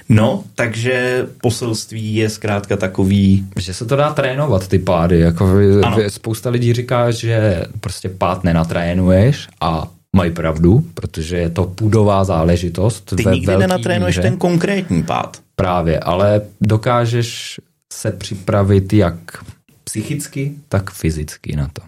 No, 0.10 0.44
takže 0.56 1.28
poselství 1.42 2.16
je 2.16 2.30
zkrátka 2.30 2.78
takový, 2.78 3.46
Že 3.60 3.74
se 3.74 3.86
to 3.86 3.96
dá 3.96 4.14
trénovat, 4.14 4.68
ty 4.68 4.80
pády. 4.80 5.20
Jako 5.20 5.50
Ano. 5.84 5.98
spousta 6.08 6.50
lidí 6.50 6.74
říká, 6.74 7.12
že 7.12 7.64
prostě 7.80 8.10
pád 8.10 8.44
nenatrénuješ 8.44 9.48
a 9.62 9.88
mají 10.16 10.32
pravdu, 10.32 10.86
protože 10.94 11.38
je 11.38 11.50
to 11.50 11.64
půdová 11.66 12.24
záležitost. 12.24 13.14
ty 13.16 13.24
ve 13.24 13.32
nikdy 13.36 13.58
nenatrénuješ 13.58 14.18
míře. 14.18 14.30
ten 14.30 14.38
konkrétní 14.38 15.04
pád. 15.04 15.38
Právě, 15.56 16.00
ale 16.00 16.42
dokážeš 16.62 17.60
se 17.94 18.12
připravit 18.12 18.94
jak 18.94 19.44
psychicky, 19.84 20.54
tak 20.70 20.92
fyzicky 20.92 21.56
na 21.56 21.70
to. 21.74 21.82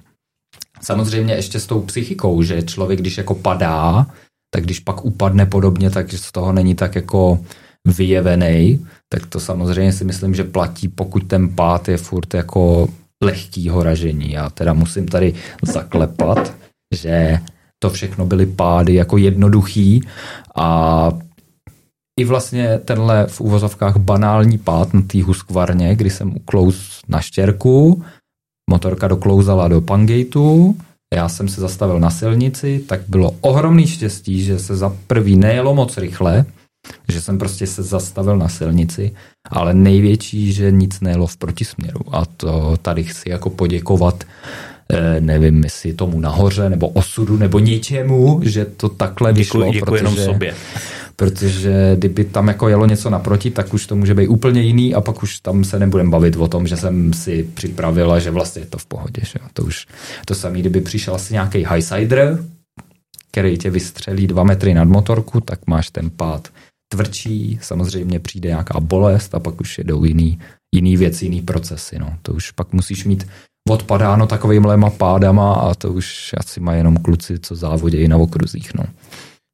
Samozřejmě 0.82 1.34
ještě 1.34 1.60
s 1.60 1.66
tou 1.66 1.82
psychikou, 1.82 2.42
že 2.44 2.62
člověk, 2.62 3.00
když 3.00 3.18
jako 3.18 3.36
padá, 3.36 4.06
tak 4.54 4.64
když 4.64 4.80
pak 4.80 5.06
upadne 5.06 5.46
podobně, 5.46 5.90
tak 5.90 6.12
z 6.14 6.32
toho 6.32 6.54
není 6.54 6.76
tak 6.76 6.96
jako 6.96 7.40
vyjevený, 7.88 8.86
tak 9.10 9.26
to 9.26 9.40
samozřejmě 9.40 9.94
si 9.94 10.06
myslím, 10.06 10.36
že 10.36 10.44
platí, 10.44 10.88
pokud 10.88 11.24
ten 11.28 11.50
pád 11.50 11.90
je 11.90 11.98
furt 11.98 12.34
jako 12.34 12.88
lehkýho 13.24 13.84
ražení. 13.84 14.32
Já 14.32 14.50
teda 14.50 14.74
musím 14.74 15.08
tady 15.08 15.34
zaklepat, 15.62 16.54
že 16.96 17.40
to 17.84 17.90
všechno 17.90 18.26
byly 18.26 18.46
pády 18.46 18.94
jako 18.94 19.18
jednoduchý 19.18 20.04
a 20.56 21.10
i 22.20 22.26
vlastně 22.26 22.80
tenhle 22.86 23.28
v 23.28 23.42
úvozovkách 23.42 23.98
banální 23.98 24.58
pád 24.58 24.94
na 24.94 25.02
té 25.02 25.24
huskvarně, 25.24 25.96
kdy 25.96 26.10
jsem 26.10 26.36
uklouz 26.36 27.02
na 27.08 27.22
štěrku, 27.22 28.04
motorka 28.70 29.08
doklouzala 29.08 29.68
do 29.68 29.82
pangateu, 29.82 30.76
já 31.14 31.30
jsem 31.30 31.48
se 31.48 31.62
zastavil 31.62 32.00
na 32.00 32.10
silnici, 32.10 32.84
tak 32.88 33.02
bylo 33.08 33.36
ohromný 33.42 33.88
štěstí, 33.88 34.44
že 34.44 34.60
se 34.60 34.76
za 34.76 34.96
prvý 35.08 35.36
nejelo 35.36 35.74
moc 35.76 35.98
rychle, 35.98 36.46
že 37.10 37.22
jsem 37.22 37.38
prostě 37.38 37.68
se 37.68 37.84
zastavil 37.84 38.38
na 38.38 38.50
silnici, 38.50 39.12
ale 39.50 39.74
největší, 39.74 40.54
že 40.54 40.72
nic 40.72 41.00
nejelo 41.02 41.28
v 41.28 41.38
protisměru. 41.38 42.00
A 42.12 42.26
to 42.26 42.78
tady 42.82 43.04
chci 43.04 43.30
jako 43.30 43.50
poděkovat, 43.50 44.24
eh, 44.90 45.22
nevím, 45.22 45.64
jestli 45.64 45.94
tomu 45.94 46.20
nahoře, 46.20 46.70
nebo 46.70 46.88
osudu, 46.88 47.38
nebo 47.38 47.60
něčemu, 47.60 48.42
že 48.44 48.66
to 48.66 48.90
takhle 48.90 49.34
vyšlo. 49.34 49.62
Děkuji, 49.62 49.74
děkuji 49.80 49.96
jenom 49.96 50.14
protože- 50.14 50.26
sobě. 50.26 50.56
protože 51.16 51.96
kdyby 52.00 52.24
tam 52.24 52.48
jako 52.48 52.70
jelo 52.70 52.86
něco 52.86 53.10
naproti, 53.10 53.52
tak 53.52 53.74
už 53.74 53.88
to 53.88 53.96
může 53.96 54.14
být 54.14 54.28
úplně 54.28 54.62
jiný 54.62 54.96
a 54.96 55.02
pak 55.02 55.24
už 55.24 55.40
tam 55.40 55.64
se 55.64 55.80
nebudem 55.80 56.10
bavit 56.10 56.36
o 56.36 56.48
tom, 56.48 56.68
že 56.68 56.78
jsem 56.78 57.14
si 57.14 57.48
připravil 57.54 58.12
a 58.12 58.20
že 58.20 58.32
vlastně 58.32 58.62
je 58.62 58.66
to 58.66 58.78
v 58.78 58.86
pohodě. 58.86 59.22
Že? 59.26 59.40
To 59.54 59.64
už 59.64 59.88
to 60.26 60.36
samé, 60.36 60.60
kdyby 60.60 60.82
přišel 60.82 61.16
asi 61.16 61.34
nějaký 61.34 61.66
highsider, 61.70 62.40
který 63.32 63.58
tě 63.58 63.70
vystřelí 63.70 64.28
dva 64.28 64.44
metry 64.44 64.74
nad 64.74 64.84
motorku, 64.88 65.42
tak 65.42 65.60
máš 65.68 65.90
ten 65.90 66.10
pád 66.10 66.48
tvrdší, 66.92 67.60
samozřejmě 67.62 68.20
přijde 68.20 68.50
nějaká 68.50 68.80
bolest 68.80 69.36
a 69.36 69.40
pak 69.40 69.62
už 69.62 69.78
jedou 69.78 70.04
jiný, 70.04 70.40
jiný 70.76 70.98
věc, 70.98 71.22
jiný 71.22 71.42
procesy. 71.42 72.00
No. 72.00 72.14
To 72.22 72.34
už 72.34 72.52
pak 72.52 72.74
musíš 72.74 73.06
mít 73.06 73.28
odpadáno 73.70 74.28
takovýmhle 74.28 74.78
pádama 74.98 75.54
a 75.54 75.74
to 75.74 75.94
už 75.94 76.32
asi 76.38 76.60
mají 76.60 76.78
jenom 76.80 76.98
kluci, 76.98 77.40
co 77.40 77.56
závodějí 77.56 78.08
na 78.08 78.18
okruzích. 78.18 78.74
No. 78.74 78.84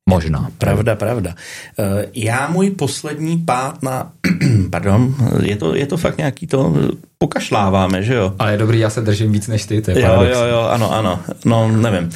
Možná. 0.10 0.50
Pravda, 0.58 0.96
pravda. 0.96 1.36
Eh, 1.80 2.06
Já 2.14 2.48
můj 2.50 2.70
poslední 2.70 3.38
pád 3.38 3.84
na, 3.84 4.12
pardon, 4.72 5.16
je 5.44 5.56
to, 5.56 5.76
je 5.76 5.86
to 5.88 5.98
fakt 5.98 6.18
nějaký 6.18 6.48
to, 6.48 6.74
pokašláváme, 7.18 8.04
že 8.04 8.14
jo? 8.14 8.34
Ale 8.40 8.52
je 8.52 8.58
dobrý, 8.58 8.80
já 8.80 8.90
se 8.90 9.02
držím 9.02 9.32
víc 9.32 9.48
než 9.48 9.66
ty, 9.66 9.82
to 9.82 9.92
je 9.92 10.02
Jo, 10.02 10.08
paradox. 10.08 10.38
jo, 10.38 10.46
jo, 10.46 10.60
ano, 10.62 10.94
ano, 10.94 11.20
no 11.46 11.72
nevím. 11.72 12.10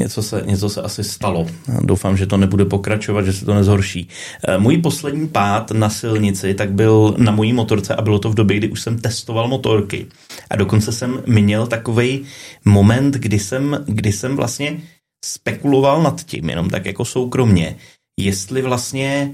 Něco 0.00 0.22
se, 0.22 0.42
něco 0.46 0.68
se 0.68 0.82
asi 0.82 1.04
stalo. 1.04 1.46
Doufám, 1.80 2.16
že 2.16 2.26
to 2.26 2.36
nebude 2.36 2.64
pokračovat, 2.64 3.22
že 3.22 3.32
se 3.32 3.44
to 3.44 3.54
nezhorší. 3.54 4.08
Eh, 4.48 4.58
můj 4.58 4.78
poslední 4.78 5.28
pád 5.28 5.70
na 5.70 5.90
silnici 5.90 6.54
tak 6.54 6.72
byl 6.72 7.14
na 7.18 7.32
mojí 7.32 7.52
motorce 7.52 7.94
a 7.94 8.02
bylo 8.02 8.18
to 8.18 8.30
v 8.30 8.34
době, 8.34 8.56
kdy 8.56 8.68
už 8.68 8.80
jsem 8.80 8.98
testoval 8.98 9.48
motorky. 9.48 10.06
A 10.50 10.56
dokonce 10.56 10.92
jsem 10.92 11.22
měl 11.26 11.66
takový 11.66 12.22
moment, 12.64 13.14
kdy 13.14 13.38
jsem, 13.38 13.84
kdy 13.86 14.12
jsem 14.12 14.36
vlastně 14.36 14.80
spekuloval 15.24 16.02
nad 16.02 16.24
tím, 16.24 16.50
jenom 16.50 16.70
tak 16.70 16.86
jako 16.86 17.04
soukromně, 17.04 17.76
jestli 18.20 18.62
vlastně 18.62 19.32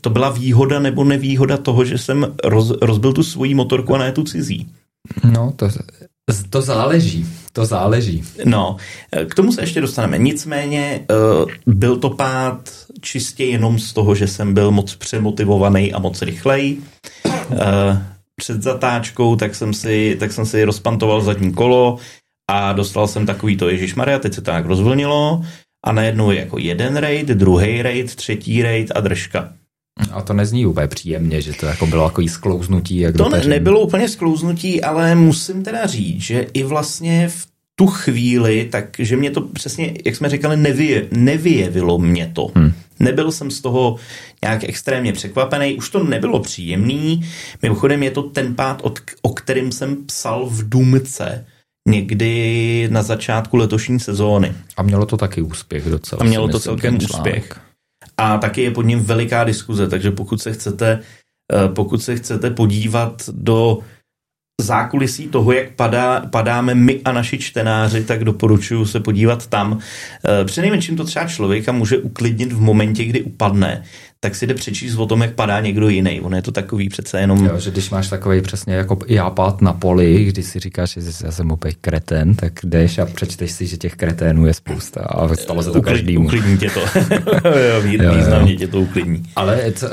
to 0.00 0.10
byla 0.10 0.30
výhoda 0.30 0.78
nebo 0.78 1.04
nevýhoda 1.04 1.56
toho, 1.56 1.84
že 1.84 1.98
jsem 1.98 2.34
roz, 2.44 2.72
rozbil 2.82 3.12
tu 3.12 3.22
svoji 3.22 3.54
motorku 3.54 3.94
a 3.94 3.98
ne 3.98 4.12
tu 4.12 4.22
cizí. 4.24 4.68
No, 5.24 5.52
to, 5.56 5.68
to 6.50 6.62
záleží. 6.62 7.26
To 7.56 7.64
záleží. 7.64 8.24
No, 8.44 8.76
k 9.28 9.34
tomu 9.34 9.52
se 9.52 9.60
ještě 9.60 9.80
dostaneme. 9.80 10.18
Nicméně 10.18 11.00
eh, 11.00 11.14
byl 11.66 11.96
to 11.96 12.10
pád 12.10 12.70
čistě 13.00 13.44
jenom 13.44 13.78
z 13.78 13.92
toho, 13.92 14.14
že 14.14 14.26
jsem 14.26 14.54
byl 14.54 14.70
moc 14.70 14.94
přemotivovaný 14.94 15.92
a 15.92 15.98
moc 15.98 16.22
rychlej. 16.22 16.76
Eh, 17.26 18.02
před 18.36 18.62
zatáčkou 18.62 19.36
tak 19.36 19.54
jsem 19.54 19.74
si, 19.74 20.16
tak 20.20 20.32
jsem 20.32 20.46
si 20.46 20.64
rozpantoval 20.64 21.20
zadní 21.20 21.52
kolo 21.52 21.98
a 22.50 22.72
dostal 22.72 23.08
jsem 23.08 23.26
takový 23.26 23.56
to, 23.56 23.68
Ježíš 23.68 23.94
Maria, 23.94 24.18
teď 24.18 24.34
se 24.34 24.40
to 24.40 24.50
tak 24.50 24.66
rozvlnilo 24.66 25.42
a 25.84 25.92
najednou 25.92 26.30
je 26.30 26.40
jako 26.40 26.58
jeden 26.58 26.96
raid, 26.96 27.26
druhý 27.26 27.82
raid, 27.82 28.16
třetí 28.16 28.62
raid 28.62 28.92
a 28.94 29.00
držka. 29.00 29.52
A 30.12 30.22
to 30.22 30.32
nezní 30.32 30.66
úplně 30.66 30.86
příjemně, 30.86 31.40
že 31.40 31.52
to 31.52 31.66
jako 31.66 31.86
bylo 31.86 32.04
jako 32.04 32.22
sklouznutí. 32.28 32.98
Jak 32.98 33.16
to 33.16 33.28
ne, 33.28 33.44
nebylo 33.44 33.80
úplně 33.80 34.08
sklouznutí, 34.08 34.82
ale 34.82 35.14
musím 35.14 35.62
teda 35.62 35.86
říct, 35.86 36.20
že 36.20 36.46
i 36.52 36.62
vlastně 36.62 37.28
v 37.28 37.46
tu 37.74 37.86
chvíli, 37.86 38.68
takže 38.70 39.16
mě 39.16 39.30
to 39.30 39.40
přesně, 39.40 39.94
jak 40.04 40.16
jsme 40.16 40.28
říkali, 40.28 40.56
nevě, 40.56 41.08
nevyjevilo 41.10 41.98
mě 41.98 42.30
to. 42.32 42.50
Hmm. 42.54 42.72
Nebyl 43.00 43.32
jsem 43.32 43.50
z 43.50 43.60
toho 43.60 43.96
nějak 44.42 44.64
extrémně 44.64 45.12
překvapený, 45.12 45.74
už 45.74 45.90
to 45.90 46.04
nebylo 46.04 46.40
příjemný. 46.40 47.28
Mimochodem 47.62 48.02
je 48.02 48.10
to 48.10 48.22
ten 48.22 48.54
pád, 48.54 48.80
od, 48.82 49.00
o 49.22 49.28
kterým 49.28 49.72
jsem 49.72 49.96
psal 50.06 50.46
v 50.46 50.68
Důmce, 50.68 51.44
někdy 51.88 52.88
na 52.90 53.02
začátku 53.02 53.56
letošní 53.56 54.00
sezóny. 54.00 54.54
A 54.76 54.82
mělo 54.82 55.06
to 55.06 55.16
taky 55.16 55.42
úspěch 55.42 55.84
docela. 55.84 56.20
A 56.20 56.24
mělo 56.24 56.48
to 56.48 56.60
celkem 56.60 56.96
úspěch. 56.96 57.60
A 58.18 58.38
taky 58.38 58.62
je 58.62 58.70
pod 58.70 58.82
ním 58.82 59.00
veliká 59.00 59.44
diskuze, 59.44 59.88
takže 59.88 60.10
pokud 60.10 60.42
se 60.42 60.52
chcete, 60.52 61.00
eh, 61.52 61.68
pokud 61.68 62.02
se 62.02 62.16
chcete 62.16 62.50
podívat 62.50 63.30
do 63.32 63.78
zákulisí 64.60 65.28
toho, 65.28 65.52
jak 65.52 65.74
padá, 65.74 66.20
padáme 66.20 66.74
my 66.74 67.00
a 67.04 67.12
naši 67.12 67.38
čtenáři, 67.38 68.04
tak 68.04 68.24
doporučuji 68.24 68.84
se 68.84 69.00
podívat 69.00 69.46
tam. 69.46 69.78
Eh, 70.24 70.44
přinejmenším 70.44 70.96
to 70.96 71.04
třeba 71.04 71.26
člověka 71.26 71.72
může 71.72 71.98
uklidnit 71.98 72.52
v 72.52 72.60
momentě, 72.60 73.04
kdy 73.04 73.22
upadne, 73.22 73.84
tak 74.20 74.34
si 74.34 74.46
jde 74.46 74.54
přečíst 74.54 74.96
o 74.96 75.06
tom, 75.06 75.22
jak 75.22 75.34
padá 75.34 75.60
někdo 75.60 75.88
jiný. 75.88 76.20
On 76.20 76.34
je 76.34 76.42
to 76.42 76.52
takový 76.52 76.88
přece 76.88 77.20
jenom... 77.20 77.46
Jo, 77.46 77.58
že 77.58 77.70
když 77.70 77.90
máš 77.90 78.08
takový 78.08 78.40
přesně 78.40 78.74
jako 78.74 78.98
jápát 79.06 79.62
na 79.62 79.72
poli, 79.72 80.24
když 80.24 80.46
si 80.46 80.60
říkáš, 80.60 80.90
že 80.90 81.10
já 81.24 81.32
jsem 81.32 81.50
opět 81.50 81.76
kreten, 81.80 82.34
tak 82.34 82.52
jdeš 82.64 82.98
a 82.98 83.06
přečteš 83.06 83.52
si, 83.52 83.66
že 83.66 83.76
těch 83.76 83.96
kreténů 83.96 84.46
je 84.46 84.54
spousta 84.54 85.00
a 85.00 85.34
stalo 85.34 85.62
se 85.62 85.70
to 85.70 85.78
Uklid, 85.78 85.94
každému. 85.94 86.24
Uklidní 86.24 86.58
tě 86.58 86.70
to. 86.70 86.80
jo, 87.68 87.80
významně 87.82 88.52
jo. 88.52 88.58
tě 88.58 88.68
to 88.68 88.80
uklidní. 88.80 89.22
Ale 89.36 89.72
co, 89.76 89.86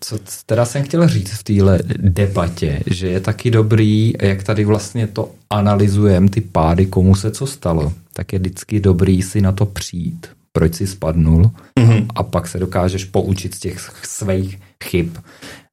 co 0.00 0.18
teda 0.46 0.64
jsem 0.64 0.82
chtěl 0.82 1.08
říct 1.08 1.30
v 1.30 1.42
téhle 1.42 1.78
debatě, 1.98 2.80
že 2.86 3.08
je 3.08 3.20
taky 3.20 3.50
dobrý, 3.50 4.12
jak 4.22 4.42
tady 4.42 4.64
vlastně 4.64 5.06
to 5.06 5.30
analyzujeme, 5.50 6.28
ty 6.28 6.40
pády, 6.40 6.86
komu 6.86 7.14
se 7.14 7.30
co 7.30 7.46
stalo, 7.46 7.92
tak 8.12 8.32
je 8.32 8.38
vždycky 8.38 8.80
dobrý 8.80 9.22
si 9.22 9.40
na 9.40 9.52
to 9.52 9.66
přijít 9.66 10.26
proč 10.52 10.74
si 10.74 10.86
spadnul 10.86 11.50
mm-hmm. 11.80 12.06
a 12.14 12.22
pak 12.22 12.48
se 12.48 12.58
dokážeš 12.58 13.04
poučit 13.04 13.54
z 13.54 13.58
těch 13.58 13.80
svých 14.02 14.58
chyb. 14.84 15.16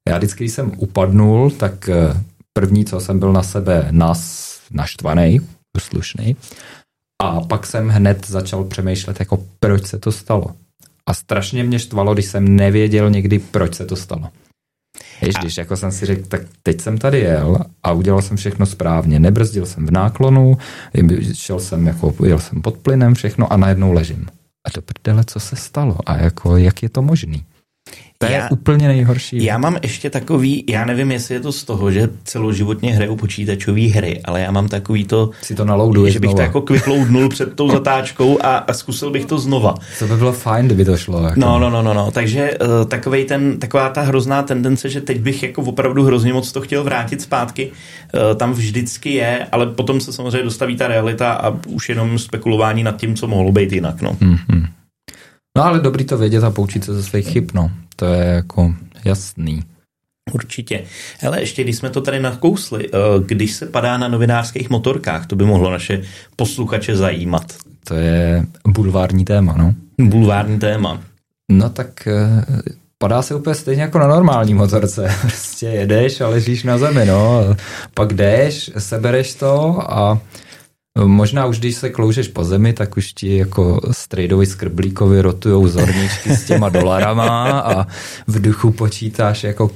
Já 0.08 0.18
vždycky, 0.18 0.44
když 0.44 0.54
jsem 0.54 0.72
upadnul, 0.76 1.50
tak 1.50 1.88
eh, 1.88 2.24
první, 2.52 2.84
co 2.84 3.00
jsem 3.00 3.18
byl 3.18 3.32
na 3.32 3.42
sebe 3.42 3.88
nas, 3.90 4.60
naštvaný, 4.70 5.40
slušný, 5.80 6.36
a 7.22 7.40
pak 7.40 7.66
jsem 7.66 7.88
hned 7.88 8.26
začal 8.26 8.64
přemýšlet, 8.64 9.20
jako 9.20 9.44
proč 9.60 9.86
se 9.86 9.98
to 9.98 10.12
stalo. 10.12 10.46
A 11.06 11.14
strašně 11.14 11.64
mě 11.64 11.78
štvalo, 11.78 12.14
když 12.14 12.26
jsem 12.26 12.56
nevěděl 12.56 13.10
někdy, 13.10 13.38
proč 13.38 13.74
se 13.74 13.86
to 13.86 13.96
stalo. 13.96 14.28
Víš, 15.22 15.34
když 15.40 15.56
jako 15.56 15.76
jsem 15.76 15.92
si 15.92 16.06
řekl, 16.06 16.28
tak 16.28 16.40
teď 16.62 16.80
jsem 16.80 16.98
tady 16.98 17.20
jel 17.20 17.58
a 17.82 17.92
udělal 17.92 18.22
jsem 18.22 18.36
všechno 18.36 18.66
správně. 18.66 19.18
Nebrzdil 19.18 19.66
jsem 19.66 19.86
v 19.86 19.90
náklonu, 19.90 20.58
šel 21.32 21.60
jsem 21.60 21.86
jako, 21.86 22.14
jel 22.24 22.38
jsem 22.38 22.62
pod 22.62 22.76
plynem, 22.76 23.14
všechno 23.14 23.52
a 23.52 23.56
najednou 23.56 23.92
ležím 23.92 24.26
a 24.66 24.70
do 24.74 24.82
prdele, 24.82 25.24
co 25.24 25.40
se 25.40 25.56
stalo 25.56 25.96
a 26.06 26.16
jako, 26.16 26.56
jak 26.56 26.82
je 26.82 26.88
to 26.88 27.02
možný. 27.02 27.46
To 28.20 28.26
já, 28.26 28.32
je 28.32 28.48
úplně 28.50 28.88
nejhorší. 28.88 29.44
Já 29.44 29.58
mám 29.58 29.76
ještě 29.82 30.10
takový, 30.10 30.64
já 30.68 30.84
nevím, 30.84 31.12
jestli 31.12 31.34
je 31.34 31.40
to 31.40 31.52
z 31.52 31.64
toho, 31.64 31.90
že 31.90 32.08
celoživotně 32.24 32.94
hraju 32.94 33.16
počítačové 33.16 33.80
hry, 33.80 34.20
ale 34.24 34.40
já 34.40 34.50
mám 34.50 34.68
takový 34.68 35.04
to, 35.04 35.30
si 35.42 35.54
to 35.54 35.64
nalouduješ 35.64 36.12
že 36.12 36.20
bych 36.20 36.30
znova. 36.30 36.36
to 36.36 36.42
jako 36.42 36.60
quickloadnul 36.60 37.28
před 37.34 37.54
tou 37.54 37.70
zatáčkou 37.70 38.38
a, 38.42 38.56
a 38.56 38.72
zkusil 38.72 39.10
bych 39.10 39.26
to 39.26 39.38
znova. 39.38 39.74
To 39.98 40.06
by 40.06 40.16
bylo 40.16 40.32
fajn, 40.32 40.66
kdyby 40.66 40.84
to 40.84 40.96
šlo. 40.96 41.22
Jako. 41.22 41.40
No, 41.40 41.58
no, 41.58 41.70
no, 41.70 41.82
no, 41.82 41.94
no, 41.94 42.10
takže 42.10 42.58
uh, 42.58 42.84
takovej 42.88 43.24
ten, 43.24 43.58
taková 43.58 43.88
ta 43.88 44.00
hrozná 44.02 44.42
tendence, 44.42 44.88
že 44.88 45.00
teď 45.00 45.20
bych 45.20 45.42
jako 45.42 45.62
opravdu 45.62 46.04
hrozně 46.04 46.32
moc 46.32 46.52
to 46.52 46.60
chtěl 46.60 46.84
vrátit 46.84 47.22
zpátky, 47.22 47.70
uh, 47.70 48.20
tam 48.36 48.52
vždycky 48.52 49.14
je, 49.14 49.46
ale 49.52 49.66
potom 49.66 50.00
se 50.00 50.12
samozřejmě 50.12 50.42
dostaví 50.42 50.76
ta 50.76 50.88
realita 50.88 51.32
a 51.32 51.56
už 51.68 51.88
jenom 51.88 52.18
spekulování 52.18 52.82
nad 52.82 52.96
tím, 52.96 53.14
co 53.14 53.26
mohlo 53.26 53.52
být 53.52 53.72
jinak, 53.72 54.02
no. 54.02 54.10
Mm-hmm. 54.10 54.66
No 55.58 55.64
ale 55.64 55.80
dobrý 55.80 56.04
to 56.04 56.18
vědět 56.18 56.44
a 56.44 56.50
poučit 56.50 56.84
se 56.84 56.94
ze 56.94 57.02
svých 57.02 57.28
chyb, 57.28 57.50
no. 57.54 57.70
To 57.96 58.06
je 58.06 58.24
jako 58.24 58.74
jasný. 59.04 59.62
Určitě. 60.32 60.82
Ale 61.26 61.40
ještě 61.40 61.64
když 61.64 61.76
jsme 61.76 61.90
to 61.90 62.00
tady 62.00 62.20
nakousli, 62.20 62.88
eh, 62.88 62.98
když 63.26 63.52
se 63.52 63.66
padá 63.66 63.98
na 63.98 64.08
novinářských 64.08 64.70
motorkách, 64.70 65.26
to 65.26 65.36
by 65.36 65.44
mohlo 65.44 65.70
naše 65.70 66.02
posluchače 66.36 66.96
zajímat. 66.96 67.54
To 67.84 67.94
je 67.94 68.46
bulvární 68.68 69.24
téma, 69.24 69.54
no. 69.58 69.74
Bulvární 70.00 70.58
téma. 70.58 71.00
No 71.50 71.70
tak 71.70 72.06
eh, 72.06 72.44
padá 72.98 73.22
se 73.22 73.34
úplně 73.34 73.54
stejně 73.54 73.82
jako 73.82 73.98
na 73.98 74.06
normální 74.06 74.54
motorce. 74.54 75.14
Prostě 75.20 75.66
jedeš 75.66 76.20
a 76.20 76.28
ležíš 76.28 76.64
na 76.64 76.78
zemi, 76.78 77.06
no. 77.06 77.44
Pak 77.94 78.12
jdeš, 78.12 78.70
sebereš 78.78 79.34
to 79.34 79.82
a 79.92 80.20
Možná 81.04 81.46
už 81.46 81.58
když 81.58 81.74
se 81.74 81.90
kloužeš 81.90 82.28
po 82.28 82.44
zemi, 82.44 82.72
tak 82.72 82.96
už 82.96 83.12
ti 83.12 83.36
jako 83.36 83.80
strejdovi 83.90 84.46
skrblíkovi 84.46 85.20
rotujou 85.20 85.68
zorničky 85.68 86.36
s 86.36 86.44
těma 86.44 86.68
dolarama 86.68 87.60
a 87.60 87.86
v 88.26 88.40
duchu 88.40 88.72
počítáš 88.72 89.44
jako 89.44 89.70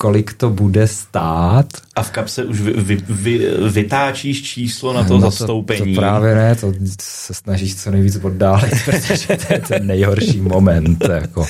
kolik 0.00 0.32
to 0.32 0.50
bude 0.50 0.88
stát. 0.88 1.66
A 1.96 2.02
v 2.02 2.10
kapse 2.10 2.44
už 2.44 2.60
vy, 2.60 2.72
vy, 2.72 3.04
vy, 3.08 3.50
vytáčíš 3.70 4.42
číslo 4.42 4.92
na 4.92 5.04
to 5.04 5.14
no 5.14 5.20
zastoupení. 5.20 5.94
To, 5.94 6.00
to 6.00 6.06
právě 6.06 6.34
ne, 6.34 6.54
to 6.54 6.72
se 7.00 7.34
snažíš 7.34 7.82
co 7.82 7.90
nejvíc 7.90 8.16
oddálit, 8.16 8.72
protože 8.84 9.26
to 9.26 9.52
je 9.52 9.60
ten 9.60 9.86
nejhorší 9.86 10.40
moment. 10.40 11.08
Jako. 11.08 11.46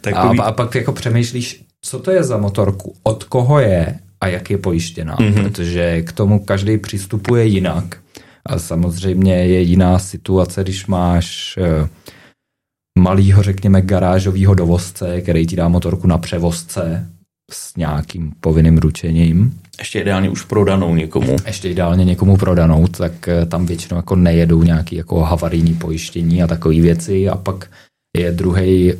Takový... 0.00 0.38
A, 0.38 0.42
a 0.42 0.52
pak 0.52 0.74
jako 0.74 0.92
přemýšlíš, 0.92 1.64
co 1.82 1.98
to 1.98 2.10
je 2.10 2.24
za 2.24 2.36
motorku, 2.36 2.94
od 3.02 3.24
koho 3.24 3.60
je 3.60 3.98
a 4.20 4.26
jak 4.26 4.50
je 4.50 4.58
pojištěná, 4.58 5.16
mm-hmm. 5.16 5.42
protože 5.42 6.02
k 6.02 6.12
tomu 6.12 6.38
každý 6.38 6.78
přistupuje 6.78 7.44
jinak. 7.44 7.96
A 8.46 8.58
samozřejmě 8.58 9.34
je 9.34 9.60
jiná 9.60 9.98
situace, 9.98 10.62
když 10.62 10.86
máš 10.86 11.58
eh, 11.58 11.88
malýho, 12.98 13.42
řekněme, 13.42 13.82
garážového 13.82 14.54
dovozce, 14.54 15.20
který 15.20 15.46
ti 15.46 15.56
dá 15.56 15.68
motorku 15.68 16.06
na 16.06 16.18
převozce 16.18 17.06
s 17.52 17.76
nějakým 17.76 18.32
povinným 18.40 18.78
ručením. 18.78 19.60
Ještě 19.78 20.00
ideálně 20.00 20.30
už 20.30 20.42
prodanou 20.42 20.94
někomu. 20.94 21.36
Ještě 21.46 21.70
ideálně 21.70 22.04
někomu 22.04 22.36
prodanou, 22.36 22.86
tak 22.86 23.28
eh, 23.28 23.46
tam 23.46 23.66
většinou 23.66 23.96
jako 23.96 24.16
nejedou 24.16 24.62
nějaký 24.62 24.96
jako 24.96 25.20
havarijní 25.20 25.74
pojištění 25.74 26.42
a 26.42 26.46
takové 26.46 26.80
věci 26.80 27.28
a 27.28 27.36
pak 27.36 27.70
je 28.16 28.32
druhý 28.32 28.92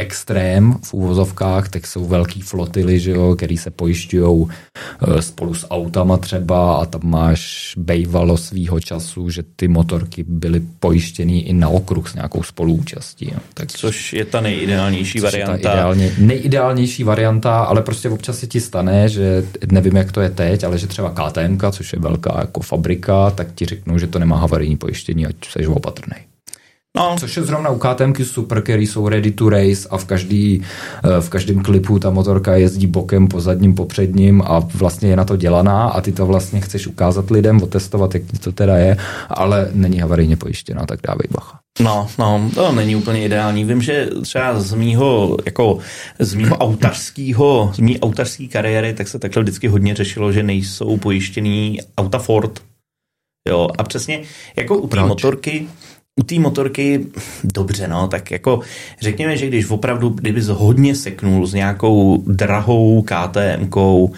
extrém 0.00 0.76
v 0.84 0.94
úvozovkách, 0.94 1.68
tak 1.68 1.86
jsou 1.86 2.06
velký 2.06 2.42
flotily, 2.42 3.00
že 3.00 3.10
jo, 3.10 3.34
který 3.36 3.56
se 3.56 3.70
pojišťují 3.70 4.46
eh, 4.48 5.22
spolu 5.22 5.54
s 5.54 5.66
autama 5.70 6.16
třeba 6.16 6.76
a 6.76 6.86
tam 6.86 7.00
máš 7.04 7.74
bejvalo 7.78 8.36
svýho 8.36 8.80
času, 8.80 9.30
že 9.30 9.42
ty 9.56 9.68
motorky 9.68 10.24
byly 10.28 10.60
pojištěný 10.80 11.48
i 11.48 11.52
na 11.52 11.68
okruh 11.68 12.10
s 12.10 12.14
nějakou 12.14 12.42
spoluúčastí. 12.42 13.28
Jo. 13.32 13.38
Tak, 13.54 13.72
což 13.72 14.12
je 14.12 14.24
ta 14.24 14.40
nejideálnější 14.40 15.20
varianta. 15.20 15.52
ta 15.52 15.58
ideálně, 15.58 16.12
nejideálnější 16.18 17.04
varianta, 17.04 17.60
ale 17.60 17.82
prostě 17.82 18.08
občas 18.08 18.38
se 18.38 18.46
ti 18.46 18.60
stane, 18.60 19.08
že 19.08 19.44
nevím, 19.72 19.96
jak 19.96 20.12
to 20.12 20.20
je 20.20 20.30
teď, 20.30 20.64
ale 20.64 20.78
že 20.78 20.86
třeba 20.86 21.10
KTM, 21.10 21.58
což 21.72 21.92
je 21.92 21.98
velká 21.98 22.36
jako 22.38 22.60
fabrika, 22.60 23.30
tak 23.30 23.46
ti 23.54 23.66
řeknou, 23.66 23.98
že 23.98 24.06
to 24.06 24.18
nemá 24.18 24.36
havarijní 24.36 24.76
pojištění, 24.76 25.26
ať 25.26 25.36
jsi 25.48 25.66
opatrný. 25.66 26.29
No. 26.96 27.16
Což 27.20 27.36
je 27.36 27.42
zrovna 27.42 27.70
u 27.70 27.78
KTMky 27.78 28.24
super, 28.24 28.62
který 28.62 28.86
jsou 28.86 29.08
ready 29.08 29.30
to 29.30 29.48
race 29.48 29.88
a 29.90 29.96
v, 29.96 30.04
každý, 30.04 30.62
eh, 31.04 31.20
v 31.20 31.28
každém 31.28 31.62
klipu 31.62 31.98
ta 31.98 32.10
motorka 32.10 32.54
jezdí 32.54 32.86
bokem, 32.86 33.28
po 33.28 33.40
zadním, 33.40 33.74
po 33.74 33.86
předním 33.86 34.42
a 34.42 34.58
vlastně 34.58 35.08
je 35.08 35.16
na 35.16 35.24
to 35.24 35.36
dělaná 35.36 35.88
a 35.88 36.00
ty 36.00 36.12
to 36.12 36.26
vlastně 36.26 36.60
chceš 36.60 36.86
ukázat 36.86 37.30
lidem, 37.30 37.62
otestovat, 37.62 38.14
jak 38.14 38.22
to 38.40 38.52
teda 38.52 38.76
je, 38.76 38.96
ale 39.28 39.70
není 39.72 39.98
havarijně 39.98 40.36
pojištěná, 40.36 40.86
tak 40.86 41.00
dávej 41.06 41.28
bacha. 41.30 41.58
No, 41.80 42.08
no, 42.18 42.50
to 42.54 42.72
není 42.72 42.96
úplně 42.96 43.24
ideální. 43.24 43.64
Vím, 43.64 43.82
že 43.82 44.08
třeba 44.22 44.60
z 44.60 44.74
mýho, 44.74 45.36
jako 45.44 45.78
z 46.18 46.34
mýho 46.34 46.56
autarského, 46.56 47.72
z 47.74 47.78
mý 47.78 48.00
autarské 48.00 48.46
kariéry, 48.46 48.94
tak 48.94 49.08
se 49.08 49.18
takhle 49.18 49.42
vždycky 49.42 49.68
hodně 49.68 49.94
řešilo, 49.94 50.32
že 50.32 50.42
nejsou 50.42 50.96
pojištěný 50.96 51.78
auta 51.98 52.18
Ford. 52.18 52.62
Jo, 53.48 53.68
a 53.78 53.82
přesně 53.82 54.22
jako 54.56 54.76
u 54.78 54.88
té 54.88 55.00
motorky, 55.00 55.68
u 56.20 56.22
té 56.22 56.38
motorky, 56.38 57.06
dobře, 57.44 57.88
no, 57.88 58.08
tak 58.08 58.30
jako 58.30 58.60
řekněme, 59.00 59.36
že 59.36 59.46
když 59.46 59.70
opravdu, 59.70 60.08
kdybys 60.08 60.46
hodně 60.46 60.94
seknul 60.94 61.46
s 61.46 61.54
nějakou 61.54 62.24
drahou 62.26 63.02
KTM-kou, 63.02 64.10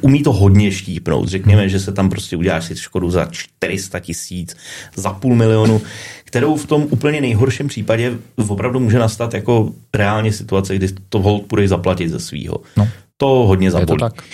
umí 0.00 0.22
to 0.22 0.32
hodně 0.32 0.72
štípnout. 0.72 1.28
Řekněme, 1.28 1.68
že 1.68 1.80
se 1.80 1.92
tam 1.92 2.10
prostě 2.10 2.36
uděláš 2.36 2.64
si 2.64 2.76
škodu 2.76 3.10
za 3.10 3.28
400 3.30 4.00
tisíc, 4.00 4.56
za 4.96 5.12
půl 5.12 5.36
milionu, 5.36 5.80
kterou 6.24 6.56
v 6.56 6.66
tom 6.66 6.86
úplně 6.90 7.20
nejhorším 7.20 7.68
případě 7.68 8.12
opravdu 8.48 8.80
může 8.80 8.98
nastat 8.98 9.34
jako 9.34 9.72
reálně 9.94 10.32
situace, 10.32 10.76
kdy 10.76 10.88
to 11.08 11.20
hold 11.20 11.46
půjdeš 11.46 11.68
zaplatit 11.68 12.08
ze 12.08 12.20
svýho. 12.20 12.56
No. 12.76 12.88
To 13.16 13.26
hodně 13.26 13.70
zabolí. 13.70 13.92
Je 13.92 14.08
to 14.08 14.14
tak. 14.14 14.24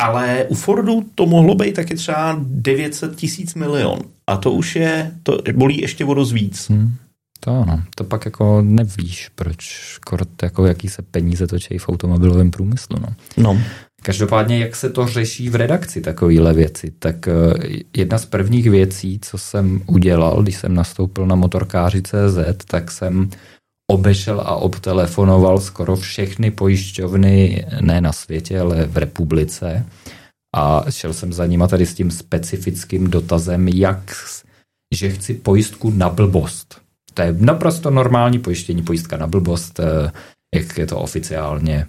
Ale 0.00 0.44
u 0.48 0.54
Fordu 0.54 1.04
to 1.14 1.26
mohlo 1.26 1.54
být 1.54 1.74
taky 1.74 1.94
třeba 1.94 2.38
900 2.40 3.16
tisíc 3.16 3.54
milion. 3.54 3.98
A 4.26 4.36
to 4.36 4.52
už 4.52 4.76
je, 4.76 5.12
to 5.22 5.38
bolí 5.54 5.80
ještě 5.80 6.04
o 6.04 6.14
dost 6.14 6.32
víc. 6.32 6.70
Hmm. 6.70 6.94
To 7.40 7.50
ano, 7.50 7.82
to 7.94 8.04
pak 8.04 8.24
jako 8.24 8.62
nevíš, 8.62 9.30
proč 9.34 9.98
kort, 10.06 10.42
jako 10.42 10.66
jaký 10.66 10.88
se 10.88 11.02
peníze 11.02 11.46
točí 11.46 11.78
v 11.78 11.88
automobilovém 11.88 12.50
průmyslu. 12.50 12.96
No. 13.00 13.08
no. 13.36 13.60
Každopádně, 14.02 14.58
jak 14.58 14.76
se 14.76 14.90
to 14.90 15.06
řeší 15.06 15.48
v 15.48 15.54
redakci, 15.54 16.00
takovéhle 16.00 16.54
věci, 16.54 16.92
tak 16.98 17.28
eh, 17.28 17.32
jedna 17.96 18.18
z 18.18 18.26
prvních 18.26 18.70
věcí, 18.70 19.18
co 19.22 19.38
jsem 19.38 19.82
udělal, 19.86 20.42
když 20.42 20.56
jsem 20.56 20.74
nastoupil 20.74 21.26
na 21.26 21.34
motorkáři 21.34 22.02
CZ, 22.02 22.64
tak 22.64 22.90
jsem 22.90 23.30
obešel 23.86 24.40
a 24.40 24.56
obtelefonoval 24.56 25.60
skoro 25.60 25.96
všechny 25.96 26.50
pojišťovny, 26.50 27.66
ne 27.80 28.00
na 28.00 28.12
světě, 28.12 28.60
ale 28.60 28.86
v 28.86 28.96
republice. 28.96 29.86
A 30.56 30.84
šel 30.90 31.12
jsem 31.12 31.32
za 31.32 31.46
nima 31.46 31.68
tady 31.68 31.86
s 31.86 31.94
tím 31.94 32.10
specifickým 32.10 33.10
dotazem, 33.10 33.68
jak, 33.68 34.14
že 34.94 35.10
chci 35.10 35.34
pojistku 35.34 35.90
na 35.90 36.08
blbost. 36.08 36.80
To 37.14 37.22
je 37.22 37.36
naprosto 37.38 37.90
normální 37.90 38.38
pojištění, 38.38 38.82
pojistka 38.82 39.16
na 39.16 39.26
blbost, 39.26 39.80
eh, 39.80 40.12
jak 40.54 40.78
je 40.78 40.86
to 40.86 40.98
oficiálně 40.98 41.86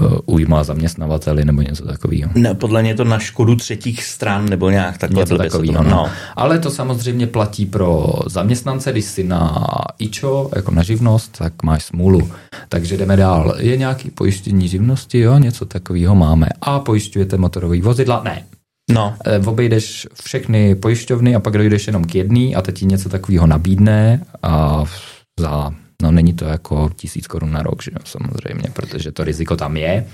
Eh, 0.00 0.18
ujma 0.26 0.64
zaměstnavateli 0.64 1.44
nebo 1.44 1.62
něco 1.62 1.86
takového. 1.86 2.30
Ne, 2.34 2.54
podle 2.54 2.82
mě 2.82 2.94
to 2.94 3.04
na 3.04 3.18
škodu 3.18 3.56
třetích 3.56 4.04
stran 4.04 4.48
nebo 4.48 4.70
nějak 4.70 4.98
takhle. 4.98 5.20
Něco 5.20 5.38
takového, 5.38 5.82
no. 5.84 5.90
no. 5.90 6.10
Ale 6.36 6.58
to 6.58 6.70
samozřejmě 6.70 7.26
platí 7.26 7.66
pro 7.66 8.12
zaměstnance, 8.26 8.92
když 8.92 9.04
si 9.04 9.24
na 9.24 9.66
IČO, 9.98 10.50
jako 10.56 10.70
na 10.70 10.82
živnost, 10.82 11.38
tak 11.38 11.62
máš 11.62 11.84
smůlu. 11.84 12.30
Takže 12.68 12.96
jdeme 12.96 13.16
dál. 13.16 13.54
Je 13.58 13.76
nějaký 13.76 14.10
pojištění 14.10 14.68
živnosti, 14.68 15.18
jo, 15.18 15.38
něco 15.38 15.64
takového 15.64 16.14
máme. 16.14 16.48
A 16.60 16.78
pojišťujete 16.80 17.36
motorové 17.36 17.80
vozidla? 17.80 18.22
Ne. 18.24 18.44
No. 18.90 19.14
Eh, 19.26 19.38
obejdeš 19.46 20.08
všechny 20.24 20.74
pojišťovny 20.74 21.34
a 21.34 21.40
pak 21.40 21.58
dojdeš 21.58 21.86
jenom 21.86 22.04
k 22.04 22.14
jedný 22.14 22.56
a 22.56 22.62
teď 22.62 22.78
ti 22.78 22.86
něco 22.86 23.08
takového 23.08 23.46
nabídne 23.46 24.20
a 24.42 24.84
za 25.40 25.70
No 26.02 26.12
není 26.12 26.32
to 26.32 26.44
jako 26.44 26.90
tisíc 26.96 27.26
korun 27.26 27.52
na 27.52 27.62
rok, 27.62 27.82
že 27.82 27.90
jo, 27.94 28.00
samozřejmě, 28.04 28.68
protože 28.72 29.12
to 29.12 29.24
riziko 29.24 29.56
tam 29.56 29.76
je 29.76 30.06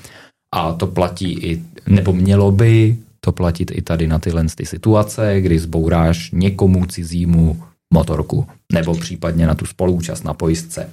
a 0.55 0.73
to 0.73 0.87
platí 0.87 1.33
i, 1.33 1.63
nebo 1.87 2.13
mělo 2.13 2.53
by 2.53 2.97
to 3.21 3.33
platit 3.33 3.71
i 3.75 3.83
tady 3.83 4.07
na 4.07 4.19
tyhle 4.19 4.45
ty 4.55 4.67
situace, 4.67 5.41
kdy 5.41 5.59
zbouráš 5.59 6.31
někomu 6.31 6.87
cizímu 6.87 7.63
motorku, 7.95 8.47
nebo 8.73 8.95
případně 8.95 9.47
na 9.47 9.55
tu 9.55 9.67
spolúčast 9.67 10.25
na 10.25 10.35
pojistce. 10.35 10.89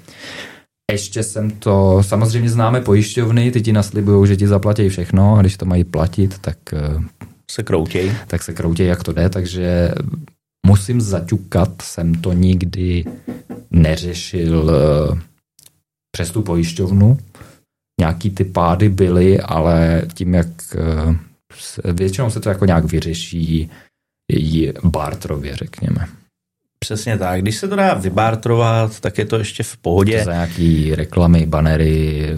Ještě 0.91 1.23
jsem 1.23 1.51
to, 1.51 2.03
samozřejmě 2.03 2.49
známe 2.49 2.81
pojišťovny, 2.81 3.51
ty 3.51 3.61
ti 3.61 3.73
naslibují, 3.73 4.27
že 4.27 4.35
ti 4.35 4.47
zaplatí 4.47 4.89
všechno 4.89 5.35
a 5.35 5.41
když 5.41 5.57
to 5.57 5.65
mají 5.65 5.83
platit, 5.83 6.39
tak 6.39 6.57
eh, 6.73 7.03
se 7.51 7.63
kroutěj. 7.63 8.11
Tak 8.27 8.43
se 8.43 8.53
kroutěj, 8.53 8.87
jak 8.87 9.03
to 9.03 9.13
jde, 9.13 9.29
takže 9.29 9.91
musím 10.65 11.01
zaťukat, 11.01 11.81
jsem 11.81 12.15
to 12.15 12.33
nikdy 12.33 13.05
neřešil 13.71 14.71
eh, 14.71 15.19
přes 16.11 16.31
tu 16.31 16.41
pojišťovnu. 16.41 17.17
Nějaký 17.99 18.29
ty 18.29 18.43
pády 18.43 18.89
byly, 18.89 19.39
ale 19.39 20.01
tím, 20.13 20.33
jak 20.33 20.47
eh, 20.75 21.93
většinou 21.93 22.29
se 22.29 22.39
to 22.39 22.49
jako 22.49 22.65
nějak 22.65 22.85
vyřeší 22.85 23.69
i 24.33 24.73
bartrově, 24.83 25.55
řekněme. 25.55 26.07
Přesně 26.79 27.17
tak. 27.17 27.41
Když 27.41 27.57
se 27.57 27.67
to 27.67 27.75
dá 27.75 27.93
vybartrovat, 27.93 28.99
tak 28.99 29.17
je 29.17 29.25
to 29.25 29.37
ještě 29.37 29.63
v 29.63 29.77
pohodě. 29.77 30.23
Za 30.23 30.33
nějaký 30.33 30.95
reklamy, 30.95 31.45
banery, 31.45 32.29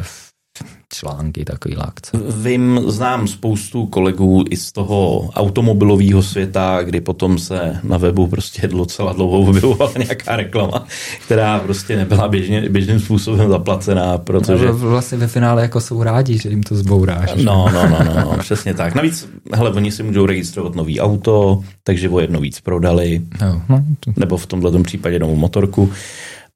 články, 0.94 1.46
takový 1.46 1.76
akce. 1.76 2.18
Vím, 2.44 2.82
znám 2.88 3.28
spoustu 3.28 3.86
kolegů 3.86 4.44
i 4.50 4.58
z 4.58 4.72
toho 4.72 5.30
automobilového 5.36 6.24
světa, 6.24 6.80
kdy 6.84 7.02
potom 7.02 7.40
se 7.40 7.80
na 7.84 7.98
webu 7.98 8.28
prostě 8.28 8.68
docela 8.68 9.14
dlouho 9.14 9.40
objevovala 9.40 9.92
nějaká 9.98 10.36
reklama, 10.36 10.86
která 11.26 11.60
prostě 11.60 11.96
nebyla 11.96 12.28
běžně, 12.28 12.70
běžným 12.70 13.00
způsobem 13.00 13.50
zaplacená, 13.50 14.18
protože... 14.18 14.66
No, 14.66 14.74
vlastně 14.74 15.18
ve 15.18 15.28
finále 15.28 15.62
jako 15.62 15.82
jsou 15.82 16.04
rádi, 16.04 16.38
že 16.38 16.50
jim 16.50 16.64
to 16.64 16.76
zbouráš. 16.76 17.34
No, 17.36 17.70
no, 17.74 17.90
no, 17.90 18.00
no, 18.04 18.14
no 18.16 18.38
přesně 18.40 18.74
tak. 18.74 18.96
Navíc, 18.96 19.30
hele, 19.54 19.70
oni 19.70 19.92
si 19.92 20.04
můžou 20.04 20.26
registrovat 20.26 20.76
nový 20.76 21.02
auto, 21.02 21.62
takže 21.84 22.10
o 22.10 22.20
jedno 22.20 22.40
víc 22.40 22.60
prodali, 22.60 23.22
no, 23.42 23.62
no, 23.70 23.84
to... 24.00 24.12
nebo 24.16 24.38
v 24.38 24.46
tomhle 24.46 24.84
případě 24.84 25.20
novou 25.20 25.36
motorku 25.36 25.92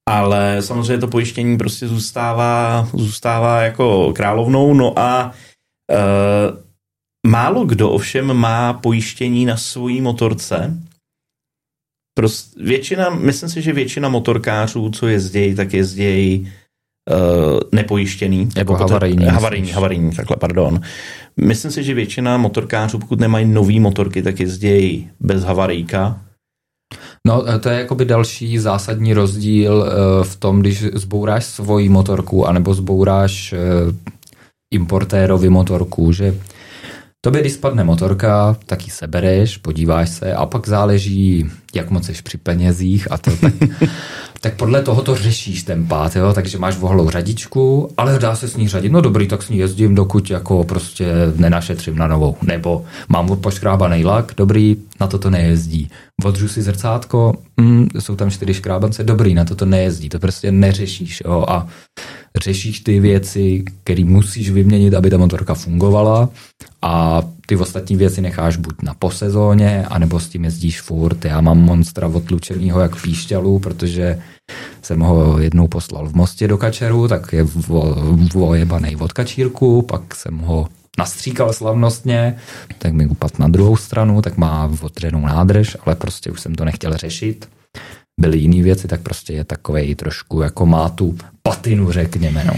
ale 0.09 0.61
samozřejmě 0.61 0.97
to 0.97 1.07
pojištění 1.07 1.57
prostě 1.57 1.87
zůstává, 1.87 2.87
zůstává 2.93 3.61
jako 3.61 4.13
královnou, 4.13 4.73
no 4.73 4.99
a 4.99 5.31
e, 5.91 5.97
málo 7.27 7.65
kdo 7.65 7.89
ovšem 7.89 8.33
má 8.33 8.73
pojištění 8.73 9.45
na 9.45 9.57
svojí 9.57 10.01
motorce, 10.01 10.81
Prost, 12.13 12.55
většina, 12.55 13.09
myslím 13.09 13.49
si, 13.49 13.61
že 13.61 13.73
většina 13.73 14.09
motorkářů, 14.09 14.89
co 14.89 15.07
jezdí, 15.07 15.55
tak 15.55 15.73
jezdí 15.73 16.51
uh, 17.09 17.59
nepojištěný. 17.71 18.49
Jako 18.57 18.73
havarijní. 18.73 19.25
Havarijní, 19.25 19.71
havarijní, 19.71 20.11
takhle, 20.11 20.37
pardon. 20.37 20.81
Myslím 21.37 21.71
si, 21.71 21.83
že 21.83 21.93
většina 21.93 22.37
motorkářů, 22.37 22.99
pokud 22.99 23.19
nemají 23.19 23.45
nové 23.45 23.79
motorky, 23.79 24.23
tak 24.23 24.39
jezdí 24.39 25.09
bez 25.19 25.43
havarijka. 25.43 26.21
No, 27.27 27.59
to 27.59 27.69
je 27.69 27.79
jakoby 27.79 28.05
další 28.05 28.57
zásadní 28.57 29.13
rozdíl 29.13 29.85
eh, 29.87 30.23
v 30.23 30.35
tom, 30.35 30.59
když 30.59 30.83
zbouráš 30.93 31.45
svoji 31.45 31.89
motorku, 31.89 32.47
anebo 32.47 32.73
zbouráš 32.73 33.53
eh, 33.53 33.57
importérovi 34.73 35.49
motorku, 35.49 36.11
že 36.11 36.35
to 37.23 37.31
když 37.31 37.53
spadne 37.53 37.83
motorka, 37.83 38.57
tak 38.65 38.85
ji 38.85 38.91
sebereš, 38.91 39.57
podíváš 39.57 40.09
se 40.09 40.33
a 40.33 40.45
pak 40.45 40.67
záleží, 40.67 41.49
jak 41.75 41.89
moc 41.89 42.05
jsi 42.05 42.13
při 42.23 42.37
penězích 42.37 43.11
a 43.11 43.17
to 43.17 43.31
tak, 43.37 43.53
tak 44.41 44.55
podle 44.55 44.81
toho 44.81 45.01
to 45.01 45.15
řešíš 45.15 45.63
ten 45.63 45.87
pát, 45.87 46.15
jo? 46.15 46.33
takže 46.33 46.57
máš 46.57 46.77
vohlou 46.77 47.09
řadičku, 47.09 47.89
ale 47.97 48.19
dá 48.19 48.35
se 48.35 48.47
s 48.47 48.57
ní 48.57 48.67
řadit, 48.67 48.91
no 48.91 49.01
dobrý, 49.01 49.27
tak 49.27 49.43
s 49.43 49.49
ní 49.49 49.57
jezdím, 49.57 49.95
dokud 49.95 50.29
jako 50.29 50.63
prostě 50.63 51.05
nenašetřím 51.35 51.95
na 51.95 52.07
novou, 52.07 52.35
nebo 52.41 52.85
mám 53.09 53.37
poškrábaný 53.37 54.05
lak, 54.05 54.33
dobrý, 54.37 54.75
na 54.99 55.07
to 55.07 55.17
to 55.17 55.29
nejezdí. 55.29 55.89
Odřu 56.23 56.47
si 56.47 56.61
zrcátko, 56.61 57.33
mm, 57.57 57.87
jsou 57.99 58.15
tam 58.15 58.31
čtyři 58.31 58.53
škrábance, 58.53 59.03
dobrý, 59.03 59.33
na 59.33 59.45
to 59.45 59.55
to 59.55 59.65
nejezdí, 59.65 60.09
to 60.09 60.19
prostě 60.19 60.51
neřešíš. 60.51 61.21
Jo? 61.25 61.45
A 61.47 61.67
řešíš 62.43 62.79
ty 62.79 62.99
věci, 62.99 63.63
které 63.83 64.05
musíš 64.05 64.49
vyměnit, 64.49 64.93
aby 64.93 65.09
ta 65.09 65.17
motorka 65.17 65.53
fungovala 65.53 66.29
a 66.81 67.21
ty 67.51 67.55
ostatní 67.57 67.95
věci 67.95 68.21
necháš 68.21 68.57
buď 68.57 68.75
na 68.81 68.93
posezóně, 68.93 69.85
anebo 69.89 70.19
s 70.19 70.29
tím 70.29 70.43
jezdíš 70.43 70.81
furt. 70.81 71.25
Já 71.25 71.41
mám 71.41 71.57
monstra 71.57 72.07
odlučenýho 72.07 72.79
jak 72.79 73.01
píšťalu, 73.01 73.59
protože 73.59 74.21
jsem 74.81 74.99
ho 74.99 75.39
jednou 75.39 75.67
poslal 75.67 76.07
v 76.07 76.13
Mostě 76.13 76.47
do 76.47 76.57
kačeru, 76.57 77.07
tak 77.07 77.33
je 77.33 77.47
vojebanej 78.33 78.95
od 78.95 79.13
kačírku, 79.13 79.81
pak 79.81 80.15
jsem 80.15 80.37
ho 80.37 80.67
nastříkal 80.97 81.53
slavnostně, 81.53 82.35
tak 82.77 82.93
mi 82.93 83.07
upad 83.07 83.39
na 83.39 83.47
druhou 83.47 83.75
stranu, 83.75 84.21
tak 84.21 84.37
má 84.37 84.71
otřenou 84.81 85.21
nádrž, 85.21 85.77
ale 85.85 85.95
prostě 85.95 86.31
už 86.31 86.41
jsem 86.41 86.55
to 86.55 86.65
nechtěl 86.65 86.97
řešit. 86.97 87.49
Byly 88.21 88.37
jiné 88.37 88.63
věci, 88.63 88.87
tak 88.87 89.01
prostě 89.01 89.33
je 89.33 89.43
takový 89.43 89.95
trošku 89.95 90.41
jako 90.41 90.65
má 90.65 90.89
tu 90.89 91.17
patinu, 91.43 91.91
řekněme. 91.91 92.43
No. 92.47 92.53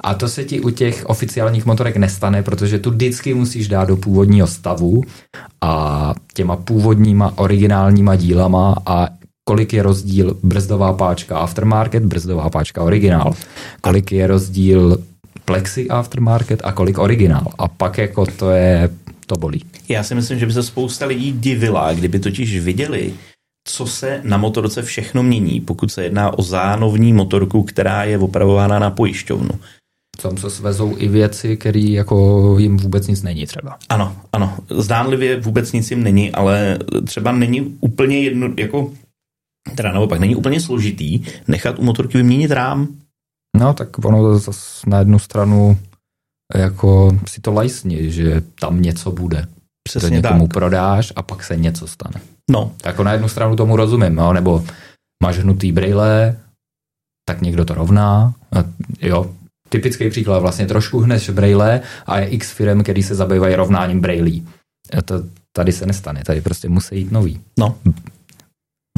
A 0.00 0.14
to 0.14 0.28
se 0.28 0.44
ti 0.44 0.60
u 0.60 0.70
těch 0.70 1.06
oficiálních 1.06 1.66
motorek 1.66 1.96
nestane, 1.96 2.42
protože 2.42 2.78
tu 2.78 2.90
vždycky 2.90 3.34
musíš 3.34 3.68
dát 3.68 3.84
do 3.84 3.96
původního 3.96 4.46
stavu 4.46 5.02
a 5.60 6.14
těma 6.34 6.56
původníma 6.56 7.32
originálníma 7.38 8.16
dílama 8.16 8.76
a 8.86 9.08
kolik 9.44 9.72
je 9.72 9.82
rozdíl 9.82 10.36
brzdová 10.42 10.92
páčka 10.92 11.38
aftermarket, 11.38 12.04
brzdová 12.04 12.50
páčka 12.50 12.82
originál, 12.82 13.32
kolik 13.80 14.12
je 14.12 14.26
rozdíl 14.26 14.98
plexi 15.44 15.88
aftermarket 15.88 16.60
a 16.64 16.72
kolik 16.72 16.98
originál. 16.98 17.46
A 17.58 17.68
pak 17.68 17.98
jako 17.98 18.26
to 18.26 18.50
je, 18.50 18.90
to 19.26 19.36
bolí. 19.36 19.64
Já 19.88 20.02
si 20.02 20.14
myslím, 20.14 20.38
že 20.38 20.46
by 20.46 20.52
se 20.52 20.62
spousta 20.62 21.06
lidí 21.06 21.32
divila, 21.32 21.92
kdyby 21.92 22.18
totiž 22.18 22.60
viděli, 22.60 23.12
co 23.68 23.86
se 23.86 24.20
na 24.24 24.36
motorce 24.36 24.82
všechno 24.82 25.22
mění, 25.22 25.60
pokud 25.60 25.92
se 25.92 26.04
jedná 26.04 26.38
o 26.38 26.42
zánovní 26.42 27.12
motorku, 27.12 27.62
která 27.62 28.04
je 28.04 28.18
opravována 28.18 28.78
na 28.78 28.90
pojišťovnu. 28.90 29.50
Tam 30.22 30.36
se 30.36 30.50
svezou 30.50 30.94
i 30.98 31.08
věci, 31.08 31.56
které 31.56 31.80
jako 31.80 32.56
jim 32.58 32.76
vůbec 32.76 33.06
nic 33.06 33.22
není 33.22 33.46
třeba. 33.46 33.78
Ano, 33.88 34.16
ano. 34.32 34.56
Zdánlivě 34.70 35.40
vůbec 35.40 35.72
nic 35.72 35.90
jim 35.90 36.02
není, 36.02 36.32
ale 36.32 36.78
třeba 37.04 37.32
není 37.32 37.76
úplně 37.80 38.20
jedno, 38.20 38.48
jako, 38.56 38.92
teda 39.74 39.92
naopak, 39.92 40.20
není 40.20 40.36
úplně 40.36 40.60
složitý 40.60 41.20
nechat 41.48 41.78
u 41.78 41.82
motorky 41.82 42.18
vyměnit 42.18 42.50
rám. 42.50 42.88
No, 43.56 43.74
tak 43.74 44.04
ono 44.04 44.38
zase 44.38 44.90
na 44.90 44.98
jednu 44.98 45.18
stranu 45.18 45.78
jako 46.56 47.18
si 47.28 47.40
to 47.40 47.52
lajsni, 47.52 48.10
že 48.10 48.42
tam 48.60 48.82
něco 48.82 49.12
bude. 49.12 49.46
Přesně 49.82 50.08
to 50.08 50.14
někomu 50.14 50.46
tak. 50.48 50.54
prodáš 50.54 51.12
a 51.16 51.22
pak 51.22 51.44
se 51.44 51.56
něco 51.56 51.86
stane. 51.86 52.20
No, 52.50 52.72
Jako 52.84 53.04
na 53.04 53.12
jednu 53.12 53.28
stranu 53.28 53.56
tomu 53.56 53.76
rozumím, 53.76 54.18
jo? 54.18 54.32
nebo 54.32 54.64
máš 55.22 55.38
hnutý 55.38 55.72
brýle, 55.72 56.36
tak 57.28 57.40
někdo 57.40 57.64
to 57.64 57.74
rovná. 57.74 58.34
A, 58.52 58.64
jo, 59.00 59.34
typický 59.68 60.10
příklad, 60.10 60.38
vlastně 60.38 60.66
trošku 60.66 60.98
hneš 61.00 61.30
brýle 61.30 61.80
a 62.06 62.18
je 62.20 62.26
x 62.28 62.52
firm, 62.52 62.82
který 62.82 63.02
se 63.02 63.14
zabývají 63.14 63.54
rovnáním 63.54 64.00
brýlí. 64.00 64.48
To 65.04 65.14
tady 65.56 65.72
se 65.72 65.86
nestane, 65.86 66.22
tady 66.24 66.40
prostě 66.40 66.68
musí 66.68 66.98
jít 66.98 67.12
nový. 67.12 67.40
no. 67.58 67.78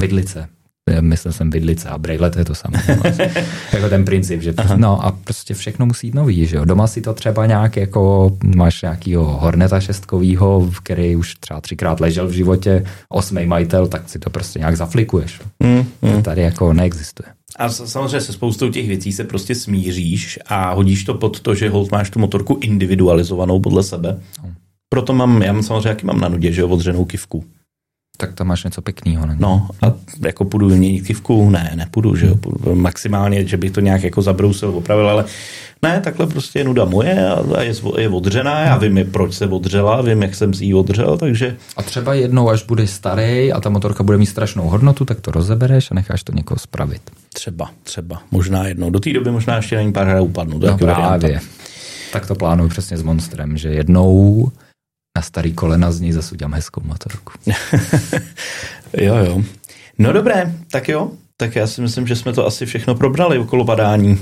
Vidlice. 0.01 0.49
Já 0.91 1.01
Myslel 1.01 1.33
jsem 1.33 1.51
vidlice 1.51 1.89
a 1.89 1.99
brejle, 1.99 2.31
to 2.31 2.39
je 2.39 2.45
to 2.45 2.55
samé. 2.55 2.83
jako 3.73 3.89
ten 3.89 4.05
princip, 4.05 4.43
že 4.43 4.53
prostě, 4.53 4.77
no 4.77 5.05
a 5.05 5.13
prostě 5.25 5.55
všechno 5.55 5.87
musí 5.87 6.07
jít 6.07 6.15
nový, 6.15 6.47
že 6.47 6.57
jo. 6.57 6.65
Doma 6.65 6.87
si 6.87 7.01
to 7.01 7.15
třeba 7.15 7.47
nějak 7.47 7.77
jako, 7.77 8.31
máš 8.57 8.83
nějakýho 8.83 9.25
Horneta 9.25 9.81
šestkovýho, 9.81 10.71
který 10.83 11.17
už 11.17 11.35
třeba 11.35 11.61
třikrát 11.61 12.01
ležel 12.01 12.29
v 12.29 12.33
životě, 12.33 12.85
osmý 13.09 13.47
majitel, 13.47 13.87
tak 13.87 14.09
si 14.09 14.19
to 14.19 14.31
prostě 14.31 14.59
nějak 14.59 14.77
zaflikuješ. 14.77 15.41
Mm, 15.63 15.85
To 16.15 16.23
tady 16.23 16.43
jako 16.43 16.73
neexistuje. 16.73 17.27
A 17.57 17.69
samozřejmě 17.69 18.21
se 18.21 18.33
spoustou 18.33 18.71
těch 18.71 18.89
věcí 18.89 19.13
se 19.13 19.25
prostě 19.25 19.55
smíříš 19.55 20.39
a 20.47 20.73
hodíš 20.73 21.05
to 21.05 21.15
pod 21.15 21.41
to, 21.41 21.55
že 21.55 21.71
hold 21.71 21.91
máš 21.93 22.11
tu 22.11 22.19
motorku 22.19 22.59
individualizovanou 22.63 23.61
podle 23.61 23.83
sebe. 23.83 24.19
Proto 24.89 25.13
mám, 25.13 25.43
já 25.43 25.53
mám 25.53 25.63
samozřejmě, 25.63 25.89
jaký 25.89 26.07
mám 26.07 26.21
na 26.21 26.29
nudě, 26.29 26.53
že 26.53 26.61
jo, 26.61 26.69
odřenou 26.69 27.05
kivku. 27.05 27.45
Tak 28.21 28.35
tam 28.35 28.47
máš 28.47 28.65
něco 28.65 28.83
pěkného. 28.83 29.27
Ne? 29.27 29.37
No 29.39 29.69
a 29.83 29.93
jako 30.25 30.45
půjdu 30.45 30.69
vyměnit 30.69 31.01
kivku? 31.07 31.51
Ne, 31.51 31.73
nepůjdu, 31.75 32.17
že 32.17 32.27
jo. 32.27 32.35
Půjdu, 32.37 32.75
maximálně, 32.75 33.47
že 33.47 33.57
bych 33.57 33.71
to 33.71 33.81
nějak 33.81 34.03
jako 34.03 34.23
zabrousil, 34.23 34.69
opravil, 34.69 35.09
ale 35.11 35.25
ne, 35.83 36.01
takhle 36.01 36.27
prostě 36.27 36.59
je 36.59 36.65
nuda 36.65 36.85
moje 36.85 37.29
a 37.57 37.63
je, 37.63 37.75
je 37.99 38.09
odřená, 38.09 38.61
já 38.61 38.77
vím, 38.77 39.01
proč 39.13 39.35
se 39.35 39.47
odřela, 39.47 40.03
vím, 40.03 40.23
jak 40.23 40.35
jsem 40.35 40.55
si 40.55 40.65
ji 40.65 40.75
odřel, 40.75 41.19
takže 41.19 41.57
A 41.77 41.83
třeba 41.83 42.15
jednou, 42.15 42.51
až 42.51 42.63
budeš 42.63 42.91
starý 42.91 43.53
a 43.53 43.61
ta 43.61 43.71
motorka 43.71 44.03
bude 44.03 44.19
mít 44.19 44.27
strašnou 44.27 44.69
hodnotu, 44.69 45.05
tak 45.05 45.21
to 45.21 45.31
rozebereš 45.31 45.91
a 45.91 45.95
necháš 45.95 46.23
to 46.23 46.33
někoho 46.33 46.59
spravit. 46.59 47.03
třeba, 47.35 47.71
třeba, 47.83 48.23
možná 48.31 48.67
jednou. 48.67 48.91
Do 48.91 49.01
té 49.01 49.13
doby 49.13 49.31
možná 49.31 49.57
ještě 49.57 49.77
na 49.77 49.83
ní 49.83 49.93
pár 49.93 50.07
hrad 50.07 50.23
upadnu. 50.23 50.61
To 50.61 50.67
je 50.67 50.71
No 50.73 50.79
taky 50.79 50.85
varianta. 50.87 51.19
právě. 51.19 51.41
Tak 52.13 52.27
to 52.27 52.35
plánuju 52.35 52.69
přesně 52.69 52.97
s 52.97 53.03
Monstrem, 53.03 53.57
že 53.57 53.69
jednou 53.69 54.49
na 55.21 55.25
starý 55.25 55.53
kolena 55.53 55.93
z 55.93 56.01
něj 56.01 56.13
zase 56.13 56.35
udělám 56.35 56.55
hezkou 56.55 56.81
motorku. 56.85 57.33
Jo, 58.97 59.17
jo. 59.17 59.43
No 59.99 60.13
dobré, 60.13 60.55
tak 60.71 60.89
jo. 60.89 61.11
Tak 61.37 61.57
já 61.57 61.67
si 61.67 61.81
myslím, 61.81 62.07
že 62.07 62.17
jsme 62.17 62.33
to 62.33 62.47
asi 62.47 62.67
všechno 62.67 62.95
probrali 62.95 63.39
okolo 63.39 63.65
padání. 63.65 64.19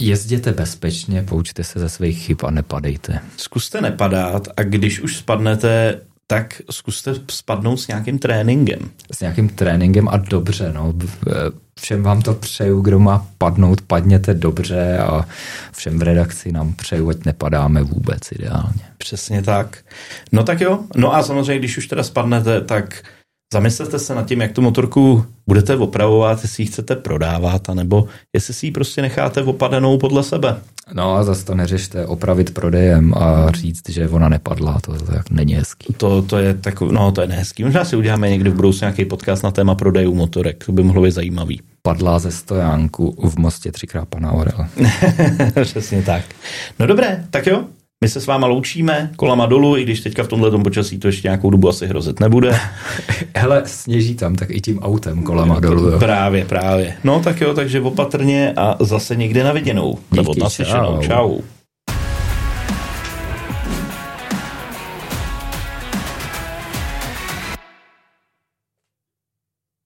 Jezděte 0.00 0.52
bezpečně, 0.52 1.22
poučte 1.22 1.64
se 1.64 1.78
ze 1.80 1.88
svých 1.88 2.18
chyb 2.18 2.38
a 2.44 2.50
nepadejte. 2.50 3.20
Zkuste 3.36 3.80
nepadat 3.80 4.48
a 4.56 4.62
když 4.62 5.00
už 5.00 5.16
spadnete, 5.16 6.00
tak 6.26 6.62
zkuste 6.70 7.14
spadnout 7.30 7.80
s 7.80 7.88
nějakým 7.88 8.18
tréninkem. 8.18 8.90
S 9.14 9.20
nějakým 9.20 9.48
tréninkem 9.48 10.08
a 10.08 10.16
dobře, 10.16 10.72
no. 10.74 10.94
Všem 11.80 12.02
vám 12.02 12.22
to 12.22 12.34
přeju, 12.34 12.80
kdo 12.80 12.98
má 12.98 13.26
padnout, 13.38 13.80
padněte 13.80 14.34
dobře 14.34 14.98
a 14.98 15.26
všem 15.72 15.98
v 15.98 16.02
redakci 16.02 16.52
nám 16.52 16.72
přeju, 16.72 17.08
ať 17.08 17.24
nepadáme 17.24 17.82
vůbec 17.82 18.32
ideálně. 18.32 18.84
Přesně 18.98 19.42
tak. 19.42 19.78
No 20.32 20.42
tak 20.42 20.60
jo. 20.60 20.78
No 20.96 21.14
a 21.14 21.22
samozřejmě, 21.22 21.58
když 21.58 21.78
už 21.78 21.86
teda 21.86 22.02
spadnete, 22.02 22.60
tak 22.60 23.02
zamyslete 23.52 23.98
se 23.98 24.14
nad 24.14 24.26
tím, 24.26 24.40
jak 24.40 24.52
tu 24.52 24.62
motorku 24.62 25.26
budete 25.46 25.76
opravovat, 25.76 26.42
jestli 26.42 26.62
ji 26.62 26.66
chcete 26.66 26.96
prodávat, 26.96 27.70
anebo 27.70 28.06
jestli 28.36 28.54
si 28.54 28.66
ji 28.66 28.72
prostě 28.72 29.02
necháte 29.02 29.42
opadenou 29.42 29.98
podle 29.98 30.22
sebe. 30.22 30.60
No 30.92 31.16
a 31.16 31.24
zase 31.24 31.44
to 31.44 31.54
neřešte 31.54 32.06
opravit 32.06 32.54
prodejem 32.54 33.14
a 33.14 33.50
říct, 33.50 33.88
že 33.88 34.08
ona 34.08 34.28
nepadla, 34.28 34.80
to 34.80 34.92
tak 34.92 35.30
není 35.30 35.54
hezký. 35.54 35.94
To, 35.96 36.22
to 36.22 36.38
je 36.38 36.54
takový, 36.54 36.94
no 36.94 37.12
to 37.12 37.20
je 37.20 37.26
nehezký. 37.26 37.64
Možná 37.64 37.84
si 37.84 37.96
uděláme 37.96 38.30
někdy 38.30 38.50
v 38.50 38.54
budoucnu 38.54 38.84
nějaký 38.84 39.04
podcast 39.04 39.42
na 39.42 39.50
téma 39.50 39.74
prodejů 39.74 40.14
motorek, 40.14 40.64
to 40.64 40.72
by 40.72 40.82
mohlo 40.82 41.02
být 41.02 41.10
zajímavý. 41.10 41.60
Padla 41.82 42.18
ze 42.18 42.30
stojánku 42.30 43.28
v 43.30 43.36
mostě 43.36 43.72
třikrát 43.72 44.08
pana 44.08 44.32
Orel. 44.32 44.66
Přesně 45.62 46.02
tak. 46.02 46.22
No 46.78 46.86
dobré, 46.86 47.24
tak 47.30 47.46
jo. 47.46 47.64
My 48.02 48.08
se 48.08 48.20
s 48.20 48.26
váma 48.26 48.46
loučíme 48.46 49.10
kolama 49.16 49.46
dolů, 49.46 49.76
i 49.76 49.82
když 49.82 50.00
teďka 50.00 50.22
v 50.22 50.28
tomhle 50.28 50.50
počasí 50.50 50.98
to 50.98 51.08
ještě 51.08 51.28
nějakou 51.28 51.50
dobu 51.50 51.68
asi 51.68 51.86
hrozit 51.86 52.20
nebude. 52.20 52.58
Hele, 53.36 53.62
sněží 53.66 54.14
tam, 54.14 54.34
tak 54.34 54.50
i 54.50 54.60
tím 54.60 54.78
autem 54.78 55.22
kolama 55.22 55.60
dolů. 55.60 55.88
Jo. 55.88 55.98
Právě, 55.98 56.44
právě. 56.44 56.94
No 57.04 57.20
tak 57.20 57.40
jo, 57.40 57.54
takže 57.54 57.80
opatrně 57.80 58.52
a 58.56 58.76
zase 58.80 59.16
někde 59.16 59.44
na 59.44 59.52
viděnou. 59.52 59.98
Díky, 60.10 60.16
Nebo 60.16 60.34
naslyšenou. 60.40 60.98
čau. 61.00 61.02
Čau. 61.02 61.40